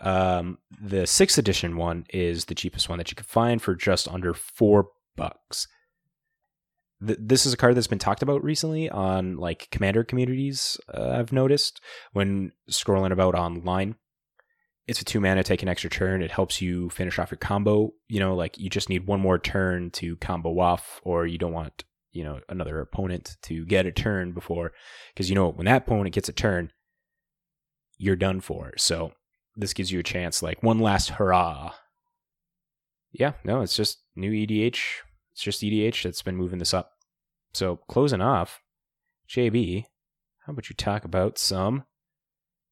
Um, 0.00 0.58
the 0.80 1.06
sixth 1.06 1.38
edition 1.38 1.76
one 1.76 2.06
is 2.10 2.46
the 2.46 2.54
cheapest 2.54 2.88
one 2.88 2.98
that 2.98 3.10
you 3.10 3.14
can 3.14 3.26
find 3.26 3.62
for 3.62 3.74
just 3.74 4.08
under 4.08 4.34
four 4.34 4.88
bucks. 5.16 5.68
Th- 7.06 7.18
this 7.20 7.46
is 7.46 7.52
a 7.52 7.56
card 7.56 7.76
that's 7.76 7.86
been 7.86 7.98
talked 7.98 8.22
about 8.22 8.42
recently 8.42 8.90
on 8.90 9.36
like 9.36 9.68
commander 9.70 10.02
communities. 10.02 10.80
Uh, 10.92 11.10
I've 11.10 11.32
noticed 11.32 11.80
when 12.12 12.52
scrolling 12.70 13.12
about 13.12 13.34
online. 13.34 13.94
It's 14.88 15.00
a 15.00 15.04
two 15.04 15.20
mana, 15.20 15.44
take 15.44 15.62
an 15.62 15.68
extra 15.68 15.88
turn. 15.88 16.22
It 16.22 16.32
helps 16.32 16.60
you 16.60 16.90
finish 16.90 17.20
off 17.20 17.30
your 17.30 17.38
combo. 17.38 17.92
You 18.08 18.18
know, 18.18 18.34
like 18.34 18.58
you 18.58 18.68
just 18.68 18.88
need 18.88 19.06
one 19.06 19.20
more 19.20 19.38
turn 19.38 19.90
to 19.92 20.16
combo 20.16 20.58
off, 20.58 21.00
or 21.04 21.24
you 21.24 21.38
don't 21.38 21.52
want 21.52 21.84
you 22.12 22.22
know 22.24 22.40
another 22.48 22.80
opponent 22.80 23.36
to 23.42 23.64
get 23.64 23.86
a 23.86 23.92
turn 23.92 24.32
before, 24.32 24.72
because 25.12 25.28
you 25.28 25.34
know 25.34 25.50
when 25.50 25.66
that 25.66 25.82
opponent 25.82 26.14
gets 26.14 26.28
a 26.28 26.32
turn, 26.32 26.70
you're 27.98 28.16
done 28.16 28.40
for. 28.40 28.72
So 28.76 29.12
this 29.56 29.72
gives 29.72 29.90
you 29.92 30.00
a 30.00 30.04
chance, 30.04 30.42
like 30.42 30.62
one 30.62 30.78
last 30.78 31.10
hurrah. 31.10 31.72
Yeah, 33.12 33.32
no, 33.44 33.60
it's 33.60 33.76
just 33.76 34.02
new 34.16 34.32
EDH. 34.32 34.78
It's 35.32 35.42
just 35.42 35.62
EDH 35.62 36.02
that's 36.02 36.22
been 36.22 36.36
moving 36.36 36.58
this 36.58 36.74
up. 36.74 36.92
So 37.52 37.76
closing 37.88 38.22
off, 38.22 38.60
JB, 39.28 39.84
how 40.46 40.52
about 40.52 40.70
you 40.70 40.76
talk 40.76 41.04
about 41.04 41.38
some 41.38 41.84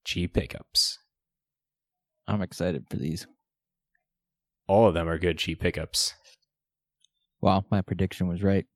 G 0.05 0.27
pickups? 0.27 0.99
I'm 2.27 2.43
excited 2.43 2.87
for 2.89 2.97
these. 2.97 3.27
All 4.67 4.87
of 4.87 4.95
them 4.95 5.09
are 5.09 5.19
good 5.19 5.39
G 5.39 5.55
pickups. 5.55 6.15
Well, 7.41 7.67
my 7.71 7.83
prediction 7.83 8.29
was 8.29 8.43
right. 8.43 8.67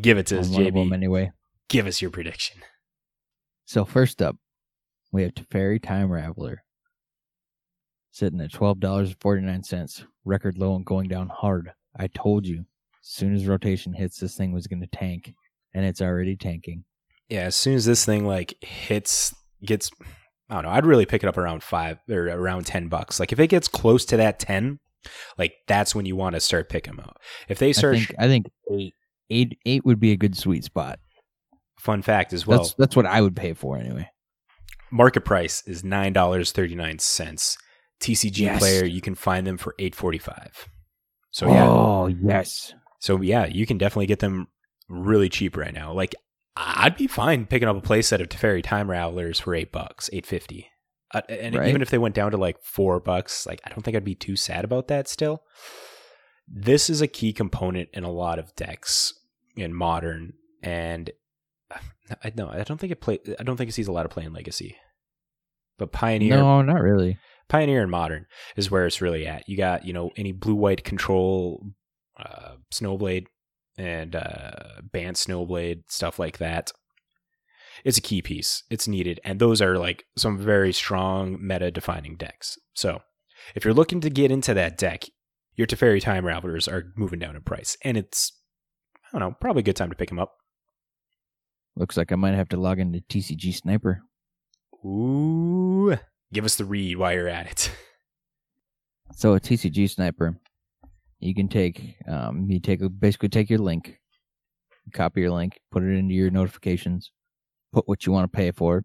Give 0.00 0.18
it 0.18 0.26
to 0.26 0.40
us, 0.40 0.48
JB. 0.48 0.92
anyway. 0.92 1.30
Give 1.68 1.86
us 1.86 2.00
your 2.02 2.10
prediction. 2.10 2.60
So 3.64 3.84
first 3.84 4.20
up, 4.20 4.36
we 5.12 5.22
have 5.22 5.34
Teferi 5.34 5.82
Time 5.82 6.08
Raveler. 6.08 6.56
Sitting 8.10 8.40
at 8.40 8.52
twelve 8.52 8.80
dollars 8.80 9.08
and 9.08 9.20
forty 9.20 9.42
nine 9.42 9.62
cents. 9.62 10.04
Record 10.24 10.58
low 10.58 10.76
and 10.76 10.84
going 10.84 11.08
down 11.08 11.28
hard. 11.28 11.72
I 11.96 12.08
told 12.08 12.46
you. 12.46 12.64
As 13.02 13.08
soon 13.08 13.34
as 13.34 13.46
rotation 13.46 13.92
hits, 13.94 14.18
this 14.18 14.36
thing 14.36 14.52
was 14.52 14.66
gonna 14.66 14.86
tank. 14.86 15.34
And 15.74 15.84
it's 15.84 16.02
already 16.02 16.36
tanking. 16.36 16.84
Yeah, 17.28 17.44
as 17.44 17.56
soon 17.56 17.74
as 17.74 17.86
this 17.86 18.04
thing 18.04 18.26
like 18.26 18.54
hits, 18.62 19.34
gets, 19.64 19.90
I 20.50 20.56
don't 20.56 20.64
know. 20.64 20.70
I'd 20.70 20.84
really 20.84 21.06
pick 21.06 21.22
it 21.22 21.28
up 21.28 21.38
around 21.38 21.62
five 21.62 21.98
or 22.10 22.26
around 22.28 22.66
ten 22.66 22.88
bucks. 22.88 23.18
Like 23.18 23.32
if 23.32 23.40
it 23.40 23.46
gets 23.48 23.68
close 23.68 24.04
to 24.06 24.18
that 24.18 24.38
ten, 24.38 24.78
like 25.38 25.54
that's 25.66 25.94
when 25.94 26.04
you 26.04 26.14
want 26.14 26.34
to 26.34 26.40
start 26.40 26.68
picking 26.68 26.94
them 26.96 27.04
up. 27.06 27.16
If 27.48 27.58
they 27.58 27.70
I 27.70 27.72
start, 27.72 27.96
think 27.96 28.14
I 28.18 28.26
think 28.28 28.46
eight 28.70 28.94
eight 29.30 29.58
eight 29.66 29.84
would 29.84 30.00
be 30.00 30.12
a 30.12 30.16
good 30.16 30.36
sweet 30.36 30.64
spot. 30.64 30.98
fun 31.78 32.02
fact 32.02 32.32
as 32.32 32.46
well, 32.46 32.58
that's 32.58 32.74
that's 32.74 32.96
what 32.96 33.06
I 33.06 33.20
would 33.20 33.34
pay 33.36 33.54
for 33.54 33.76
anyway. 33.76 34.08
market 34.90 35.24
price 35.24 35.62
is 35.66 35.82
nine 35.84 36.12
dollars 36.12 36.52
thirty 36.52 36.74
nine 36.74 36.98
cents. 36.98 37.56
TCG 38.00 38.38
Yes. 38.38 38.58
player, 38.58 38.84
you 38.84 39.00
can 39.00 39.14
find 39.14 39.46
them 39.46 39.56
for 39.58 39.74
eight 39.78 39.94
forty 39.94 40.18
five. 40.18 40.68
So 41.30 41.46
yeah, 41.48 41.66
Oh 41.68 42.06
yes. 42.08 42.74
so 43.00 43.20
yeah, 43.20 43.46
you 43.46 43.64
can 43.66 43.78
definitely 43.78 44.06
get 44.06 44.18
them 44.18 44.48
really 44.88 45.28
cheap 45.28 45.56
right 45.56 45.72
now. 45.72 45.92
Like 45.92 46.14
I'd 46.56 46.96
be 46.96 47.06
fine 47.06 47.46
picking 47.46 47.68
up 47.68 47.76
a 47.76 47.80
playset 47.80 48.20
of 48.20 48.28
Teferi 48.28 48.62
Time 48.62 48.88
Ravelers 48.88 49.40
for 49.40 49.54
eight 49.54 49.72
bucks, 49.72 50.10
eight 50.12 50.26
fifty. 50.26 50.68
Uh, 51.14 51.22
and 51.28 51.54
Right. 51.54 51.68
even 51.68 51.80
if 51.82 51.90
they 51.90 51.98
went 51.98 52.14
down 52.14 52.30
to 52.32 52.36
like 52.36 52.56
four 52.62 52.98
bucks, 53.00 53.46
like 53.46 53.60
I 53.64 53.70
don't 53.70 53.82
think 53.82 53.96
I'd 53.96 54.04
be 54.04 54.14
too 54.14 54.34
sad 54.36 54.64
about 54.64 54.88
that. 54.88 55.08
Still, 55.08 55.42
this 56.52 56.90
is 56.90 57.00
a 57.00 57.06
key 57.06 57.32
component 57.32 57.88
in 57.92 58.04
a 58.04 58.10
lot 58.10 58.38
of 58.38 58.54
decks 58.54 59.14
in 59.56 59.72
modern, 59.74 60.34
and 60.62 61.10
I 62.22 62.32
no, 62.36 62.48
I 62.48 62.62
don't 62.62 62.78
think 62.78 62.92
it 62.92 63.00
play. 63.00 63.18
I 63.40 63.42
don't 63.42 63.56
think 63.56 63.70
it 63.70 63.74
sees 63.74 63.88
a 63.88 63.92
lot 63.92 64.04
of 64.04 64.12
play 64.12 64.24
in 64.24 64.32
Legacy, 64.32 64.76
but 65.78 65.92
Pioneer, 65.92 66.36
No, 66.36 66.62
not 66.62 66.82
really. 66.82 67.18
Pioneer 67.48 67.82
and 67.82 67.90
Modern 67.90 68.26
is 68.56 68.70
where 68.70 68.86
it's 68.86 69.02
really 69.02 69.26
at. 69.26 69.48
You 69.48 69.56
got, 69.56 69.84
you 69.84 69.92
know, 69.92 70.10
any 70.16 70.32
blue 70.32 70.54
white 70.54 70.84
control, 70.84 71.66
uh, 72.16 72.54
Snowblade 72.72 73.26
and 73.76 74.16
uh, 74.16 74.80
Bant 74.90 75.16
Snowblade, 75.16 75.82
stuff 75.88 76.18
like 76.18 76.38
that. 76.38 76.72
It's 77.84 77.98
a 77.98 78.02
key 78.02 78.22
piece. 78.22 78.62
It's 78.70 78.88
needed. 78.88 79.20
And 79.24 79.38
those 79.38 79.60
are 79.60 79.76
like 79.76 80.04
some 80.16 80.38
very 80.38 80.72
strong 80.72 81.36
meta 81.40 81.70
defining 81.70 82.16
decks. 82.16 82.58
So 82.74 83.02
if 83.54 83.64
you're 83.64 83.74
looking 83.74 84.00
to 84.02 84.10
get 84.10 84.30
into 84.30 84.54
that 84.54 84.78
deck, 84.78 85.04
your 85.56 85.66
Teferi 85.66 86.00
Time 86.00 86.24
Ravelers 86.24 86.70
are 86.70 86.92
moving 86.96 87.18
down 87.18 87.36
in 87.36 87.42
price. 87.42 87.76
And 87.82 87.96
it's, 87.96 88.32
I 89.12 89.18
don't 89.18 89.30
know, 89.30 89.36
probably 89.40 89.60
a 89.60 89.64
good 89.64 89.76
time 89.76 89.90
to 89.90 89.96
pick 89.96 90.08
them 90.08 90.18
up. 90.18 90.34
Looks 91.76 91.96
like 91.96 92.12
I 92.12 92.16
might 92.16 92.34
have 92.34 92.48
to 92.50 92.56
log 92.56 92.78
into 92.78 93.00
TCG 93.00 93.54
Sniper. 93.54 94.02
Ooh. 94.84 95.96
Give 96.32 96.44
us 96.44 96.56
the 96.56 96.64
read 96.64 96.96
while 96.96 97.12
you're 97.12 97.28
at 97.28 97.50
it. 97.50 97.70
So 99.14 99.34
a 99.34 99.40
TCG 99.40 99.90
Sniper, 99.90 100.38
you 101.20 101.34
can 101.34 101.46
take 101.46 101.96
um 102.08 102.46
you 102.48 102.58
take 102.58 102.80
basically 102.98 103.28
take 103.28 103.50
your 103.50 103.58
link, 103.58 103.98
copy 104.94 105.20
your 105.20 105.30
link, 105.30 105.60
put 105.70 105.82
it 105.82 105.94
into 105.94 106.14
your 106.14 106.30
notifications, 106.30 107.12
put 107.72 107.86
what 107.86 108.06
you 108.06 108.12
want 108.12 108.32
to 108.32 108.36
pay 108.36 108.52
for, 108.52 108.84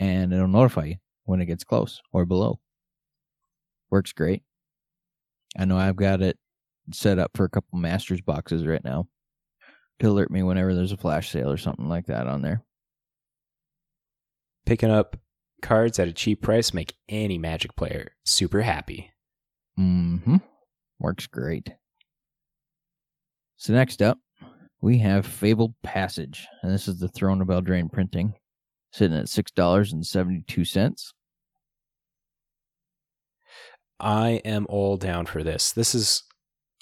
and 0.00 0.32
it'll 0.32 0.48
notify 0.48 0.84
you 0.84 0.96
when 1.24 1.40
it 1.40 1.46
gets 1.46 1.64
close 1.64 2.02
or 2.12 2.26
below. 2.26 2.58
Works 3.90 4.12
great. 4.12 4.42
I 5.56 5.64
know 5.64 5.76
I've 5.76 5.96
got 5.96 6.22
it 6.22 6.38
set 6.92 7.18
up 7.18 7.30
for 7.34 7.44
a 7.44 7.50
couple 7.50 7.78
masters 7.78 8.20
boxes 8.20 8.66
right 8.66 8.84
now 8.84 9.06
to 10.00 10.08
alert 10.08 10.30
me 10.30 10.42
whenever 10.42 10.74
there's 10.74 10.92
a 10.92 10.96
flash 10.96 11.30
sale 11.30 11.50
or 11.50 11.56
something 11.56 11.88
like 11.88 12.06
that 12.06 12.26
on 12.26 12.42
there. 12.42 12.64
picking 14.66 14.90
up 14.90 15.16
cards 15.60 15.98
at 15.98 16.08
a 16.08 16.12
cheap 16.12 16.42
price 16.42 16.74
make 16.74 16.94
any 17.08 17.38
magic 17.38 17.74
player 17.76 18.12
super 18.24 18.62
happy. 18.62 19.10
Mm-hmm. 19.78 20.36
Works 20.98 21.26
great. 21.26 21.70
So 23.56 23.72
next 23.72 24.02
up, 24.02 24.18
we 24.80 24.98
have 24.98 25.24
Fabled 25.24 25.74
Passage, 25.82 26.46
and 26.62 26.72
this 26.72 26.88
is 26.88 26.98
the 26.98 27.08
Throne 27.08 27.40
of 27.40 27.48
Eldraine 27.48 27.92
printing, 27.92 28.34
sitting 28.92 29.16
at 29.16 29.28
six 29.28 29.52
dollars 29.52 29.92
and 29.92 30.04
seventy-two 30.04 30.64
cents. 30.64 31.12
I 34.02 34.40
am 34.44 34.66
all 34.68 34.96
down 34.96 35.26
for 35.26 35.42
this. 35.44 35.72
This 35.72 35.94
is 35.94 36.24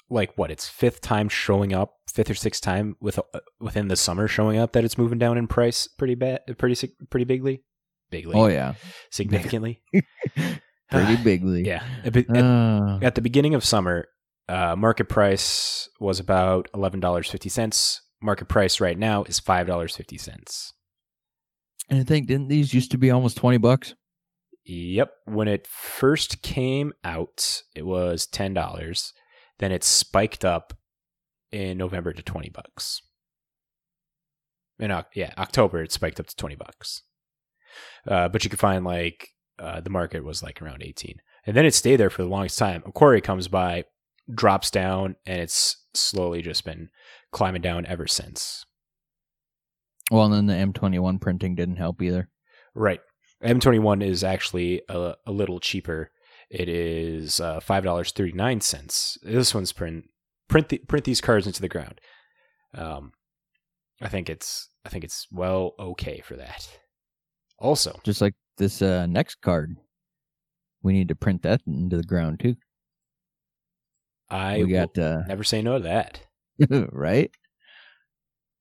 like 0.09 0.37
what 0.37 0.51
its 0.51 0.67
fifth 0.67 0.99
time 1.01 1.29
showing 1.29 1.71
up, 1.71 1.93
fifth 2.11 2.29
or 2.29 2.33
sixth 2.35 2.61
time 2.61 2.95
with 2.99 3.17
uh, 3.19 3.39
within 3.61 3.87
the 3.87 3.95
summer 3.95 4.27
showing 4.27 4.57
up 4.57 4.73
that 4.73 4.83
it's 4.83 4.97
moving 4.97 5.19
down 5.19 5.37
in 5.37 5.47
price 5.47 5.87
pretty 5.87 6.15
bad, 6.15 6.41
pretty 6.57 6.89
pretty 7.09 7.23
bigly, 7.25 7.63
bigly, 8.09 8.35
Oh 8.35 8.47
yeah, 8.47 8.73
significantly. 9.11 9.81
pretty 10.91 11.15
bigly. 11.23 11.63
yeah. 11.65 11.83
At, 12.03 12.17
at- 12.17 12.29
Uh, 12.35 12.99
at 13.01 13.15
the 13.15 13.21
beginning 13.21 13.53
of 13.53 13.63
summer, 13.63 14.07
uh, 14.49 14.75
market 14.75 15.07
price 15.07 15.87
was 15.99 16.19
about 16.19 16.67
eleven 16.73 16.99
dollars 16.99 17.29
fifty 17.29 17.49
cents. 17.49 18.01
Market 18.21 18.47
price 18.47 18.79
right 18.81 18.97
now 18.97 19.23
is 19.23 19.39
five 19.39 19.67
dollars 19.67 19.95
fifty 19.95 20.17
cents. 20.17 20.73
and 21.89 21.99
I 21.99 22.03
think 22.03 22.27
didn't 22.27 22.49
these 22.49 22.73
used 22.73 22.91
to 22.91 22.97
be 22.97 23.11
almost 23.11 23.37
twenty 23.37 23.57
bucks? 23.57 23.93
Yep. 24.65 25.11
When 25.25 25.47
it 25.47 25.67
first 25.67 26.41
came 26.41 26.93
out, 27.03 27.63
it 27.75 27.85
was 27.85 28.27
ten 28.27 28.53
dollars. 28.53 29.13
Then 29.59 29.71
it 29.71 29.83
spiked 29.83 30.45
up 30.45 30.73
in 31.51 31.77
November 31.77 32.13
to 32.13 32.21
twenty 32.21 32.49
bucks. 32.49 33.01
In 34.79 34.91
yeah, 35.13 35.33
October 35.37 35.83
it 35.83 35.91
spiked 35.91 36.19
up 36.19 36.27
to 36.27 36.35
twenty 36.35 36.55
bucks. 36.55 37.03
Uh, 38.07 38.27
but 38.29 38.43
you 38.43 38.49
could 38.49 38.59
find 38.59 38.83
like 38.83 39.29
uh, 39.59 39.81
the 39.81 39.89
market 39.89 40.23
was 40.23 40.41
like 40.41 40.61
around 40.61 40.83
eighteen, 40.83 41.17
and 41.45 41.55
then 41.55 41.65
it 41.65 41.73
stayed 41.73 41.97
there 41.97 42.09
for 42.09 42.23
the 42.23 42.29
longest 42.29 42.57
time. 42.57 42.81
Ikoria 42.81 43.23
comes 43.23 43.47
by, 43.47 43.85
drops 44.33 44.71
down, 44.71 45.15
and 45.25 45.39
it's 45.39 45.77
slowly 45.93 46.41
just 46.41 46.65
been 46.65 46.89
climbing 47.31 47.61
down 47.61 47.85
ever 47.85 48.07
since. 48.07 48.65
Well, 50.09 50.25
and 50.25 50.33
then 50.33 50.45
the 50.47 50.55
M 50.55 50.73
twenty 50.73 50.99
one 50.99 51.19
printing 51.19 51.55
didn't 51.55 51.77
help 51.77 52.01
either. 52.01 52.29
Right. 52.73 53.01
M21 53.43 54.03
is 54.03 54.23
actually 54.23 54.81
a, 54.89 55.15
a 55.25 55.31
little 55.31 55.59
cheaper. 55.59 56.11
It 56.49 56.67
is 56.67 57.39
uh, 57.39 57.59
five 57.61 57.83
dollars 57.83 58.11
thirty 58.11 58.33
nine 58.33 58.59
cents. 58.59 59.17
This 59.23 59.55
one's 59.55 59.71
print 59.71 60.05
print 60.49 60.69
the, 60.69 60.79
print 60.79 61.05
these 61.05 61.21
cards 61.21 61.47
into 61.47 61.61
the 61.61 61.69
ground. 61.69 62.01
Um, 62.75 63.13
I 64.01 64.09
think 64.09 64.29
it's 64.29 64.69
I 64.85 64.89
think 64.89 65.03
it's 65.03 65.27
well 65.31 65.73
okay 65.79 66.19
for 66.19 66.35
that. 66.35 66.67
Also, 67.57 67.99
Just 68.03 68.21
like 68.21 68.33
this 68.57 68.81
uh, 68.81 69.05
next 69.05 69.35
card, 69.35 69.77
we 70.83 70.93
need 70.93 71.07
to 71.07 71.15
print 71.15 71.43
that 71.43 71.61
into 71.67 71.95
the 71.95 72.03
ground 72.03 72.39
too. 72.41 72.55
I 74.29 74.63
we 74.63 74.71
got 74.71 74.97
uh, 74.97 75.21
never 75.27 75.43
say 75.43 75.61
no 75.61 75.77
to 75.77 75.83
that. 75.83 76.21
right? 76.91 77.31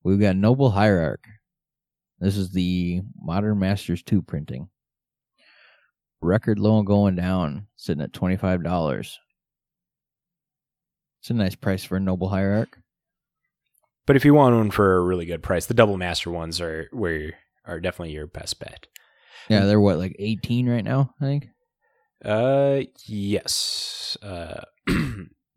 We've 0.02 0.20
got 0.20 0.36
Noble 0.36 0.70
Hierarch. 0.70 1.24
This 2.20 2.36
is 2.36 2.50
the 2.52 3.00
Modern 3.20 3.58
Masters 3.58 4.02
2 4.02 4.22
printing. 4.22 4.68
record 6.20 6.58
low 6.58 6.78
and 6.78 6.86
going 6.86 7.16
down, 7.16 7.66
sitting 7.76 8.02
at 8.02 8.12
twenty 8.12 8.36
five 8.36 8.62
dollars. 8.62 9.18
It's 11.22 11.30
a 11.30 11.34
nice 11.34 11.54
price 11.54 11.84
for 11.84 11.96
a 11.96 12.00
noble 12.00 12.28
hierarch. 12.28 12.78
But 14.06 14.16
if 14.16 14.24
you 14.24 14.34
want 14.34 14.54
one 14.56 14.70
for 14.70 14.96
a 14.96 15.00
really 15.00 15.26
good 15.26 15.42
price, 15.42 15.66
the 15.66 15.74
double 15.74 15.96
master 15.96 16.30
ones 16.30 16.60
are 16.60 16.88
where 16.92 17.34
are 17.66 17.80
definitely 17.80 18.12
your 18.14 18.26
best 18.26 18.58
bet. 18.58 18.86
Yeah, 19.48 19.64
they're 19.66 19.80
what 19.80 19.98
like 19.98 20.16
eighteen 20.18 20.68
right 20.68 20.84
now. 20.84 21.14
I 21.20 21.24
think. 21.24 21.48
Uh, 22.24 22.80
yes. 23.06 24.16
Uh, 24.22 24.62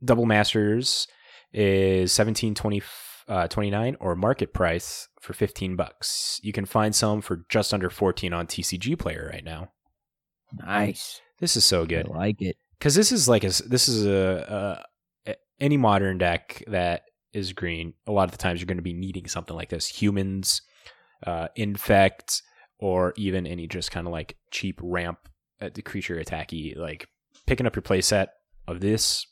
double 0.03 0.25
masters 0.25 1.07
is 1.51 2.11
seventeen 2.11 2.55
twenty 2.55 2.81
uh, 3.27 3.47
twenty 3.47 3.69
nine 3.69 3.95
or 3.99 4.15
market 4.15 4.53
price 4.53 5.07
for 5.19 5.33
fifteen 5.33 5.75
bucks. 5.75 6.39
You 6.43 6.53
can 6.53 6.65
find 6.65 6.95
some 6.95 7.21
for 7.21 7.45
just 7.49 7.73
under 7.73 7.89
fourteen 7.89 8.33
on 8.33 8.47
TCG 8.47 8.97
Player 8.97 9.29
right 9.31 9.43
now. 9.43 9.69
Nice. 10.53 11.21
This 11.39 11.57
is 11.57 11.65
so 11.65 11.85
good 11.85 12.07
I 12.07 12.17
like 12.17 12.41
it. 12.41 12.55
because 12.77 12.95
this 12.95 13.11
is 13.11 13.27
like 13.27 13.43
a 13.43 13.49
this 13.67 13.87
is 13.89 14.05
a, 14.05 14.83
a 15.27 15.35
any 15.59 15.77
modern 15.77 16.17
deck 16.17 16.63
that 16.67 17.03
is 17.33 17.53
green. 17.53 17.93
A 18.07 18.11
lot 18.11 18.25
of 18.25 18.31
the 18.31 18.37
times 18.37 18.59
you're 18.59 18.67
going 18.67 18.77
to 18.77 18.83
be 18.83 18.93
needing 18.93 19.27
something 19.27 19.55
like 19.55 19.69
this: 19.69 19.87
humans, 19.87 20.61
uh, 21.25 21.47
infect, 21.55 22.41
or 22.79 23.13
even 23.17 23.47
any 23.47 23.67
just 23.67 23.91
kind 23.91 24.07
of 24.07 24.13
like 24.13 24.37
cheap 24.51 24.79
ramp 24.83 25.19
at 25.59 25.73
the 25.73 25.81
creature 25.81 26.21
attacky. 26.21 26.77
Like 26.77 27.07
picking 27.47 27.65
up 27.65 27.75
your 27.75 27.83
playset 27.83 28.27
of 28.67 28.79
this. 28.79 29.25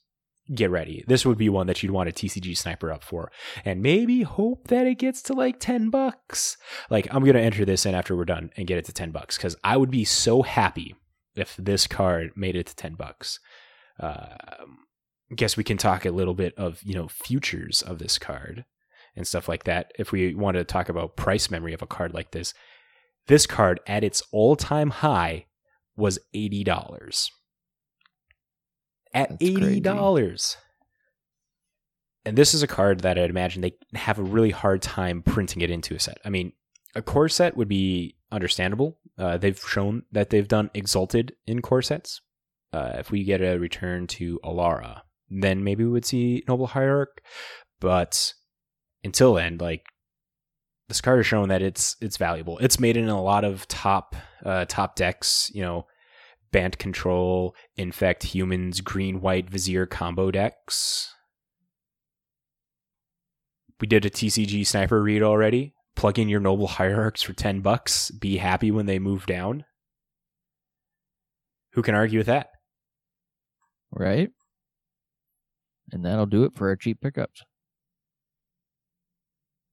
Get 0.53 0.69
ready. 0.69 1.03
This 1.07 1.25
would 1.25 1.37
be 1.37 1.49
one 1.49 1.67
that 1.67 1.81
you'd 1.81 1.91
want 1.91 2.09
a 2.09 2.11
TCG 2.11 2.57
sniper 2.57 2.91
up 2.91 3.03
for, 3.03 3.31
and 3.63 3.81
maybe 3.81 4.23
hope 4.23 4.67
that 4.67 4.85
it 4.85 4.95
gets 4.95 5.21
to 5.23 5.33
like 5.33 5.59
ten 5.59 5.89
bucks. 5.89 6.57
Like 6.89 7.07
I'm 7.11 7.23
gonna 7.23 7.39
enter 7.39 7.63
this 7.63 7.85
in 7.85 7.95
after 7.95 8.15
we're 8.15 8.25
done 8.25 8.51
and 8.57 8.67
get 8.67 8.77
it 8.77 8.85
to 8.85 8.93
ten 8.93 9.11
bucks 9.11 9.37
because 9.37 9.55
I 9.63 9.77
would 9.77 9.91
be 9.91 10.03
so 10.03 10.41
happy 10.41 10.95
if 11.35 11.55
this 11.57 11.87
card 11.87 12.31
made 12.35 12.55
it 12.55 12.67
to 12.67 12.75
10 12.75 12.95
bucks. 12.95 13.39
Um, 13.99 14.79
guess 15.35 15.55
we 15.55 15.63
can 15.63 15.77
talk 15.77 16.05
a 16.05 16.11
little 16.11 16.33
bit 16.33 16.53
of, 16.57 16.81
you 16.83 16.93
know, 16.93 17.07
futures 17.07 17.81
of 17.81 17.99
this 17.99 18.17
card 18.17 18.65
and 19.15 19.27
stuff 19.27 19.47
like 19.47 19.63
that. 19.65 19.91
If 19.97 20.11
we 20.11 20.35
want 20.35 20.57
to 20.57 20.63
talk 20.63 20.89
about 20.89 21.15
price 21.15 21.49
memory 21.49 21.73
of 21.73 21.81
a 21.81 21.87
card 21.87 22.13
like 22.13 22.31
this, 22.31 22.53
this 23.27 23.45
card 23.45 23.79
at 23.87 24.03
its 24.03 24.21
all 24.31 24.55
time 24.55 24.89
high 24.89 25.45
was 25.95 26.19
$80. 26.35 27.29
At 29.13 29.39
That's 29.39 29.43
$80. 29.43 30.55
And 32.23 32.37
this 32.37 32.53
is 32.53 32.61
a 32.61 32.67
card 32.67 33.01
that 33.01 33.17
I'd 33.17 33.29
imagine 33.29 33.61
they 33.61 33.73
have 33.95 34.19
a 34.19 34.23
really 34.23 34.51
hard 34.51 34.81
time 34.81 35.23
printing 35.23 35.61
it 35.61 35.71
into 35.71 35.95
a 35.95 35.99
set. 35.99 36.19
I 36.23 36.29
mean, 36.29 36.53
a 36.95 37.01
core 37.01 37.29
set 37.29 37.57
would 37.57 37.67
be 37.67 38.15
understandable. 38.31 38.99
Uh, 39.17 39.37
they've 39.37 39.59
shown 39.59 40.03
that 40.11 40.29
they've 40.29 40.47
done 40.47 40.69
exalted 40.73 41.33
in 41.47 41.61
core 41.61 41.81
sets. 41.81 42.21
Uh, 42.73 42.93
if 42.95 43.11
we 43.11 43.23
get 43.23 43.41
a 43.41 43.57
return 43.57 44.07
to 44.07 44.39
Alara, 44.43 45.01
then 45.29 45.63
maybe 45.63 45.83
we 45.83 45.91
would 45.91 46.05
see 46.05 46.43
Noble 46.47 46.67
Hierarch. 46.67 47.21
But 47.79 48.33
until 49.03 49.33
then, 49.33 49.57
like 49.57 49.83
this 50.87 51.01
card 51.01 51.19
has 51.19 51.25
shown 51.25 51.49
that 51.49 51.61
it's 51.61 51.95
it's 52.01 52.17
valuable. 52.17 52.57
It's 52.59 52.79
made 52.79 52.97
in 52.97 53.09
a 53.09 53.21
lot 53.21 53.43
of 53.43 53.67
top 53.67 54.15
uh, 54.45 54.65
top 54.65 54.95
decks. 54.95 55.49
You 55.53 55.63
know, 55.63 55.87
Bant 56.51 56.77
Control, 56.77 57.55
Infect, 57.75 58.23
Humans, 58.23 58.81
Green 58.81 59.21
White 59.21 59.49
Vizier 59.49 59.85
combo 59.85 60.31
decks. 60.31 61.13
We 63.79 63.87
did 63.87 64.05
a 64.05 64.09
TCG 64.09 64.65
sniper 64.67 65.01
read 65.01 65.23
already. 65.23 65.73
Plug 65.95 66.19
in 66.19 66.29
your 66.29 66.39
noble 66.39 66.67
hierarchs 66.67 67.21
for 67.21 67.33
10 67.33 67.61
bucks. 67.61 68.11
Be 68.11 68.37
happy 68.37 68.71
when 68.71 68.85
they 68.85 68.99
move 68.99 69.25
down. 69.25 69.65
Who 71.73 71.81
can 71.81 71.95
argue 71.95 72.19
with 72.19 72.27
that? 72.27 72.49
Right. 73.91 74.29
And 75.91 76.05
that'll 76.05 76.25
do 76.25 76.43
it 76.43 76.55
for 76.55 76.69
our 76.69 76.75
cheap 76.75 77.01
pickups. 77.01 77.43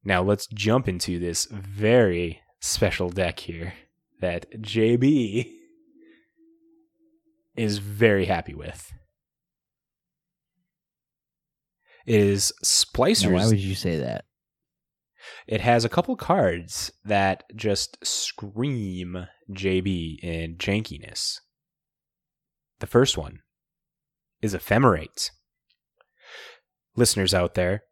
Now 0.05 0.23
let's 0.23 0.47
jump 0.47 0.89
into 0.89 1.19
this 1.19 1.47
very 1.47 2.41
special 2.61 3.11
deck 3.11 3.41
here 3.41 3.75
that 4.21 4.51
JB 4.63 5.58
is 7.59 7.79
very 7.79 8.27
happy 8.27 8.55
with. 8.55 8.93
It 12.07 12.21
is 12.21 12.53
Now, 12.63 12.67
Splicers. 12.67 13.33
why 13.33 13.47
would 13.47 13.59
you 13.59 13.75
say 13.75 13.99
that? 13.99 14.25
It 15.47 15.61
has 15.61 15.85
a 15.85 15.89
couple 15.91 16.17
cards 16.17 16.91
that 17.05 17.45
just 17.55 17.99
scream 18.07 19.27
JB 19.51 20.19
in 20.23 20.57
jankiness. 20.57 21.41
The 22.81 22.87
first 22.87 23.19
one 23.19 23.41
is 24.41 24.55
Ephemerate. 24.55 25.31
Listeners 26.97 27.35
out 27.35 27.55
there, 27.55 27.83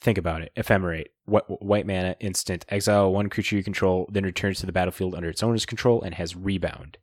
think 0.00 0.18
about 0.18 0.42
it. 0.42 0.52
Ephemerate. 0.56 1.08
What 1.24 1.64
white 1.64 1.86
mana 1.86 2.16
instant 2.20 2.64
exile 2.68 3.12
one 3.12 3.28
creature 3.28 3.56
you 3.56 3.62
control, 3.62 4.08
then 4.10 4.24
returns 4.24 4.58
to 4.60 4.66
the 4.66 4.72
battlefield 4.72 5.14
under 5.14 5.28
its 5.28 5.42
owner's 5.42 5.66
control 5.66 6.02
and 6.02 6.14
has 6.14 6.34
rebound. 6.34 6.98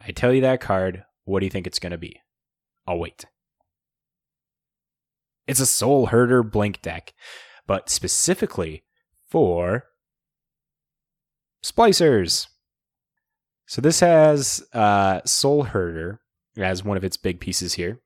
I 0.00 0.12
tell 0.12 0.32
you 0.32 0.40
that 0.42 0.60
card, 0.60 1.04
what 1.24 1.40
do 1.40 1.46
you 1.46 1.50
think 1.50 1.66
it's 1.66 1.78
going 1.78 1.92
to 1.92 1.98
be? 1.98 2.20
I'll 2.86 2.98
wait. 2.98 3.24
It's 5.46 5.60
a 5.60 5.66
soul 5.66 6.06
herder 6.06 6.42
blink 6.42 6.80
deck, 6.80 7.12
but 7.66 7.90
specifically 7.90 8.84
for 9.28 9.84
splicers. 11.64 12.48
So 13.66 13.80
this 13.80 14.00
has 14.00 14.64
uh, 14.72 15.20
Soul 15.24 15.64
Herder 15.64 16.20
as 16.56 16.84
one 16.84 16.96
of 16.96 17.04
its 17.04 17.16
big 17.16 17.38
pieces 17.38 17.74
here. 17.74 18.00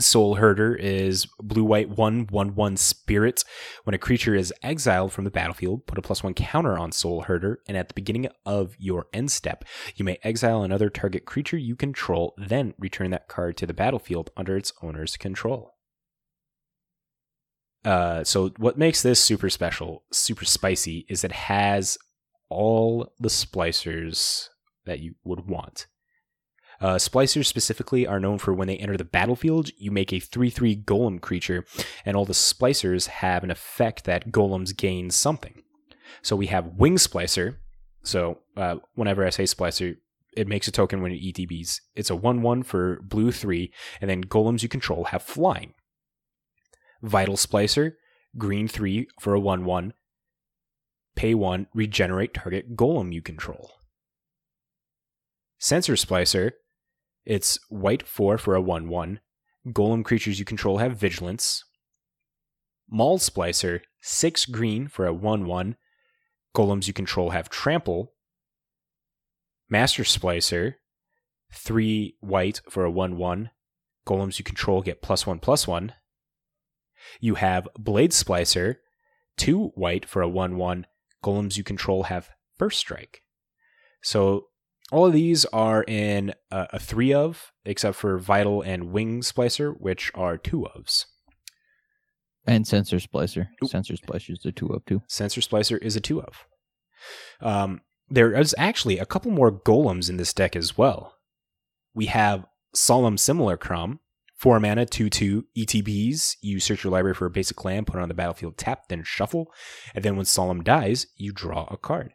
Soul 0.00 0.36
Herder 0.36 0.74
is 0.74 1.26
blue 1.40 1.64
white 1.64 1.90
one 1.90 2.26
one 2.30 2.54
one 2.54 2.76
spirit. 2.76 3.44
When 3.84 3.94
a 3.94 3.98
creature 3.98 4.34
is 4.34 4.52
exiled 4.62 5.12
from 5.12 5.24
the 5.24 5.30
battlefield, 5.30 5.86
put 5.86 5.98
a 5.98 6.02
plus 6.02 6.22
one 6.22 6.34
counter 6.34 6.78
on 6.78 6.92
Soul 6.92 7.22
Herder, 7.22 7.60
and 7.66 7.76
at 7.76 7.88
the 7.88 7.94
beginning 7.94 8.28
of 8.44 8.74
your 8.78 9.06
end 9.12 9.30
step, 9.30 9.64
you 9.96 10.04
may 10.04 10.18
exile 10.22 10.62
another 10.62 10.90
target 10.90 11.24
creature 11.24 11.56
you 11.56 11.76
control, 11.76 12.34
then 12.36 12.74
return 12.78 13.10
that 13.10 13.28
card 13.28 13.56
to 13.56 13.66
the 13.66 13.74
battlefield 13.74 14.30
under 14.36 14.56
its 14.56 14.72
owner's 14.82 15.16
control. 15.16 15.72
Uh, 17.84 18.24
so 18.24 18.50
what 18.58 18.76
makes 18.76 19.02
this 19.02 19.22
super 19.22 19.48
special, 19.48 20.04
super 20.12 20.44
spicy, 20.44 21.06
is 21.08 21.24
it 21.24 21.32
has 21.32 21.96
all 22.50 23.12
the 23.20 23.28
splicers 23.28 24.48
that 24.84 25.00
you 25.00 25.14
would 25.24 25.46
want. 25.46 25.86
Uh, 26.80 26.94
splicers 26.94 27.46
specifically 27.46 28.06
are 28.06 28.20
known 28.20 28.38
for 28.38 28.54
when 28.54 28.68
they 28.68 28.76
enter 28.76 28.96
the 28.96 29.04
battlefield, 29.04 29.70
you 29.78 29.90
make 29.90 30.12
a 30.12 30.20
3 30.20 30.50
3 30.50 30.76
golem 30.82 31.20
creature, 31.20 31.64
and 32.04 32.16
all 32.16 32.24
the 32.24 32.32
splicers 32.32 33.06
have 33.06 33.42
an 33.42 33.50
effect 33.50 34.04
that 34.04 34.30
golems 34.30 34.76
gain 34.76 35.10
something. 35.10 35.62
So 36.22 36.36
we 36.36 36.46
have 36.46 36.74
Wing 36.76 36.96
Splicer. 36.96 37.56
So 38.02 38.38
uh, 38.56 38.76
whenever 38.94 39.26
I 39.26 39.30
say 39.30 39.44
splicer, 39.44 39.96
it 40.36 40.46
makes 40.46 40.68
a 40.68 40.72
token 40.72 41.02
when 41.02 41.12
it 41.12 41.20
ETBs. 41.20 41.80
It's 41.94 42.10
a 42.10 42.16
1 42.16 42.42
1 42.42 42.62
for 42.62 43.00
blue 43.02 43.32
3, 43.32 43.72
and 44.00 44.08
then 44.08 44.24
golems 44.24 44.62
you 44.62 44.68
control 44.68 45.04
have 45.04 45.22
flying. 45.22 45.74
Vital 47.02 47.36
Splicer, 47.36 47.94
green 48.36 48.68
3 48.68 49.08
for 49.20 49.34
a 49.34 49.40
1 49.40 49.64
1. 49.64 49.92
Pay 51.16 51.34
1, 51.34 51.66
regenerate 51.74 52.34
target 52.34 52.76
golem 52.76 53.12
you 53.12 53.20
control. 53.20 53.72
Sensor 55.58 55.94
Splicer, 55.94 56.52
it's 57.28 57.58
white 57.68 58.08
4 58.08 58.38
for 58.38 58.54
a 58.54 58.60
1 58.60 58.88
1. 58.88 59.20
Golem 59.68 60.02
creatures 60.02 60.38
you 60.38 60.46
control 60.46 60.78
have 60.78 60.96
vigilance. 60.96 61.62
Maul 62.90 63.18
Splicer, 63.18 63.82
6 64.00 64.46
green 64.46 64.88
for 64.88 65.04
a 65.06 65.12
1 65.12 65.46
1. 65.46 65.76
Golems 66.56 66.86
you 66.86 66.94
control 66.94 67.30
have 67.30 67.50
trample. 67.50 68.14
Master 69.68 70.04
Splicer, 70.04 70.76
3 71.52 72.16
white 72.20 72.62
for 72.70 72.84
a 72.84 72.90
1 72.90 73.18
1. 73.18 73.50
Golems 74.06 74.38
you 74.38 74.44
control 74.44 74.80
get 74.80 75.02
plus 75.02 75.26
1 75.26 75.38
plus 75.38 75.68
1. 75.68 75.92
You 77.20 77.34
have 77.34 77.68
Blade 77.78 78.12
Splicer, 78.12 78.76
2 79.36 79.72
white 79.74 80.08
for 80.08 80.22
a 80.22 80.28
1 80.28 80.56
1. 80.56 80.86
Golems 81.22 81.58
you 81.58 81.62
control 81.62 82.04
have 82.04 82.30
first 82.56 82.78
strike. 82.78 83.22
So 84.00 84.46
all 84.90 85.06
of 85.06 85.12
these 85.12 85.44
are 85.46 85.84
in 85.86 86.34
a, 86.50 86.66
a 86.74 86.78
three 86.78 87.12
of, 87.12 87.52
except 87.64 87.96
for 87.96 88.18
Vital 88.18 88.62
and 88.62 88.92
Wing 88.92 89.20
Splicer, 89.20 89.74
which 89.78 90.10
are 90.14 90.38
two 90.38 90.66
ofs. 90.76 91.06
And 92.46 92.66
sensor 92.66 92.96
splicer. 92.96 93.48
Oop. 93.62 93.70
Sensor 93.70 93.94
splicer 93.94 94.30
is 94.30 94.38
the 94.42 94.52
two 94.52 94.68
of 94.68 94.84
too. 94.86 95.02
Sensor 95.06 95.42
Splicer 95.42 95.78
is 95.82 95.96
a 95.96 96.00
two 96.00 96.22
of. 96.22 96.46
Um, 97.40 97.82
there 98.08 98.32
is 98.32 98.54
actually 98.56 98.98
a 98.98 99.06
couple 99.06 99.30
more 99.30 99.52
golems 99.52 100.08
in 100.08 100.16
this 100.16 100.32
deck 100.32 100.56
as 100.56 100.78
well. 100.78 101.14
We 101.94 102.06
have 102.06 102.46
Solemn 102.74 103.18
Similar 103.18 103.58
Simulacrum, 103.58 104.00
4 104.36 104.60
mana, 104.60 104.86
2 104.86 105.10
2 105.10 105.46
ETBs. 105.58 106.36
You 106.40 106.60
search 106.60 106.84
your 106.84 106.92
library 106.92 107.14
for 107.14 107.26
a 107.26 107.30
basic 107.30 107.64
land, 107.64 107.86
put 107.86 107.98
it 107.98 108.02
on 108.02 108.08
the 108.08 108.14
battlefield, 108.14 108.56
tap, 108.56 108.88
then 108.88 109.02
shuffle. 109.04 109.52
And 109.94 110.04
then 110.04 110.16
when 110.16 110.24
Solemn 110.24 110.62
dies, 110.62 111.06
you 111.16 111.32
draw 111.32 111.66
a 111.70 111.76
card. 111.76 112.14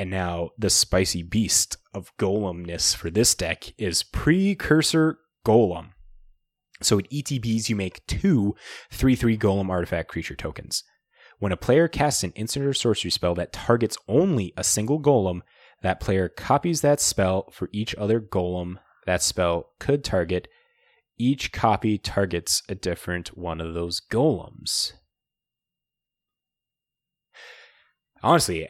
And 0.00 0.08
now 0.08 0.52
the 0.56 0.70
spicy 0.70 1.22
beast 1.22 1.76
of 1.92 2.16
golemness 2.16 2.96
for 2.96 3.10
this 3.10 3.34
deck 3.34 3.74
is 3.76 4.02
Precursor 4.02 5.18
Golem. 5.46 5.90
So 6.80 6.98
at 6.98 7.10
ETBs, 7.10 7.68
you 7.68 7.76
make 7.76 8.06
two 8.06 8.54
3 8.90 9.14
3 9.14 9.36
Golem 9.36 9.68
artifact 9.68 10.08
creature 10.08 10.34
tokens. 10.34 10.84
When 11.38 11.52
a 11.52 11.56
player 11.58 11.86
casts 11.86 12.24
an 12.24 12.32
instant 12.32 12.64
or 12.64 12.72
sorcery 12.72 13.10
spell 13.10 13.34
that 13.34 13.52
targets 13.52 13.98
only 14.08 14.54
a 14.56 14.64
single 14.64 15.02
golem, 15.02 15.42
that 15.82 16.00
player 16.00 16.30
copies 16.30 16.80
that 16.80 16.98
spell 16.98 17.50
for 17.52 17.68
each 17.70 17.94
other 17.96 18.22
golem 18.22 18.76
that 19.04 19.22
spell 19.22 19.72
could 19.80 20.02
target. 20.02 20.48
Each 21.18 21.52
copy 21.52 21.98
targets 21.98 22.62
a 22.70 22.74
different 22.74 23.36
one 23.36 23.60
of 23.60 23.74
those 23.74 24.00
golems. 24.00 24.94
Honestly, 28.22 28.66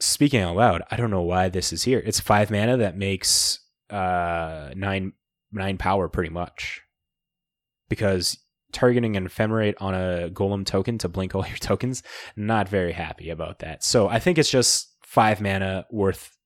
speaking 0.00 0.40
out 0.40 0.56
loud, 0.56 0.82
I 0.90 0.96
don't 0.96 1.10
know 1.10 1.22
why 1.22 1.48
this 1.48 1.72
is 1.72 1.82
here. 1.84 2.02
It's 2.04 2.20
five 2.20 2.50
mana 2.50 2.76
that 2.78 2.96
makes 2.96 3.60
uh 3.90 4.70
nine 4.76 5.12
nine 5.52 5.78
power 5.78 6.08
pretty 6.08 6.30
much. 6.30 6.82
Because 7.88 8.38
targeting 8.72 9.16
an 9.16 9.26
ephemerate 9.28 9.74
on 9.80 9.94
a 9.94 10.30
golem 10.30 10.64
token 10.64 10.96
to 10.98 11.08
blink 11.08 11.34
all 11.34 11.46
your 11.48 11.56
tokens, 11.56 12.02
not 12.36 12.68
very 12.68 12.92
happy 12.92 13.30
about 13.30 13.58
that. 13.60 13.82
So 13.84 14.08
I 14.08 14.18
think 14.18 14.38
it's 14.38 14.50
just 14.50 14.94
five 15.02 15.40
mana 15.40 15.86
worth 15.90 16.36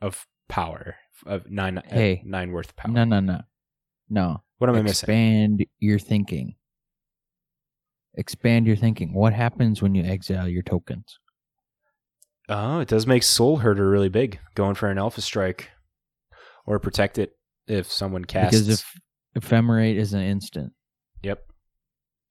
of 0.00 0.26
power 0.48 0.96
of 1.26 1.50
nine 1.50 1.82
Hey. 1.86 2.16
uh, 2.24 2.28
nine 2.28 2.52
worth 2.52 2.74
power. 2.76 2.90
No, 2.92 3.04
no, 3.04 3.20
no, 3.20 3.40
no. 4.08 4.42
What 4.58 4.70
am 4.70 4.76
I 4.76 4.82
missing? 4.82 4.90
Expand 5.08 5.66
your 5.78 5.98
thinking. 5.98 6.54
Expand 8.14 8.66
your 8.66 8.76
thinking. 8.76 9.12
What 9.12 9.32
happens 9.32 9.82
when 9.82 9.94
you 9.94 10.04
exile 10.04 10.48
your 10.48 10.62
tokens? 10.62 11.18
Oh, 12.48 12.80
it 12.80 12.88
does 12.88 13.06
make 13.06 13.22
Soul 13.22 13.58
Herder 13.58 13.88
really 13.88 14.08
big, 14.10 14.38
going 14.54 14.74
for 14.74 14.90
an 14.90 14.98
Alpha 14.98 15.20
Strike, 15.22 15.70
or 16.66 16.78
protect 16.78 17.18
it 17.18 17.32
if 17.66 17.90
someone 17.90 18.24
casts. 18.24 18.60
Because 18.60 18.80
if 18.80 19.42
ephemerate 19.42 19.96
is 19.96 20.12
an 20.12 20.20
instant, 20.20 20.72
yep, 21.22 21.44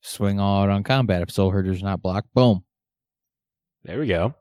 swing 0.02 0.38
all 0.38 0.62
out 0.62 0.70
on 0.70 0.84
combat. 0.84 1.22
If 1.22 1.30
Soul 1.32 1.50
Herder's 1.50 1.82
not 1.82 2.00
blocked, 2.00 2.32
boom. 2.32 2.64
there 3.84 3.98
we 3.98 4.06
go. 4.06 4.34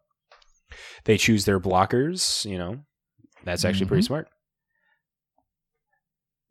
They 1.05 1.17
choose 1.17 1.45
their 1.45 1.59
blockers. 1.59 2.45
You 2.45 2.57
know, 2.59 2.79
that's 3.43 3.65
actually 3.65 3.87
pretty 3.87 4.03
smart. 4.03 4.27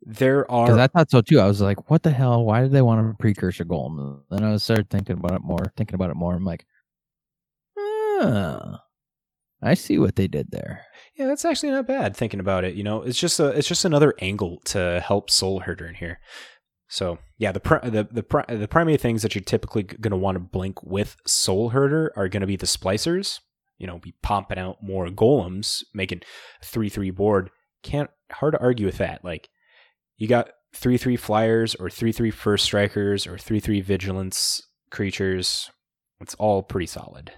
There 0.05 0.49
are 0.51 0.65
Because 0.67 0.79
I 0.79 0.87
thought 0.87 1.09
so 1.09 1.21
too. 1.21 1.39
I 1.39 1.47
was 1.47 1.61
like, 1.61 1.89
what 1.89 2.03
the 2.03 2.11
hell? 2.11 2.43
Why 2.43 2.61
did 2.61 2.73
they 2.73 2.81
want 2.81 3.09
a 3.09 3.13
precursor 3.17 3.63
golem? 3.63 4.19
Then 4.29 4.43
I 4.43 4.57
started 4.57 4.89
thinking 4.89 5.17
about 5.17 5.31
it 5.31 5.41
more, 5.41 5.71
thinking 5.77 5.95
about 5.95 6.09
it 6.09 6.15
more. 6.17 6.33
I'm 6.33 6.43
like, 6.43 6.65
ah, 7.79 8.82
I 9.63 9.73
see 9.75 9.97
what 9.97 10.15
they 10.15 10.27
did 10.27 10.51
there. 10.51 10.85
Yeah, 11.15 11.27
that's 11.27 11.45
actually 11.45 11.71
not 11.71 11.87
bad 11.87 12.15
thinking 12.15 12.39
about 12.39 12.63
it. 12.63 12.75
You 12.75 12.83
know, 12.83 13.01
it's 13.01 13.19
just 13.19 13.39
a 13.39 13.47
it's 13.47 13.67
just 13.67 13.85
another 13.85 14.13
angle 14.19 14.59
to 14.65 15.01
help 15.05 15.29
Soul 15.29 15.61
Herder 15.61 15.87
in 15.87 15.95
here. 15.95 16.19
So 16.87 17.19
yeah, 17.37 17.51
the 17.51 17.59
pri- 17.59 17.89
the 17.89 18.07
the, 18.11 18.23
pri- 18.23 18.45
the 18.47 18.67
primary 18.67 18.97
things 18.97 19.21
that 19.21 19.35
you're 19.35 19.43
typically 19.43 19.83
going 19.83 20.11
to 20.11 20.17
want 20.17 20.35
to 20.35 20.39
blink 20.39 20.83
with 20.83 21.15
Soul 21.25 21.69
Herder 21.69 22.11
are 22.15 22.27
going 22.27 22.41
to 22.41 22.47
be 22.47 22.55
the 22.55 22.65
splicers. 22.65 23.39
You 23.77 23.87
know, 23.87 23.99
be 23.99 24.13
pumping 24.21 24.59
out 24.59 24.77
more 24.81 25.07
golems, 25.07 25.83
making 25.93 26.21
three 26.63 26.89
three 26.89 27.11
board. 27.11 27.49
Can't 27.83 28.09
hard 28.31 28.53
to 28.53 28.61
argue 28.61 28.85
with 28.85 28.97
that. 28.97 29.23
Like 29.23 29.49
you 30.17 30.27
got 30.27 30.49
three 30.75 30.97
three 30.97 31.17
flyers 31.17 31.75
or 31.75 31.89
three 31.89 32.11
three 32.11 32.31
first 32.31 32.65
strikers 32.65 33.27
or 33.27 33.37
three 33.37 33.59
three 33.59 33.81
vigilance 33.81 34.61
creatures. 34.89 35.69
It's 36.19 36.35
all 36.35 36.63
pretty 36.63 36.87
solid. 36.87 37.31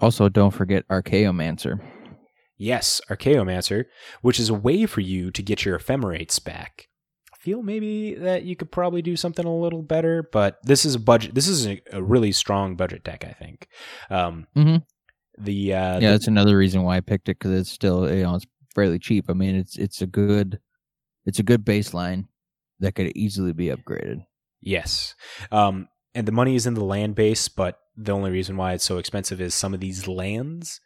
Also, 0.00 0.28
don't 0.28 0.50
forget 0.52 0.86
Archaeomancer. 0.88 1.78
Yes, 2.56 3.00
Archaeomancer, 3.10 3.84
which 4.20 4.38
is 4.38 4.48
a 4.48 4.54
way 4.54 4.86
for 4.86 5.00
you 5.00 5.30
to 5.30 5.42
get 5.42 5.64
your 5.64 5.76
ephemerates 5.76 6.38
back. 6.38 6.88
I 7.32 7.36
feel 7.38 7.62
maybe 7.62 8.14
that 8.14 8.44
you 8.44 8.54
could 8.56 8.70
probably 8.70 9.02
do 9.02 9.16
something 9.16 9.44
a 9.44 9.56
little 9.56 9.82
better, 9.82 10.28
but 10.32 10.58
this 10.62 10.84
is 10.84 10.94
a 10.94 11.00
budget. 11.00 11.34
This 11.34 11.48
is 11.48 11.66
a, 11.66 11.80
a 11.92 12.02
really 12.02 12.30
strong 12.32 12.76
budget 12.76 13.02
deck, 13.04 13.24
I 13.24 13.32
think. 13.32 13.66
Um, 14.10 14.46
Mhm. 14.56 14.84
The 15.38 15.72
uh, 15.74 15.94
yeah, 15.94 15.98
the- 15.98 16.06
that's 16.08 16.26
another 16.28 16.56
reason 16.56 16.82
why 16.82 16.96
I 16.98 17.00
picked 17.00 17.28
it 17.28 17.38
because 17.38 17.58
it's 17.58 17.70
still 17.72 18.08
you 18.14 18.22
know 18.22 18.34
it's 18.36 18.46
fairly 18.74 18.98
cheap. 18.98 19.26
I 19.28 19.32
mean, 19.32 19.56
it's 19.56 19.76
it's 19.76 20.02
a 20.02 20.06
good 20.06 20.60
it's 21.24 21.38
a 21.38 21.42
good 21.42 21.64
baseline 21.64 22.26
that 22.80 22.94
could 22.94 23.12
easily 23.16 23.52
be 23.52 23.66
upgraded. 23.68 24.24
Yes. 24.60 25.14
Um, 25.50 25.88
and 26.14 26.26
the 26.26 26.32
money 26.32 26.54
is 26.54 26.66
in 26.66 26.74
the 26.74 26.84
land 26.84 27.14
base, 27.14 27.48
but 27.48 27.78
the 27.96 28.12
only 28.12 28.30
reason 28.30 28.56
why 28.56 28.72
it's 28.72 28.84
so 28.84 28.98
expensive 28.98 29.40
is 29.40 29.54
some 29.54 29.74
of 29.74 29.80
these 29.80 30.08
lands 30.08 30.80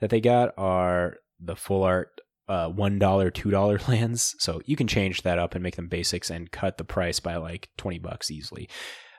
that 0.00 0.10
they 0.10 0.20
got 0.20 0.52
are 0.56 1.16
the 1.40 1.56
full 1.56 1.82
art 1.82 2.20
uh, 2.48 2.70
$1, 2.70 2.98
$2 2.98 3.88
lands. 3.88 4.34
So 4.38 4.60
you 4.64 4.76
can 4.76 4.86
change 4.86 5.22
that 5.22 5.38
up 5.38 5.54
and 5.54 5.62
make 5.62 5.76
them 5.76 5.88
basics 5.88 6.30
and 6.30 6.50
cut 6.50 6.78
the 6.78 6.84
price 6.84 7.20
by 7.20 7.36
like 7.36 7.68
20 7.76 7.98
bucks 7.98 8.30
easily. 8.30 8.68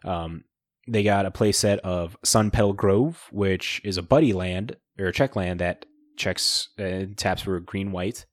Um, 0.04 0.46
they 0.88 1.04
got 1.04 1.26
a 1.26 1.32
playset 1.32 1.78
of 1.80 2.18
Sunpetal 2.26 2.76
Grove, 2.76 3.28
which 3.32 3.82
is 3.84 3.98
a 3.98 4.04
buddy 4.04 4.34
land 4.34 4.78
or 4.98 5.08
a 5.08 5.14
check 5.14 5.36
land 5.36 5.60
that 5.60 5.86
checks 6.18 6.70
uh, 6.80 7.06
taps 7.16 7.44
for 7.44 7.60
green 7.60 7.92
white. 7.92 8.26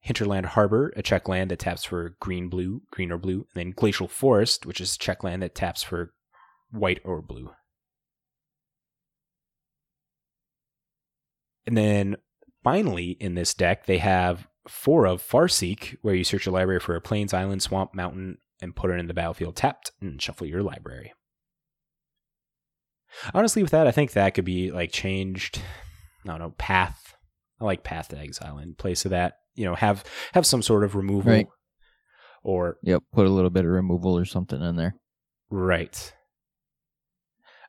Hinterland 0.00 0.46
Harbor, 0.46 0.92
a 0.96 1.02
check 1.02 1.28
land 1.28 1.50
that 1.50 1.58
taps 1.58 1.84
for 1.84 2.14
green 2.20 2.48
blue, 2.48 2.82
green 2.92 3.10
or 3.10 3.18
blue, 3.18 3.46
and 3.52 3.56
then 3.56 3.72
Glacial 3.72 4.06
Fortress, 4.06 4.60
which 4.64 4.80
is 4.80 4.96
check 4.96 5.24
land 5.24 5.42
that 5.42 5.56
taps 5.56 5.82
for 5.82 6.14
white 6.70 7.00
or 7.04 7.22
blue. 7.22 7.50
And 11.66 11.76
then 11.76 12.16
finally 12.64 13.10
in 13.20 13.34
this 13.34 13.54
deck, 13.54 13.86
they 13.86 13.98
have 13.98 14.46
four 14.66 15.06
of 15.06 15.22
Farseek, 15.22 15.96
where 16.02 16.14
you 16.14 16.24
search 16.24 16.46
your 16.46 16.52
library 16.52 16.80
for 16.80 16.94
a 16.96 17.00
plains, 17.00 17.34
island, 17.34 17.62
swamp, 17.62 17.94
mountain, 17.94 18.38
and 18.60 18.74
put 18.74 18.90
it 18.90 18.98
in 18.98 19.06
the 19.06 19.14
battlefield 19.14 19.56
tapped 19.56 19.92
and 20.00 20.20
shuffle 20.20 20.46
your 20.46 20.62
library. 20.62 21.12
Honestly, 23.32 23.62
with 23.62 23.70
that, 23.72 23.86
I 23.86 23.90
think 23.90 24.12
that 24.12 24.34
could 24.34 24.44
be 24.44 24.70
like 24.70 24.92
changed. 24.92 25.60
I 26.24 26.28
don't 26.28 26.38
know, 26.38 26.54
path. 26.58 27.14
I 27.60 27.64
like 27.64 27.82
path 27.82 28.08
to 28.08 28.18
exile 28.18 28.58
in 28.58 28.74
place 28.74 29.04
of 29.04 29.10
that. 29.10 29.38
You 29.54 29.64
know, 29.64 29.74
have 29.74 30.04
have 30.32 30.46
some 30.46 30.62
sort 30.62 30.84
of 30.84 30.94
removal 30.94 31.32
Right. 31.32 31.46
or 32.42 32.76
Yep, 32.82 33.02
put 33.12 33.26
a 33.26 33.30
little 33.30 33.50
bit 33.50 33.64
of 33.64 33.70
removal 33.70 34.16
or 34.16 34.24
something 34.24 34.60
in 34.62 34.76
there. 34.76 34.94
Right. 35.50 36.14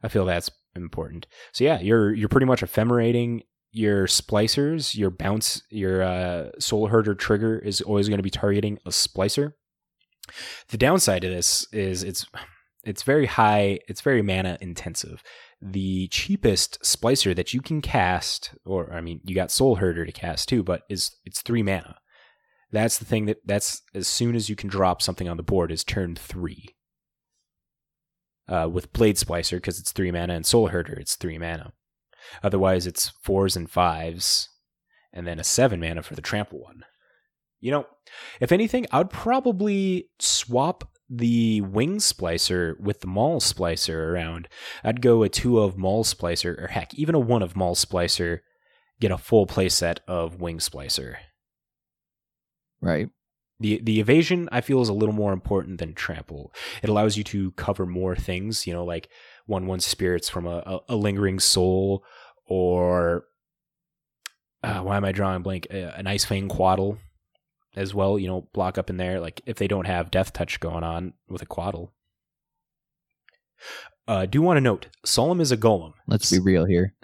I 0.04 0.08
feel 0.08 0.26
that's 0.26 0.50
important. 0.76 1.28
So 1.52 1.64
yeah, 1.64 1.80
you're 1.80 2.14
you're 2.14 2.30
pretty 2.30 2.46
much 2.46 2.64
ephemerating 2.64 3.44
your 3.72 4.08
splicers, 4.08 4.96
your 4.96 5.12
bounce, 5.12 5.62
your 5.70 6.02
uh, 6.02 6.50
soul 6.60 6.88
herder 6.88 7.14
trigger 7.16 7.60
is 7.60 7.82
always 7.82 8.08
going 8.08 8.18
to 8.18 8.24
be 8.24 8.30
targeting 8.30 8.80
a 8.86 8.90
splicer. 8.90 9.54
The 10.70 10.78
downside 10.78 11.24
of 11.24 11.32
this 11.32 11.68
is 11.72 12.04
it's 12.04 12.26
it's 12.84 13.04
very 13.04 13.26
high, 13.26 13.80
it's 13.88 14.02
very 14.02 14.22
mana 14.22 14.58
intensive. 14.62 15.22
The 15.62 16.08
cheapest 16.08 16.82
splicer 16.82 17.36
that 17.36 17.54
you 17.54 17.62
can 17.62 17.82
cast, 17.82 18.52
or 18.66 18.94
I 18.94 19.02
mean, 19.02 19.20
you 19.26 19.36
got 19.36 19.52
soul 19.52 19.76
herder 19.76 20.06
to 20.06 20.12
cast 20.12 20.50
too, 20.50 20.64
but 20.64 20.84
is 20.90 21.16
it's 21.26 21.42
three 21.42 21.64
mana. 21.64 21.98
That's 22.72 23.00
the 23.00 23.06
thing 23.06 23.26
that 23.26 23.38
that's 23.46 23.82
as 23.94 24.08
soon 24.08 24.36
as 24.36 24.50
you 24.50 24.56
can 24.56 24.70
drop 24.70 25.02
something 25.02 25.28
on 25.28 25.38
the 25.38 25.44
board 25.44 25.72
is 25.72 25.84
turn 25.84 26.16
three 26.16 26.76
uh, 28.50 28.68
with 28.72 28.92
Blade 28.92 29.16
Splicer 29.16 29.58
because 29.58 29.80
it's 29.80 29.92
three 29.92 30.12
mana, 30.12 30.34
and 30.34 30.46
Soul 30.46 30.68
Herder 30.68 30.94
it's 30.94 31.16
three 31.16 31.38
mana. 31.38 31.74
Otherwise, 32.44 32.86
it's 32.86 33.10
fours 33.22 33.56
and 33.56 33.70
fives, 33.70 34.50
and 35.14 35.26
then 35.26 35.40
a 35.40 35.44
seven 35.44 35.80
mana 35.80 36.04
for 36.04 36.16
the 36.16 36.22
Trample 36.22 36.60
one. 36.60 36.84
You 37.62 37.72
know, 37.72 37.88
if 38.40 38.52
anything, 38.52 38.86
I 38.92 39.00
would 39.00 39.10
probably 39.10 40.10
swap 40.20 40.90
the 41.10 41.62
Wing 41.62 41.98
Splicer 41.98 42.80
with 42.80 43.02
the 43.02 43.08
Maul 43.08 43.40
Splicer 43.40 43.96
around. 43.96 44.48
I'd 44.84 45.02
go 45.02 45.24
a 45.24 45.30
two 45.30 45.60
of 45.60 45.78
Maul 45.78 46.04
Splicer, 46.04 46.62
or 46.62 46.68
heck, 46.68 46.94
even 46.94 47.16
a 47.16 47.20
one 47.20 47.42
of 47.42 47.56
Maul 47.56 47.76
Splicer, 47.76 48.40
get 49.00 49.12
a 49.12 49.18
full 49.18 49.48
playset 49.48 50.00
of 50.08 50.40
Wing 50.40 50.60
Splicer. 50.60 51.16
Right. 52.82 53.10
The 53.62 53.80
the 53.84 54.00
evasion 54.00 54.48
I 54.52 54.62
feel 54.62 54.82
is 54.82 54.90
a 54.90 54.94
little 54.94 55.14
more 55.16 55.34
important 55.34 55.80
than 55.80 55.94
trample. 55.94 56.54
It 56.82 56.90
allows 56.90 57.18
you 57.18 57.24
to 57.26 57.52
cover 57.52 57.86
more 57.86 58.16
things, 58.16 58.66
you 58.66 58.74
know, 58.74 58.86
like 58.86 59.10
one 59.48 59.68
one 59.68 59.80
spirits 59.82 60.30
from 60.30 60.46
a, 60.48 60.64
a, 60.66 60.80
a 60.90 60.96
lingering 60.96 61.40
soul, 61.40 62.04
or 62.46 63.26
uh, 64.64 64.80
why 64.82 64.96
am 64.98 65.04
I 65.06 65.12
drawing 65.12 65.42
blank? 65.42 65.68
A, 65.72 65.98
an 65.98 66.08
ice 66.08 66.24
fang 66.24 66.48
Coatl 66.48 66.98
as 67.76 67.94
well. 67.94 68.18
You 68.18 68.28
know, 68.28 68.48
block 68.54 68.78
up 68.78 68.90
in 68.90 68.96
there. 68.98 69.20
Like 69.20 69.42
if 69.46 69.58
they 69.58 69.68
don't 69.68 69.88
have 69.88 70.10
death 70.12 70.32
touch 70.32 70.60
going 70.62 70.84
on 70.84 71.14
with 71.28 71.42
a 71.42 71.46
Coatl. 71.46 71.90
Uh, 74.08 74.26
do 74.26 74.42
want 74.42 74.58
to 74.58 74.62
note, 74.62 74.88
Solemn 75.06 75.42
is 75.42 75.52
a 75.52 75.58
golem. 75.58 75.94
Let's 76.08 76.32
be 76.32 76.40
real 76.40 76.66
here. 76.66 76.96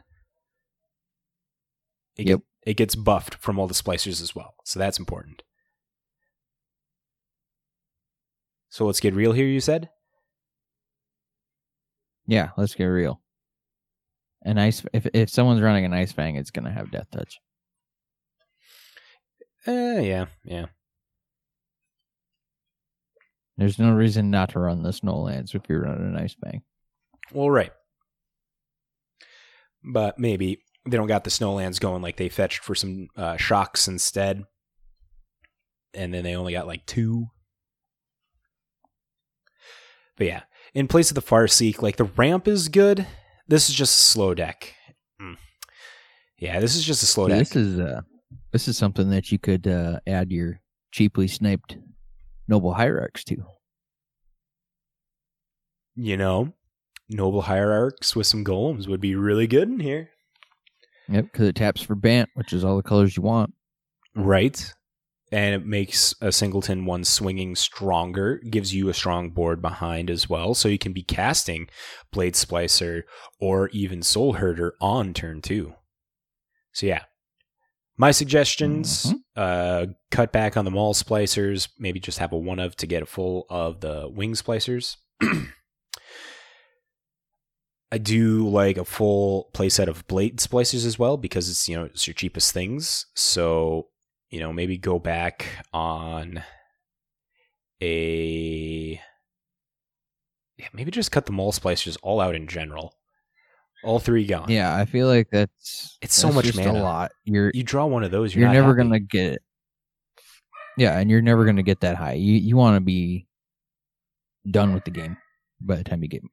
It, 2.15 2.27
Yep. 2.27 2.39
get- 2.39 2.45
it 2.71 2.77
gets 2.77 2.95
buffed 2.95 3.35
from 3.35 3.59
all 3.59 3.67
the 3.67 3.73
splicers 3.75 4.21
as 4.21 4.33
well, 4.33 4.55
so 4.63 4.79
that's 4.79 4.97
important. 4.97 5.43
So 8.75 8.85
let's 8.85 8.99
get 8.99 9.13
real 9.13 9.31
here. 9.31 9.45
You 9.45 9.61
said. 9.61 9.89
Yeah, 12.27 12.49
let's 12.57 12.75
get 12.75 12.83
real. 12.87 13.21
An 14.41 14.57
ice 14.57 14.83
if 14.91 15.07
if 15.13 15.29
someone's 15.29 15.61
running 15.61 15.85
an 15.85 15.93
ice 15.93 16.11
fang, 16.11 16.35
it's 16.35 16.51
gonna 16.51 16.73
have 16.73 16.91
death 16.91 17.07
touch. 17.09 17.39
Eh, 19.65 20.01
yeah, 20.01 20.25
yeah. 20.43 20.65
There's 23.55 23.79
no 23.79 23.93
reason 23.93 24.29
not 24.29 24.49
to 24.49 24.59
run 24.59 24.83
the 24.83 24.89
Snowlands 24.89 25.55
if 25.55 25.61
you're 25.69 25.83
running 25.83 26.07
an 26.07 26.17
Ice 26.17 26.35
Fang. 26.43 26.61
Well, 27.31 27.49
right. 27.49 27.71
But 29.81 30.19
maybe 30.19 30.59
they 30.85 30.97
don't 30.97 31.07
got 31.07 31.23
the 31.23 31.29
Snowlands 31.29 31.79
going 31.79 32.01
like 32.01 32.17
they 32.17 32.27
fetched 32.27 32.59
for 32.59 32.75
some 32.75 33.07
uh, 33.15 33.37
shocks 33.37 33.87
instead. 33.87 34.43
And 35.93 36.13
then 36.13 36.25
they 36.25 36.35
only 36.35 36.51
got 36.51 36.67
like 36.67 36.85
two. 36.85 37.27
But 40.17 40.27
yeah, 40.27 40.41
in 40.73 40.87
place 40.87 41.11
of 41.11 41.15
the 41.15 41.21
Farseek, 41.21 41.81
like 41.81 41.97
the 41.97 42.05
ramp 42.05 42.47
is 42.47 42.69
good. 42.69 43.05
This 43.47 43.69
is 43.69 43.75
just 43.75 43.99
a 43.99 44.03
slow 44.03 44.33
deck. 44.33 44.73
Mm. 45.21 45.35
Yeah, 46.39 46.59
this 46.59 46.75
is 46.75 46.83
just 46.83 47.03
a 47.03 47.05
slow 47.05 47.27
See, 47.27 47.33
deck. 47.33 47.39
This 47.39 47.55
is 47.55 47.79
uh, 47.79 48.01
this 48.51 48.67
is 48.67 48.77
something 48.77 49.09
that 49.09 49.31
you 49.31 49.39
could 49.39 49.67
uh, 49.67 49.99
add 50.07 50.31
your 50.31 50.61
cheaply 50.91 51.27
sniped 51.27 51.77
noble 52.47 52.73
hierarchs 52.73 53.23
to. 53.25 53.37
you 55.95 56.17
know, 56.17 56.53
noble 57.09 57.41
hierarchs 57.43 58.15
with 58.15 58.27
some 58.27 58.43
golems 58.43 58.87
would 58.87 59.01
be 59.01 59.15
really 59.15 59.47
good 59.47 59.69
in 59.69 59.79
here. 59.79 60.09
Yep, 61.09 61.25
because 61.31 61.47
it 61.47 61.55
taps 61.55 61.81
for 61.81 61.95
Bant, 61.95 62.29
which 62.33 62.51
is 62.51 62.63
all 62.63 62.77
the 62.77 62.83
colors 62.83 63.15
you 63.15 63.23
want. 63.23 63.53
Right. 64.15 64.73
And 65.35 65.53
it 65.55 65.65
makes 65.65 66.15
a 66.21 66.31
singleton 66.31 66.85
one 66.85 67.03
swinging 67.03 67.55
stronger, 67.55 68.39
gives 68.49 68.73
you 68.73 68.87
a 68.87 68.93
strong 68.93 69.31
board 69.31 69.61
behind 69.61 70.09
as 70.09 70.29
well. 70.29 70.53
So 70.53 70.69
you 70.69 70.77
can 70.77 70.93
be 70.93 71.03
casting 71.03 71.67
Blade 72.11 72.35
Splicer 72.35 73.01
or 73.39 73.67
even 73.69 74.01
Soul 74.01 74.33
Herder 74.33 74.75
on 74.79 75.13
turn 75.13 75.41
two. 75.41 75.73
So 76.71 76.85
yeah. 76.85 77.01
My 77.97 78.11
suggestions 78.11 79.05
Mhm. 79.05 79.15
uh, 79.35 79.85
cut 80.11 80.31
back 80.31 80.55
on 80.57 80.63
the 80.65 80.71
Maul 80.71 80.93
Splicers, 80.93 81.69
maybe 81.79 81.99
just 81.99 82.19
have 82.19 82.31
a 82.33 82.37
one 82.37 82.59
of 82.59 82.75
to 82.77 82.87
get 82.87 83.03
a 83.03 83.05
full 83.05 83.45
of 83.49 83.81
the 83.81 84.09
Wing 84.09 84.33
Splicers. 84.33 84.95
I 87.91 87.97
do 87.97 88.47
like 88.49 88.77
a 88.77 88.85
full 88.85 89.49
playset 89.53 89.87
of 89.87 90.05
blade 90.07 90.39
splicers 90.39 90.85
as 90.85 90.99
well 90.99 91.17
because 91.17 91.49
it's 91.49 91.69
you 91.69 91.75
know 91.75 91.85
it's 91.85 92.07
your 92.07 92.13
cheapest 92.13 92.51
things. 92.53 93.05
So 93.15 93.87
you 94.29 94.39
know 94.39 94.51
maybe 94.53 94.77
go 94.77 94.99
back 94.99 95.45
on 95.73 96.43
a 97.81 98.99
yeah 100.57 100.67
maybe 100.73 100.91
just 100.91 101.11
cut 101.11 101.25
the 101.25 101.31
Maul 101.31 101.51
Splicers 101.51 101.97
all 102.01 102.19
out 102.21 102.35
in 102.35 102.47
general. 102.47 102.93
All 103.83 103.99
three 103.99 104.25
gone. 104.25 104.49
Yeah, 104.49 104.75
I 104.75 104.85
feel 104.85 105.07
like 105.07 105.29
that's 105.31 105.97
It's 106.01 106.15
so 106.15 106.27
that's 106.27 106.35
much 106.35 106.45
just 106.45 106.57
mana. 106.57 106.79
a 106.79 106.81
lot. 106.81 107.11
You're 107.23 107.51
You 107.53 107.61
draw 107.63 107.85
one 107.85 108.03
of 108.03 108.09
those, 108.11 108.33
you're, 108.33 108.45
you're, 108.45 108.53
never 108.53 108.75
happy. 108.75 108.77
gonna 108.89 108.99
get 108.99 109.33
it. 109.33 109.41
Yeah, 110.77 110.97
and 110.97 111.09
you're 111.11 111.21
never 111.21 111.45
gonna 111.45 111.61
get 111.63 111.81
that 111.81 111.95
high. 111.95 112.13
You 112.13 112.33
you 112.33 112.57
want 112.57 112.77
to 112.77 112.81
be 112.81 113.27
done 114.49 114.73
with 114.73 114.85
the 114.85 114.91
game 114.91 115.17
by 115.61 115.75
the 115.75 115.83
time 115.83 116.01
you 116.01 116.09
get. 116.09 116.23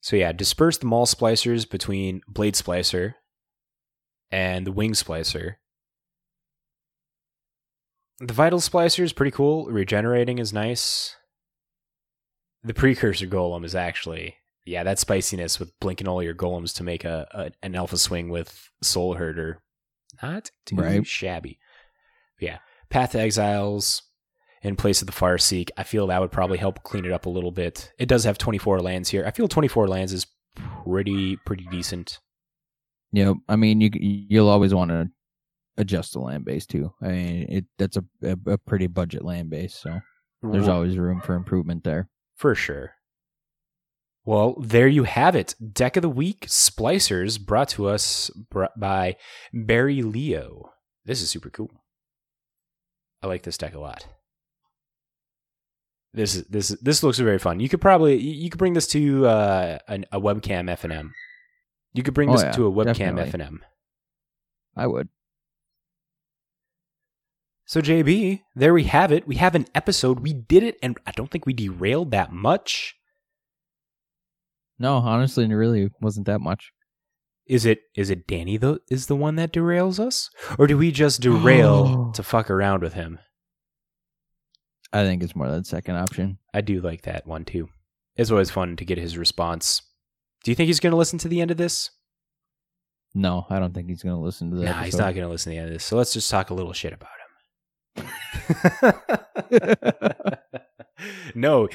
So 0.00 0.16
yeah, 0.16 0.32
disperse 0.32 0.78
the 0.78 0.86
Maul 0.86 1.06
Splicers 1.06 1.68
between 1.68 2.22
blade 2.28 2.54
splicer 2.54 3.14
and 4.30 4.66
the 4.66 4.72
wing 4.72 4.92
splicer. 4.92 5.56
The 8.20 8.34
vital 8.34 8.58
splicer 8.58 9.02
is 9.02 9.12
pretty 9.12 9.30
cool. 9.30 9.66
Regenerating 9.66 10.38
is 10.38 10.52
nice. 10.52 11.16
The 12.62 12.74
precursor 12.74 13.26
golem 13.26 13.64
is 13.64 13.74
actually 13.74 14.36
yeah, 14.66 14.84
that 14.84 14.98
spiciness 14.98 15.58
with 15.58 15.72
blinking 15.80 16.06
all 16.06 16.22
your 16.22 16.34
golems 16.34 16.74
to 16.76 16.84
make 16.84 17.04
a, 17.04 17.26
a 17.32 17.50
an 17.62 17.74
alpha 17.74 17.96
swing 17.96 18.28
with 18.28 18.70
soul 18.82 19.14
herder. 19.14 19.62
Not 20.22 20.50
too 20.66 20.76
Right. 20.76 21.06
shabby. 21.06 21.58
Yeah. 22.38 22.58
Path 22.90 23.12
to 23.12 23.20
Exiles 23.20 24.02
in 24.62 24.76
place 24.76 25.00
of 25.00 25.06
the 25.06 25.12
Farseek. 25.14 25.70
I 25.78 25.82
feel 25.82 26.06
that 26.08 26.20
would 26.20 26.30
probably 26.30 26.58
help 26.58 26.82
clean 26.82 27.06
it 27.06 27.12
up 27.12 27.24
a 27.24 27.30
little 27.30 27.52
bit. 27.52 27.90
It 27.98 28.06
does 28.06 28.24
have 28.24 28.36
24 28.36 28.80
lands 28.80 29.08
here. 29.08 29.24
I 29.26 29.30
feel 29.30 29.48
24 29.48 29.88
lands 29.88 30.12
is 30.12 30.26
pretty 30.84 31.36
pretty 31.36 31.64
decent. 31.70 32.18
Yep. 33.12 33.36
I 33.48 33.56
mean, 33.56 33.80
you 33.80 33.90
you'll 33.94 34.48
always 34.48 34.74
want 34.74 34.90
to 34.90 35.10
adjust 35.76 36.12
the 36.12 36.20
land 36.20 36.44
base 36.44 36.66
too. 36.66 36.92
I 37.02 37.08
mean, 37.08 37.46
it 37.48 37.64
that's 37.78 37.96
a 37.96 38.04
a, 38.22 38.52
a 38.52 38.58
pretty 38.58 38.86
budget 38.86 39.24
land 39.24 39.50
base, 39.50 39.74
so 39.74 40.00
there's 40.42 40.68
always 40.68 40.96
room 40.96 41.20
for 41.20 41.34
improvement 41.34 41.84
there. 41.84 42.08
For 42.36 42.54
sure. 42.54 42.94
Well, 44.24 44.54
there 44.60 44.86
you 44.86 45.04
have 45.04 45.34
it. 45.34 45.54
Deck 45.72 45.96
of 45.96 46.02
the 46.02 46.08
Week 46.08 46.46
Splicers 46.46 47.40
brought 47.40 47.70
to 47.70 47.88
us 47.88 48.30
by 48.76 49.16
Barry 49.52 50.02
Leo. 50.02 50.72
This 51.04 51.22
is 51.22 51.30
super 51.30 51.50
cool. 51.50 51.70
I 53.22 53.26
like 53.26 53.42
this 53.42 53.58
deck 53.58 53.74
a 53.74 53.80
lot. 53.80 54.06
This 56.12 56.34
is 56.34 56.44
this 56.44 56.68
this 56.82 57.02
looks 57.02 57.18
very 57.18 57.38
fun. 57.38 57.60
You 57.60 57.68
could 57.68 57.80
probably 57.80 58.16
you 58.16 58.32
you 58.32 58.50
could 58.50 58.58
bring 58.58 58.74
this 58.74 58.88
to 58.88 59.26
uh, 59.26 59.78
an, 59.88 60.06
a 60.12 60.20
webcam 60.20 60.70
F 60.70 60.84
and 60.84 60.92
M. 60.92 61.12
You 61.92 62.02
could 62.02 62.14
bring 62.14 62.28
Oh, 62.28 62.32
this 62.32 62.42
yeah, 62.42 62.52
to 62.52 62.66
a 62.66 62.72
webcam. 62.72 63.18
F 63.20 63.34
and 63.34 63.42
M. 63.42 63.64
I 64.76 64.86
would. 64.86 65.08
So 67.64 67.80
JB, 67.80 68.42
there 68.54 68.74
we 68.74 68.84
have 68.84 69.12
it. 69.12 69.26
We 69.28 69.36
have 69.36 69.54
an 69.54 69.66
episode. 69.74 70.20
We 70.20 70.32
did 70.32 70.62
it, 70.62 70.76
and 70.82 70.98
I 71.06 71.12
don't 71.12 71.30
think 71.30 71.46
we 71.46 71.52
derailed 71.52 72.10
that 72.10 72.32
much. 72.32 72.96
No, 74.78 74.96
honestly, 74.96 75.44
it 75.44 75.54
really 75.54 75.90
wasn't 76.00 76.26
that 76.26 76.40
much. 76.40 76.72
Is 77.46 77.66
it 77.66 77.80
is 77.96 78.10
it 78.10 78.26
Danny 78.28 78.56
though 78.56 78.78
is 78.88 79.06
the 79.06 79.16
one 79.16 79.36
that 79.36 79.52
derails 79.52 79.98
us? 79.98 80.30
Or 80.58 80.66
do 80.66 80.78
we 80.78 80.90
just 80.92 81.20
derail 81.22 82.12
to 82.12 82.22
fuck 82.22 82.50
around 82.50 82.82
with 82.82 82.94
him? 82.94 83.18
I 84.92 85.04
think 85.04 85.22
it's 85.22 85.36
more 85.36 85.48
that 85.50 85.66
second 85.66 85.96
option. 85.96 86.38
I 86.54 86.60
do 86.60 86.80
like 86.80 87.02
that 87.02 87.26
one 87.26 87.44
too. 87.44 87.68
It's 88.16 88.30
always 88.30 88.50
fun 88.50 88.76
to 88.76 88.84
get 88.84 88.98
his 88.98 89.16
response. 89.18 89.82
Do 90.44 90.50
you 90.50 90.54
think 90.54 90.68
he's 90.68 90.80
gonna 90.80 90.96
listen 90.96 91.18
to 91.20 91.28
the 91.28 91.40
end 91.40 91.50
of 91.50 91.56
this? 91.56 91.90
No, 93.14 93.46
I 93.50 93.58
don't 93.58 93.74
think 93.74 93.88
he's 93.88 94.02
going 94.02 94.16
to 94.16 94.22
listen 94.22 94.50
to 94.50 94.56
that. 94.58 94.64
nah, 94.64 94.82
he's 94.82 94.96
not 94.96 95.14
gonna 95.14 95.28
listen 95.28 95.50
to 95.50 95.56
the 95.56 95.58
end 95.58 95.68
of 95.68 95.72
this. 95.74 95.84
So 95.84 95.96
let's 95.96 96.12
just 96.12 96.30
talk 96.30 96.50
a 96.50 96.54
little 96.54 96.72
shit 96.72 96.92
about 96.92 97.10
him. 97.16 97.20
no, 101.34 101.68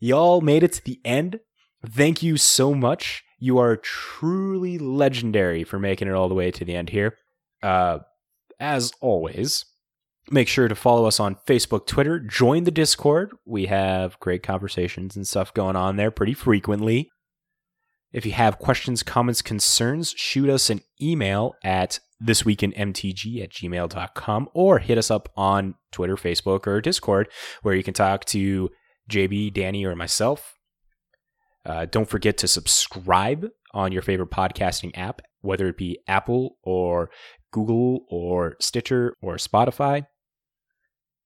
y'all 0.00 0.40
made 0.40 0.62
it 0.62 0.72
to 0.72 0.84
the 0.84 1.00
end. 1.04 1.40
Thank 1.86 2.22
you 2.22 2.36
so 2.36 2.74
much. 2.74 3.22
You 3.38 3.58
are 3.58 3.76
truly 3.76 4.78
legendary 4.78 5.64
for 5.64 5.78
making 5.78 6.08
it 6.08 6.14
all 6.14 6.28
the 6.28 6.34
way 6.34 6.50
to 6.52 6.64
the 6.64 6.74
end 6.74 6.90
here. 6.90 7.18
Uh, 7.62 7.98
as 8.60 8.92
always, 9.00 9.64
make 10.30 10.48
sure 10.48 10.68
to 10.68 10.74
follow 10.74 11.06
us 11.06 11.18
on 11.18 11.36
Facebook, 11.46 11.86
Twitter, 11.86 12.20
join 12.20 12.64
the 12.64 12.70
Discord. 12.70 13.32
We 13.44 13.66
have 13.66 14.18
great 14.20 14.42
conversations 14.42 15.16
and 15.16 15.26
stuff 15.26 15.52
going 15.52 15.76
on 15.76 15.96
there 15.96 16.12
pretty 16.12 16.34
frequently. 16.34 17.10
If 18.12 18.26
you 18.26 18.32
have 18.32 18.58
questions, 18.58 19.02
comments, 19.02 19.42
concerns, 19.42 20.14
shoot 20.16 20.48
us 20.48 20.70
an 20.70 20.80
email 21.00 21.54
at 21.64 21.98
thisweekinmtg 22.22 23.42
at 23.42 23.50
gmail.com 23.50 24.48
or 24.54 24.78
hit 24.78 24.98
us 24.98 25.10
up 25.10 25.28
on 25.36 25.74
Twitter, 25.90 26.16
Facebook, 26.16 26.66
or 26.66 26.80
Discord 26.80 27.28
where 27.62 27.74
you 27.74 27.82
can 27.82 27.94
talk 27.94 28.24
to 28.26 28.70
JB, 29.10 29.52
Danny, 29.54 29.84
or 29.84 29.96
myself. 29.96 30.54
Uh, 31.64 31.86
don't 31.86 32.08
forget 32.08 32.36
to 32.38 32.48
subscribe 32.48 33.48
on 33.72 33.92
your 33.92 34.02
favorite 34.02 34.30
podcasting 34.30 34.96
app, 34.96 35.22
whether 35.40 35.68
it 35.68 35.76
be 35.76 35.98
Apple 36.06 36.56
or 36.62 37.10
Google 37.52 38.04
or 38.08 38.56
Stitcher 38.60 39.16
or 39.22 39.36
Spotify. 39.36 40.06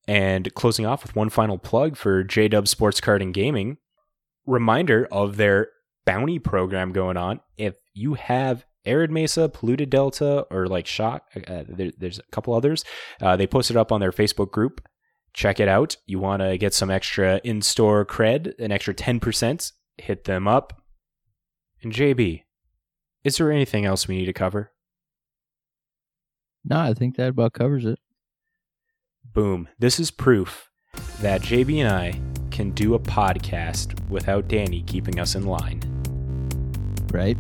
And 0.09 0.55
closing 0.55 0.87
off 0.87 1.03
with 1.03 1.17
one 1.17 1.31
final 1.31 1.59
plug 1.59 1.97
for 1.97 2.23
JDub 2.23 2.69
Sports 2.69 3.01
Card 3.01 3.23
and 3.23 3.35
Gaming. 3.35 3.79
Reminder 4.47 5.09
of 5.11 5.37
their 5.37 5.69
bounty 6.07 6.39
program 6.39 6.93
going 6.93 7.17
on. 7.17 7.41
If 7.59 7.77
you 7.93 8.15
have 8.15 8.65
Arid 8.87 9.11
Mesa, 9.11 9.49
Polluted 9.49 9.91
Delta, 9.91 10.47
or 10.51 10.67
like 10.67 10.87
Shock, 10.87 11.25
uh, 11.47 11.65
there, 11.69 11.91
there's 11.99 12.19
a 12.19 12.31
couple 12.31 12.55
others, 12.55 12.85
uh, 13.21 13.37
they 13.37 13.47
posted 13.47 13.77
it 13.77 13.81
up 13.81 13.93
on 13.93 14.01
their 14.01 14.13
Facebook 14.13 14.51
group. 14.51 14.87
Check 15.35 15.61
it 15.61 15.69
out. 15.69 15.97
You 16.07 16.19
want 16.19 16.41
to 16.41 16.57
get 16.57 16.73
some 16.73 16.91
extra 16.91 17.41
in 17.45 17.61
store 17.61 18.07
cred, 18.07 18.59
an 18.59 18.73
extra 18.73 18.95
10%, 18.95 19.73
hit 19.99 20.25
them 20.25 20.49
up. 20.49 20.81
And 21.83 21.93
JB, 21.93 22.45
is 23.23 23.37
there 23.37 23.53
anything 23.53 23.85
else 23.85 24.09
we 24.09 24.17
need 24.17 24.27
to 24.27 24.33
cover? 24.33 24.73
No, 26.65 26.81
I 26.81 26.95
think 26.95 27.17
that 27.17 27.29
about 27.29 27.53
covers 27.53 27.85
it. 27.85 27.99
Boom. 29.25 29.69
This 29.79 30.01
is 30.01 30.11
proof 30.11 30.71
that 31.21 31.43
JB 31.43 31.85
and 31.85 31.89
I 31.89 32.21
can 32.51 32.71
do 32.71 32.95
a 32.95 32.99
podcast 32.99 34.09
without 34.09 34.49
Danny 34.49 34.83
keeping 34.83 35.21
us 35.21 35.35
in 35.35 35.45
line. 35.45 35.86
Right? 37.13 37.37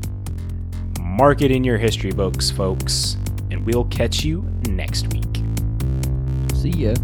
Mark 1.01 1.43
it 1.43 1.51
in 1.51 1.65
your 1.65 1.79
history 1.79 2.13
books, 2.13 2.51
folks, 2.51 3.17
and 3.51 3.65
we'll 3.65 3.87
catch 3.87 4.25
you 4.25 4.43
next 4.69 5.13
week. 5.13 5.43
See 6.55 6.71
ya. 6.71 6.95